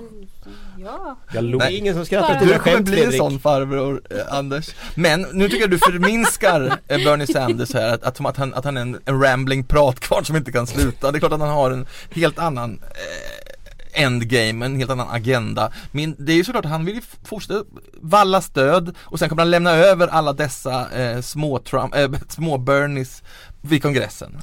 ja. 0.77 1.17
Jag 1.31 1.43
log. 1.43 1.61
Det 1.61 1.65
är 1.65 1.77
ingen 1.77 1.95
som 1.95 2.05
skrattar 2.05 2.45
Du 2.45 2.59
kommer 2.59 2.81
bli 2.81 3.03
en 3.03 3.11
sån 3.11 3.39
farbror 3.39 4.01
eh, 4.09 4.37
Anders. 4.37 4.69
Men 4.95 5.21
nu 5.21 5.49
tycker 5.49 5.61
jag 5.61 5.71
du 5.71 5.79
förminskar 5.79 6.79
eh, 6.87 6.97
Bernie 6.97 7.27
Sanders 7.27 7.73
här, 7.73 7.93
att, 7.93 8.03
att, 8.03 8.25
att, 8.25 8.37
han, 8.37 8.53
att 8.53 8.65
han 8.65 8.77
är 8.77 8.81
en, 8.81 8.99
en 9.05 9.21
rambling 9.21 9.63
pratkvarn 9.63 10.25
som 10.25 10.35
inte 10.35 10.51
kan 10.51 10.67
sluta. 10.67 11.11
Det 11.11 11.17
är 11.17 11.19
klart 11.19 11.33
att 11.33 11.39
han 11.39 11.49
har 11.49 11.71
en 11.71 11.85
helt 12.11 12.39
annan 12.39 12.79
eh, 12.83 14.03
endgame, 14.03 14.65
en 14.65 14.75
helt 14.75 14.91
annan 14.91 15.07
agenda. 15.09 15.71
Men 15.91 16.15
det 16.17 16.31
är 16.31 16.35
ju 16.35 16.43
såklart 16.43 16.65
att 16.65 16.71
han 16.71 16.85
vill 16.85 16.95
ju 16.95 17.01
fortsätta 17.23 17.63
valla 18.01 18.41
stöd 18.41 18.95
och 18.99 19.19
sen 19.19 19.29
kommer 19.29 19.41
han 19.41 19.51
lämna 19.51 19.71
över 19.71 20.07
alla 20.07 20.33
dessa 20.33 20.91
eh, 20.91 21.21
små, 21.21 21.59
Trump, 21.59 21.95
eh, 21.95 22.09
små 22.29 22.57
Bernies 22.57 23.23
vid 23.61 23.81
kongressen. 23.81 24.37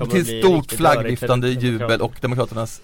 Och 0.00 0.10
till 0.10 0.42
stort 0.42 0.72
flaggviftande 0.72 1.48
jubel 1.48 1.78
Demokraterna. 1.78 2.04
och 2.04 2.14
Demokraternas 2.20 2.80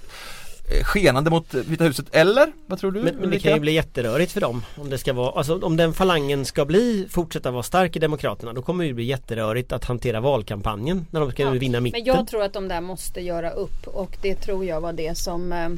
skenande 0.83 1.31
mot 1.31 1.55
eh, 1.55 1.61
Vita 1.61 1.85
huset. 1.85 2.07
Eller? 2.13 2.53
Vad 2.67 2.79
tror 2.79 2.93
du? 2.93 3.03
men, 3.03 3.17
men 3.17 3.31
det 3.31 3.39
kan 3.39 3.53
ju 3.53 3.61
bli 3.61 3.73
jätterörigt 3.73 4.33
för 4.33 4.41
dem 4.41 4.65
om 4.77 4.91
det 4.91 4.99
ska 4.99 5.13
vara, 5.13 5.39
alltså 5.39 5.61
om 5.61 5.77
den 5.77 5.93
falangen 5.93 6.45
ska 6.45 6.65
bli, 6.65 7.07
fortsätta 7.11 7.51
vara 7.51 7.63
stark 7.63 7.97
i 7.97 7.99
Demokraterna 7.99 8.53
då 8.53 8.63
kommer 8.63 8.85
det 8.85 8.89
ju 8.89 8.95
bli 8.95 9.05
jätterörigt 9.05 9.73
att 9.73 9.85
hantera 9.85 10.21
valkampanjen 10.21 11.07
när 11.11 11.21
de 11.21 11.33
ska 11.33 11.43
Ja, 11.43 11.51
vinna 11.51 11.81
mitten. 11.81 12.01
Men 12.05 12.15
jag 12.17 12.27
tror 12.27 12.43
att 12.43 12.53
de 12.53 12.69
där 12.69 12.81
måste 12.81 13.21
göra 13.21 13.51
upp 13.51 13.87
och 13.87 14.17
det 14.23 14.35
tror 14.35 14.65
jag 14.65 14.81
var 14.81 14.93
det 14.93 15.19
som 15.19 15.53
eh, 15.53 15.69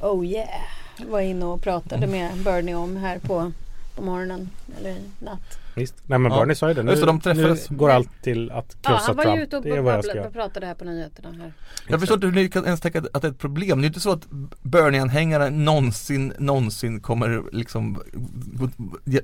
Oh 0.00 0.26
yeah 0.26 0.60
var 0.98 1.20
inne 1.20 1.44
och 1.44 1.62
pratade 1.62 2.06
med 2.06 2.30
Bernie 2.44 2.74
om 2.74 2.96
här 2.96 3.18
på, 3.18 3.52
på 3.94 4.02
morgonen 4.02 4.50
eller 4.80 4.96
natt. 5.18 5.58
Visst. 5.76 5.94
Nej 6.06 6.18
men 6.18 6.32
Ja. 6.32 6.38
Bernie 6.38 6.54
sa 6.54 6.68
ju 6.68 6.74
det. 6.74 6.82
Nu, 6.82 6.94
det, 6.94 7.06
de 7.06 7.20
träffades. 7.20 7.70
nu 7.70 7.76
går 7.76 7.90
allt 7.90 8.22
till 8.22 8.50
att 8.50 8.76
Ja, 8.82 8.88
krossa 8.90 9.04
han 9.06 9.16
var 9.16 9.24
ju 9.24 9.30
Trump. 9.30 9.42
ute 9.42 9.56
och 9.56 9.62
det 9.62 9.68
jag 9.68 10.04
göra. 10.16 10.30
pratade 10.30 10.66
här 10.66 10.74
på 10.74 10.84
nyheterna 10.84 11.32
här. 11.32 11.52
Jag 11.88 12.00
förstår 12.00 12.14
inte 12.16 12.26
hur 12.26 12.34
ni 12.34 12.48
kan 12.48 12.64
ens 12.64 12.80
tänka 12.80 12.98
att 13.12 13.22
det 13.22 13.28
är 13.28 13.30
ett 13.32 13.38
problem. 13.38 13.80
Det 13.80 13.84
är 13.84 13.86
inte 13.86 14.00
så 14.00 14.12
att 14.12 14.26
Bernie-anhängare 14.62 15.50
någonsin, 15.50 16.32
någonsin 16.38 17.00
kommer 17.00 17.42
liksom 17.52 18.00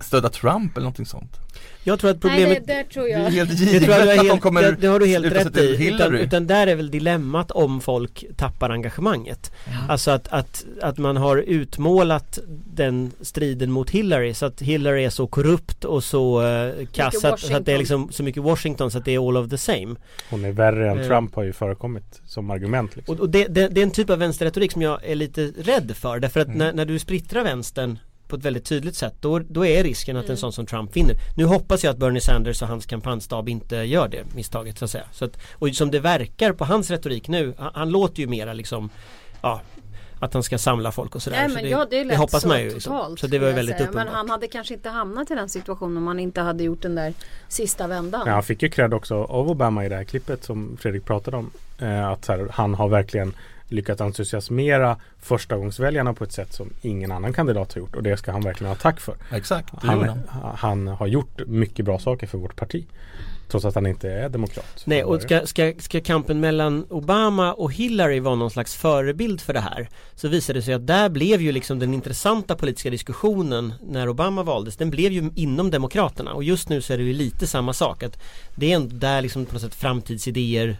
stödja 0.00 0.28
Trump 0.28 0.72
eller 0.76 0.84
någonting 0.84 1.06
sånt. 1.06 1.36
Jag 1.84 1.98
tror 2.00 2.10
att 2.10 2.22
Nej, 2.24 2.30
problemet 2.32 2.66
det, 2.66 2.74
där 2.74 2.84
tror 2.84 3.04
Det 3.04 3.12
är 3.12 3.18
jag. 3.22 3.30
helt 3.30 3.50
Det, 3.50 3.64
givet 3.64 3.88
jag 3.88 4.00
att 4.00 4.08
har 4.08 4.24
de 4.24 4.28
helt, 4.30 4.40
kommer 4.42 4.62
det, 4.62 4.72
det 4.72 4.86
har 4.86 5.00
du 5.00 5.06
helt 5.06 5.26
rätt 5.32 5.56
i. 5.56 5.88
Utan, 5.88 6.14
utan 6.14 6.46
där 6.46 6.66
är 6.66 6.74
väl 6.76 6.90
dilemmat 6.90 7.50
om 7.50 7.80
folk 7.80 8.24
tappar 8.36 8.70
engagemanget. 8.70 9.52
Alltså 9.88 10.10
att, 10.10 10.28
att, 10.28 10.64
att 10.82 10.98
man 10.98 11.16
har 11.16 11.36
utmålat 11.36 12.38
den 12.74 13.12
striden 13.20 13.70
mot 13.72 13.90
Hillary 13.90 14.34
så 14.34 14.46
att 14.46 14.62
Hillary 14.62 15.04
är 15.04 15.10
så 15.10 15.26
korrupt 15.26 15.84
och 15.84 16.04
så 16.04 16.39
uh, 16.40 16.86
kass 16.86 17.24
att, 17.24 17.40
så 17.40 17.56
att 17.56 17.66
det 17.66 17.72
är 17.72 17.78
liksom 17.78 18.12
så 18.12 18.22
mycket 18.22 18.42
Washington 18.42 18.90
så 18.90 18.98
att 18.98 19.04
det 19.04 19.14
är 19.14 19.28
all 19.28 19.36
of 19.36 19.50
the 19.50 19.58
same. 19.58 19.96
Hon 20.30 20.44
är 20.44 20.52
värre 20.52 20.90
än 20.90 20.98
Eh. 21.00 21.06
Trump 21.06 21.34
har 21.34 21.42
ju 21.42 21.52
förekommit 21.52 22.20
som 22.26 22.50
argument. 22.50 22.96
Liksom. 22.96 23.14
Och, 23.14 23.20
och 23.20 23.30
det, 23.30 23.44
det, 23.44 23.68
det 23.68 23.80
är 23.80 23.82
en 23.82 23.90
typ 23.90 24.10
av 24.10 24.18
vänsterretorik 24.18 24.72
som 24.72 24.82
jag 24.82 25.04
är 25.04 25.14
lite 25.14 25.52
rädd 25.58 25.96
för 25.96 26.18
därför 26.20 26.40
att 26.40 26.46
Mm. 26.46 26.58
när, 26.58 26.72
när 26.72 26.84
du 26.84 26.98
splittrar 26.98 27.44
vänstern 27.44 27.98
på 28.28 28.36
ett 28.36 28.44
väldigt 28.44 28.64
tydligt 28.64 28.96
sätt 28.96 29.14
då, 29.20 29.38
då 29.38 29.66
är 29.66 29.84
risken 29.84 30.16
att 30.16 30.24
en 30.24 30.30
Mm. 30.30 30.36
sån 30.36 30.52
som 30.52 30.66
Trump 30.66 30.96
vinner. 30.96 31.16
Nu 31.36 31.44
hoppas 31.44 31.84
jag 31.84 31.90
att 31.92 31.98
Bernie 31.98 32.20
Sanders 32.20 32.62
och 32.62 32.68
hans 32.68 32.86
kampanjstab 32.86 33.48
inte 33.48 33.76
gör 33.76 34.08
det 34.08 34.34
misstaget 34.34 34.78
så 34.78 34.84
att 34.84 34.90
säga. 34.90 35.04
Så 35.12 35.24
att, 35.24 35.38
och 35.52 35.68
som 35.68 35.90
det 35.90 36.00
verkar 36.00 36.52
på 36.52 36.64
hans 36.64 36.90
retorik 36.90 37.28
nu, 37.28 37.54
han, 37.58 37.70
han 37.74 37.90
låter 37.90 38.20
ju 38.20 38.26
mera 38.26 38.52
liksom 38.52 38.90
ja, 39.42 39.60
att 40.20 40.34
han 40.34 40.42
ska 40.42 40.58
samla 40.58 40.92
folk 40.92 41.14
och 41.14 41.22
sådär. 41.22 41.36
Nej 41.36 41.48
så 41.48 41.54
men 41.54 41.64
det, 41.64 41.70
ja 41.70 41.86
det 41.90 42.04
lät 42.04 42.18
hoppas 42.18 42.42
så 42.42 42.48
man 42.48 42.60
ju. 42.60 42.70
Liksom. 42.70 42.92
totalt. 42.92 43.20
Så 43.20 43.26
det 43.26 43.38
var 43.38 43.50
väldigt 43.50 43.76
säga. 43.76 43.88
uppenbart. 43.88 44.06
Men 44.06 44.14
han 44.14 44.30
hade 44.30 44.46
kanske 44.46 44.74
inte 44.74 44.88
hamnat 44.88 45.30
i 45.30 45.34
den 45.34 45.48
situationen 45.48 45.96
om 45.96 46.06
han 46.06 46.20
inte 46.20 46.40
hade 46.40 46.64
gjort 46.64 46.82
den 46.82 46.94
där 46.94 47.14
sista 47.48 47.86
vändan. 47.86 48.22
Ja, 48.26 48.32
han 48.32 48.42
fick 48.42 48.62
ju 48.62 48.68
cred 48.68 48.94
också 48.94 49.14
av 49.24 49.50
Obama 49.50 49.84
i 49.84 49.88
det 49.88 49.96
här 49.96 50.04
klippet 50.04 50.44
som 50.44 50.76
Fredrik 50.80 51.04
pratade 51.04 51.36
om. 51.36 51.50
Eh, 51.78 52.08
att 52.08 52.24
så 52.24 52.32
här, 52.32 52.48
han 52.50 52.74
har 52.74 52.88
verkligen 52.88 53.34
lyckats 53.68 54.00
entusiasmera 54.00 54.96
förstagångsväljarna 55.20 56.14
på 56.14 56.24
ett 56.24 56.32
sätt 56.32 56.52
som 56.52 56.70
ingen 56.82 57.12
annan 57.12 57.32
kandidat 57.32 57.72
har 57.74 57.80
gjort. 57.80 57.96
Och 57.96 58.02
det 58.02 58.16
ska 58.16 58.32
han 58.32 58.42
verkligen 58.42 58.68
ha 58.68 58.76
tack 58.76 59.00
för. 59.00 59.14
Exakt, 59.32 59.82
det 59.82 59.88
han. 59.88 60.22
han 60.56 60.88
har 60.88 61.06
gjort 61.06 61.40
mycket 61.46 61.84
bra 61.84 61.98
saker 61.98 62.26
för 62.26 62.38
vårt 62.38 62.56
parti. 62.56 62.86
Trots 63.50 63.64
att 63.64 63.74
han 63.74 63.86
inte 63.86 64.10
är 64.10 64.28
demokrat. 64.28 64.82
Nej 64.84 65.04
och 65.04 65.22
ska, 65.22 65.46
ska, 65.46 65.72
ska 65.78 66.00
kampen 66.00 66.40
mellan 66.40 66.86
Obama 66.90 67.52
och 67.52 67.72
Hillary 67.72 68.20
vara 68.20 68.34
någon 68.34 68.50
slags 68.50 68.74
förebild 68.74 69.40
för 69.40 69.52
det 69.52 69.60
här 69.60 69.88
Så 70.14 70.28
visade 70.28 70.58
det 70.58 70.62
sig 70.62 70.74
att 70.74 70.86
där 70.86 71.08
blev 71.08 71.42
ju 71.42 71.52
liksom 71.52 71.78
den 71.78 71.94
intressanta 71.94 72.56
politiska 72.56 72.90
diskussionen 72.90 73.72
när 73.82 74.08
Obama 74.08 74.42
valdes 74.42 74.76
Den 74.76 74.90
blev 74.90 75.12
ju 75.12 75.30
inom 75.36 75.70
Demokraterna 75.70 76.32
och 76.32 76.44
just 76.44 76.68
nu 76.68 76.82
så 76.82 76.92
är 76.92 76.98
det 76.98 77.04
ju 77.04 77.12
lite 77.12 77.46
samma 77.46 77.72
sak 77.72 78.02
att 78.02 78.20
Det 78.54 78.72
är 78.72 78.80
där 78.80 79.22
liksom 79.22 79.46
på 79.46 79.52
något 79.52 79.62
sätt 79.62 79.74
framtidsidéer 79.74 80.76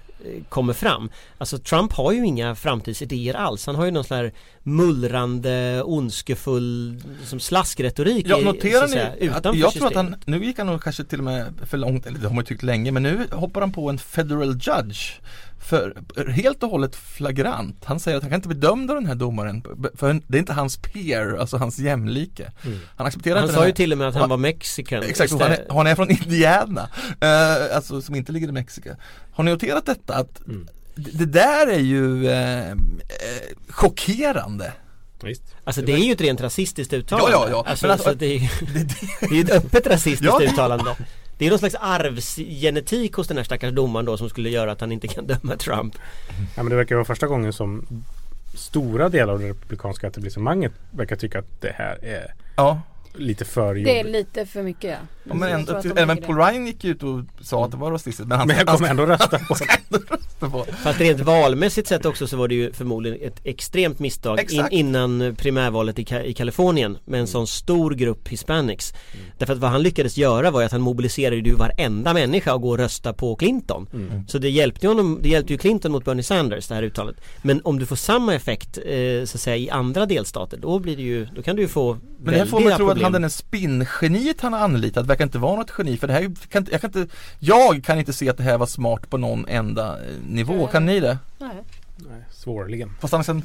kommer 0.49 0.73
fram. 0.73 1.11
Alltså 1.39 1.59
Trump 1.59 1.93
har 1.93 2.13
ju 2.13 2.27
inga 2.27 2.55
framtidsidéer 2.55 3.35
alls. 3.35 3.67
Han 3.67 3.75
har 3.75 3.85
ju 3.85 3.91
någon 3.91 4.05
sån 4.05 4.17
här 4.17 4.33
mullrande, 4.63 5.83
ondskefull 5.83 7.03
som 7.25 7.41
slaskretorik 7.41 8.27
Ja, 8.29 8.37
noterar 8.39 8.83
ni 8.87 8.93
säga, 8.93 9.07
att 9.09 9.45
jag 9.45 9.55
tror 9.55 9.67
att 9.67 9.73
systemet. 9.73 9.95
han, 9.97 10.17
nu 10.25 10.45
gick 10.45 10.59
han 10.59 10.67
nog 10.67 10.83
kanske 10.83 11.05
till 11.05 11.19
och 11.19 11.25
med 11.25 11.47
för 11.67 11.79
långt, 11.79 12.07
eller 12.07 12.19
det 12.19 12.27
har 12.27 12.35
man 12.35 12.45
ju 12.45 12.47
tyckt 12.47 12.63
länge, 12.63 12.93
men 12.93 13.03
nu 13.03 13.27
hoppar 13.33 13.61
han 13.61 13.73
på 13.73 13.91
en 13.91 13.99
federal 13.99 14.49
judge 14.49 15.21
för 15.61 15.95
helt 16.33 16.63
och 16.63 16.71
hållet 16.71 16.97
flagrant. 16.97 17.85
Han 17.85 18.01
säger 18.01 18.17
att 18.17 18.23
han 18.23 18.31
kan 18.31 18.37
inte 18.39 18.49
av 18.91 18.97
den 18.97 19.07
här 19.07 19.15
domaren 19.15 19.63
för 19.95 20.21
det 20.27 20.37
är 20.37 20.41
inte 20.41 20.53
hans 20.53 20.77
peer, 20.77 21.37
alltså 21.41 21.57
hans 21.57 21.79
jämlike. 21.79 22.53
Han 22.97 23.07
accepterar 23.07 23.35
Han 23.37 23.45
inte 23.45 23.55
sa 23.55 23.61
den 23.61 23.69
ju 23.69 23.75
till 23.75 23.93
och 23.93 23.99
med 23.99 24.09
att 24.09 24.15
han 24.15 24.29
var 24.29 24.37
mexican 24.37 25.03
Exakt, 25.03 25.33
han 25.33 25.41
är, 25.53 25.67
han 25.71 25.87
är 25.87 25.95
från 25.95 26.11
Indiana, 26.11 26.89
eh, 27.21 27.77
alltså 27.77 28.03
som 28.03 28.15
inte 28.15 28.33
ligger 28.33 28.49
i 28.49 28.53
Mexiko. 28.53 28.91
Har 29.33 29.45
ni 29.45 29.51
noterat 29.51 29.87
detta? 29.87 30.15
Att 30.15 30.47
Mm. 30.47 30.69
det, 30.95 31.11
det 31.19 31.27
där 31.27 31.67
är 31.67 31.79
ju 31.79 32.29
eh, 32.31 32.71
eh, 32.71 32.77
chockerande. 33.69 34.73
Visst. 35.23 35.43
Alltså 35.65 35.83
det 35.83 35.93
är 35.93 35.99
ju 35.99 36.13
ett 36.13 36.21
rent 36.21 36.41
rasistiskt 36.41 36.93
uttalande. 36.93 37.33
Ja, 37.33 37.45
ja, 37.45 37.51
ja. 37.51 37.65
Alltså, 37.71 37.87
alltså- 37.89 38.09
så 38.09 38.15
det, 38.15 38.27
är, 38.27 38.41
Det, 38.75 38.83
det, 38.85 38.95
det 39.21 39.27
är 39.27 39.35
ju 39.35 39.41
ett 39.41 39.51
öppet 39.51 39.87
rasistiskt 39.87 40.25
Ja, 40.41 40.43
uttalande. 40.43 40.97
Det 41.41 41.47
är 41.47 41.51
någon 41.51 41.59
slags 41.59 41.75
arvsgenetik 41.75 43.13
hos 43.13 43.29
den 43.29 43.37
här 43.37 43.45
stackars 43.45 43.73
domaren 43.73 44.07
då 44.07 44.17
som 44.17 44.31
skulle 44.31 44.51
göra 44.51 44.73
att 44.73 44.81
han 44.81 44.93
inte 44.93 45.09
kan 45.09 45.27
döma 45.27 45.57
Trump. 45.57 45.95
Ja, 46.57 46.63
men 46.63 46.71
det 46.71 46.77
verkar 46.77 46.95
vara 46.95 47.05
första 47.05 47.27
gången 47.27 47.53
som 47.53 47.87
stora 48.55 49.09
delar 49.09 49.33
av 49.33 49.41
det 49.41 49.49
republikanska 49.49 50.07
etablissemanget 50.07 50.73
verkar 50.91 51.17
tycka 51.17 51.39
att 51.39 51.61
det 51.61 51.73
här 51.77 52.05
är 52.05 52.35
ja. 52.57 52.81
Lite 53.15 53.45
för 53.45 53.75
Det 53.75 53.81
är 53.81 53.97
jobbigt. 53.99 54.13
lite 54.13 54.47
för 54.47 54.63
mycket 54.63 54.91
ja. 54.91 54.97
Ja, 55.25 55.35
men 55.35 55.49
ändå, 55.53 55.81
de 55.83 55.89
även 55.97 56.17
Paul 56.17 56.37
det. 56.37 56.43
Ryan 56.43 56.67
gick 56.67 56.85
ut 56.85 57.03
och 57.03 57.21
sa 57.41 57.65
att 57.65 57.71
det 57.71 57.77
var 57.77 57.91
rasistiskt 57.91 58.29
men 58.29 58.39
han, 58.39 58.47
Men 58.49 58.57
jag 58.57 58.67
han 58.67 58.77
kommer 58.77 58.91
ändå 58.91 59.07
rösta 59.07 59.39
på 59.39 59.55
på. 60.51 60.65
Fast 60.83 61.01
rent 61.01 61.21
valmässigt 61.21 61.89
sett 61.89 62.07
också 62.07 62.27
så 62.27 62.37
var 62.37 62.49
det 62.49 62.55
ju 62.55 62.73
förmodligen 62.73 63.19
ett 63.29 63.41
extremt 63.45 63.99
misstag 63.99 64.53
in, 64.53 64.67
innan 64.71 65.35
primärvalet 65.39 65.99
i, 65.99 66.05
Ka- 66.05 66.23
i 66.23 66.35
Kalifornien 66.35 66.99
med 67.05 67.21
en 67.21 67.27
sån 67.27 67.47
stor 67.47 67.91
grupp 67.91 68.29
hispanics. 68.29 68.93
Därför 69.39 69.53
att 69.53 69.59
vad 69.59 69.71
han 69.71 69.83
lyckades 69.83 70.17
göra 70.17 70.51
var 70.51 70.61
ju 70.61 70.67
att 70.67 70.73
han 70.73 70.81
mobiliserade 70.81 71.37
ju 71.37 71.55
varenda 71.55 72.15
människa 72.15 72.53
att 72.55 72.61
gå 72.61 72.69
och 72.71 72.79
rösta 72.79 73.13
på 73.13 73.37
Clinton. 73.37 73.87
Så 74.29 74.39
det 74.39 74.51
hjälpte, 74.51 74.87
ju 74.87 74.89
honom, 74.89 75.19
det 75.23 75.29
hjälpte 75.29 75.53
ju 75.53 75.59
Clinton 75.59 75.93
mot 75.93 76.05
Bernie 76.05 76.23
Sanders 76.23 76.69
det 76.69 76.75
här 76.75 76.83
uttalet. 76.83 77.17
Men 77.43 77.61
om 77.65 77.79
du 77.79 77.87
får 77.87 77.97
samma 77.97 78.35
effekt 78.35 78.79
eh, 78.79 79.25
så 79.25 79.37
att 79.37 79.41
säga 79.41 79.57
i 79.57 79.71
andra 79.71 80.07
delstater 80.07 80.57
då 80.57 80.79
blir 80.79 80.97
det 80.97 81.03
ju, 81.03 81.25
då 81.25 81.43
kan 81.43 81.57
du 81.57 81.63
ju 81.63 81.69
få 81.69 81.99
Men 82.23 82.33
det 82.33 82.39
här 82.39 82.47
får 82.47 82.57
väldiga 82.59 82.77
tro 82.77 82.89
att. 82.91 83.00
Han 83.03 83.13
den 83.13 83.31
spinngeniet 83.31 84.41
han 84.41 84.53
har 84.53 84.61
anlitat 84.61 85.07
verkar 85.07 85.25
inte 85.25 85.39
vara 85.39 85.57
något 85.57 85.73
geni 85.79 85.97
för 85.97 86.07
det 86.07 86.13
här 86.13 86.49
kan 86.49 86.63
inte, 86.63 86.73
jag 86.73 86.81
kan 86.81 86.89
inte 86.89 87.15
Jag 87.39 87.85
kan 87.85 87.99
inte 87.99 88.13
se 88.13 88.29
att 88.29 88.37
det 88.37 88.43
här 88.43 88.59
var 88.59 88.67
smart 88.67 89.11
på 89.11 89.17
någon 89.17 89.47
enda 89.49 90.05
eh, 90.05 90.15
nivå, 90.27 90.67
kan 90.67 90.87
ni 90.87 91.01
det? 91.01 91.19
Nej. 91.39 91.65
Nej, 92.09 92.25
svårligen. 92.31 92.91
Fast 93.01 93.15
han, 93.15 93.43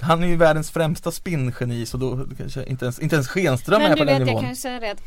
han 0.00 0.22
är 0.22 0.26
ju 0.26 0.36
världens 0.36 0.70
främsta 0.70 1.10
spinngeni 1.10 1.86
så 1.86 1.96
då 1.96 2.26
kanske 2.38 2.64
inte 2.64 2.84
ens, 2.84 2.98
inte 2.98 3.16
ens 3.16 3.28
Schenström 3.28 3.82
Men 3.82 3.92
är 3.92 3.96
du 3.96 4.00
på 4.00 4.04
den 4.04 4.18
vet 4.18 4.18
jag 4.18 4.26
nivån 4.26 4.42
kan 4.42 4.50
ju 4.50 4.56
säga 4.56 4.80
det 4.80 4.90
att 4.90 5.02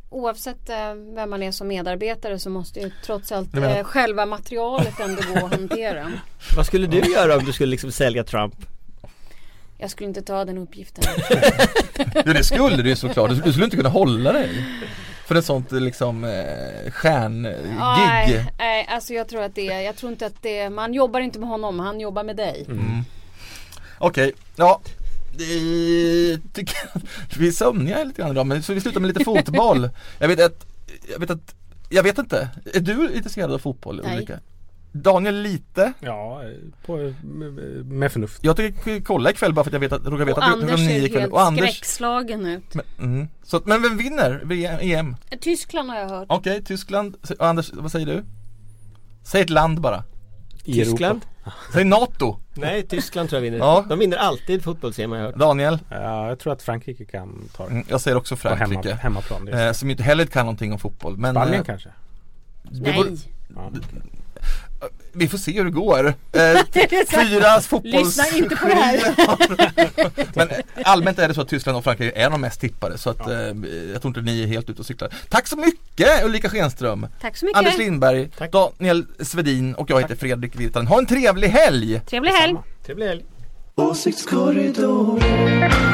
oavsett 0.10 0.68
eh, 0.68 0.94
vem 1.14 1.30
man 1.30 1.42
är 1.42 1.52
som 1.52 1.68
medarbetare 1.68 2.38
så 2.38 2.50
måste 2.50 2.80
ju 2.80 2.90
trots 3.04 3.32
allt 3.32 3.52
Du 3.52 3.64
eh, 3.64 3.84
själva 3.84 4.26
materialet 4.26 5.00
ändå 5.00 5.22
gå 5.22 5.46
att 5.46 5.52
hantera. 5.52 6.12
Vad 6.56 6.66
skulle 6.66 6.86
du 6.86 7.12
göra 7.12 7.36
om 7.36 7.44
du 7.44 7.52
skulle 7.52 7.70
liksom 7.70 7.92
sälja 7.92 8.24
Trump? 8.24 8.54
Jag 9.82 9.90
skulle 9.90 10.08
inte 10.08 10.22
ta 10.22 10.44
den 10.44 10.58
uppgiften. 10.58 11.04
Ja 12.14 12.32
det 12.32 12.44
skulle 12.44 12.82
du 12.82 12.88
ju 12.88 12.96
såklart, 12.96 13.30
du, 13.30 13.36
du 13.36 13.52
skulle 13.52 13.64
inte 13.64 13.76
kunna 13.76 13.88
hålla 13.88 14.32
dig 14.32 14.50
För 15.26 15.34
ett 15.34 15.44
sånt 15.44 15.72
liksom 15.72 16.24
eh, 16.24 16.90
stjärngig 16.92 17.56
Nej, 17.78 18.46
nej, 18.58 18.86
alltså 18.88 19.14
jag 19.14 19.28
tror 19.28 19.42
att 19.42 19.54
det, 19.54 19.62
jag 19.64 19.96
tror 19.96 20.12
inte 20.12 20.26
att 20.26 20.42
det, 20.42 20.70
man 20.70 20.94
jobbar 20.94 21.20
inte 21.20 21.38
med 21.38 21.48
honom, 21.48 21.80
han 21.80 22.00
jobbar 22.00 22.24
med 22.24 22.36
dig. 22.36 22.64
mm. 22.68 23.04
Okej, 23.98 24.32
ja 24.56 24.80
tycker 26.52 26.76
jag, 26.94 27.02
Vi 27.38 27.48
är 27.48 27.52
sömniga 27.52 28.04
lite 28.04 28.22
grann 28.22 28.30
idag 28.30 28.46
men 28.46 28.62
så 28.62 28.72
vi 28.74 28.80
slutar 28.80 29.00
med 29.00 29.08
lite 29.08 29.24
fotboll 29.24 29.88
Jag 30.18 30.28
vet 30.28 30.40
att, 30.40 30.66
jag 31.12 31.18
vet 31.20 31.30
att, 31.30 31.54
jag 31.88 32.02
vet 32.02 32.18
inte, 32.18 32.48
är 32.74 32.80
du 32.80 33.14
intresserad 33.14 33.52
av 33.52 33.58
fotboll 33.58 34.00
Nej. 34.04 34.14
Ulrika? 34.14 34.40
Daniel 34.92 35.42
lite 35.42 35.92
Ja, 36.00 36.42
på, 36.86 37.12
med, 37.22 37.52
med 37.86 38.12
förnuft. 38.12 38.44
Jag 38.44 38.56
tänker 38.56 39.00
kolla 39.00 39.30
ikväll 39.30 39.52
bara 39.52 39.64
för 39.64 39.70
att 39.70 39.72
jag 39.72 39.80
vet 39.80 39.92
att, 39.92 40.06
råkar 40.06 40.24
veta 40.24 40.40
Och 40.40 40.46
att 40.46 40.52
Anders 40.52 40.80
nio 40.80 40.86
ser 40.88 41.06
ikväll 41.06 41.20
helt 41.20 41.32
och 41.32 41.42
Anders 41.42 41.70
skräckslagen 41.70 42.46
ut. 42.46 42.74
men, 42.74 42.84
mm. 42.98 43.28
så, 43.42 43.60
men 43.64 43.82
vem 43.82 43.96
vinner 43.96 44.40
VM? 44.44 44.78
EM? 44.80 45.16
Tyskland 45.40 45.90
har 45.90 45.98
jag 45.98 46.08
hört. 46.08 46.26
Okej, 46.28 46.64
Tyskland, 46.64 47.16
och 47.38 47.46
Anders 47.46 47.72
vad 47.72 47.92
säger 47.92 48.06
du? 48.06 48.24
Säg 49.22 49.40
ett 49.40 49.50
land 49.50 49.80
bara 49.80 50.04
I 50.64 50.72
Tyskland? 50.72 51.22
Europa. 51.44 51.52
Säg 51.72 51.84
NATO 51.84 52.38
Nej, 52.54 52.82
Tyskland 52.82 53.28
tror 53.28 53.36
jag 53.36 53.50
vinner. 53.50 53.58
Ja. 53.66 53.84
De 53.88 53.98
vinner 53.98 54.16
alltid 54.16 54.64
fotbolls-EM 54.64 55.10
har 55.10 55.18
jag 55.18 55.26
hört. 55.26 55.36
Daniel? 55.36 55.78
Ja, 55.88 56.28
jag 56.28 56.38
tror 56.38 56.52
att 56.52 56.62
Frankrike 56.62 57.04
kan 57.04 57.48
ta 57.56 57.64
det. 57.64 57.70
Mm, 57.70 57.84
jag 57.88 58.00
säger 58.00 58.16
också 58.16 58.36
På 58.36 58.48
hemma, 58.48 58.56
Frankrike 58.56 58.94
hemmaplan. 58.94 59.48
Är 59.48 59.66
eh, 59.66 59.72
Som 59.72 59.90
inte 59.90 60.02
heller 60.02 60.26
kan 60.26 60.46
någonting 60.46 60.72
om 60.72 60.78
fotboll 60.78 61.16
men 61.16 61.34
Spanien 61.34 61.60
eh, 61.60 61.64
kanske? 61.64 61.88
Nej. 62.62 63.16
Ja. 63.54 63.70
Vi 65.12 65.28
får 65.28 65.38
se 65.38 65.52
hur 65.52 65.64
det 65.64 65.70
går 65.70 66.06
eh, 66.08 66.12
Det 66.32 66.40
är 66.82 67.10
så 67.10 67.16
här, 67.16 67.26
Fyra 67.26 67.60
fotbolls 67.60 68.18
Lyssna 68.18 68.38
inte 68.38 68.56
på 68.56 68.68
det 68.68 68.74
här. 68.74 69.14
Men 70.36 70.48
allmänt 70.84 71.18
är 71.18 71.28
det 71.28 71.34
så 71.34 71.40
att 71.40 71.48
Tyskland 71.48 71.78
och 71.78 71.84
Frankrike 71.84 72.20
är 72.20 72.30
de 72.30 72.40
mest 72.40 72.60
tippade 72.60 72.98
så 72.98 73.10
att 73.10 73.28
eh, 73.28 73.34
jag 73.92 74.02
tror 74.02 74.06
inte 74.06 74.20
ni 74.20 74.42
är 74.42 74.46
helt 74.46 74.70
ute 74.70 74.80
och 74.80 74.86
cyklar 74.86 75.10
Tack 75.28 75.46
så 75.46 75.56
mycket 75.56 76.24
Ulrika 76.24 76.48
Schenström 76.48 77.06
Tack 77.20 77.36
så 77.36 77.44
mycket. 77.44 77.58
Anders 77.58 77.78
Lindberg, 77.78 78.28
Tack. 78.38 78.52
Daniel 78.52 79.06
Svedin 79.20 79.74
och 79.74 79.90
jag 79.90 80.00
heter 80.00 80.16
Fredrik 80.16 80.56
Virtanen. 80.56 80.86
Ha 80.86 80.98
en 80.98 81.06
trevlig 81.06 81.48
helg! 81.48 82.00
Trevlig 82.00 82.30
helg. 82.30 82.56
Trevlig 82.86 83.06
helg. 83.06 83.24
Åsiktskorridoren 83.74 85.91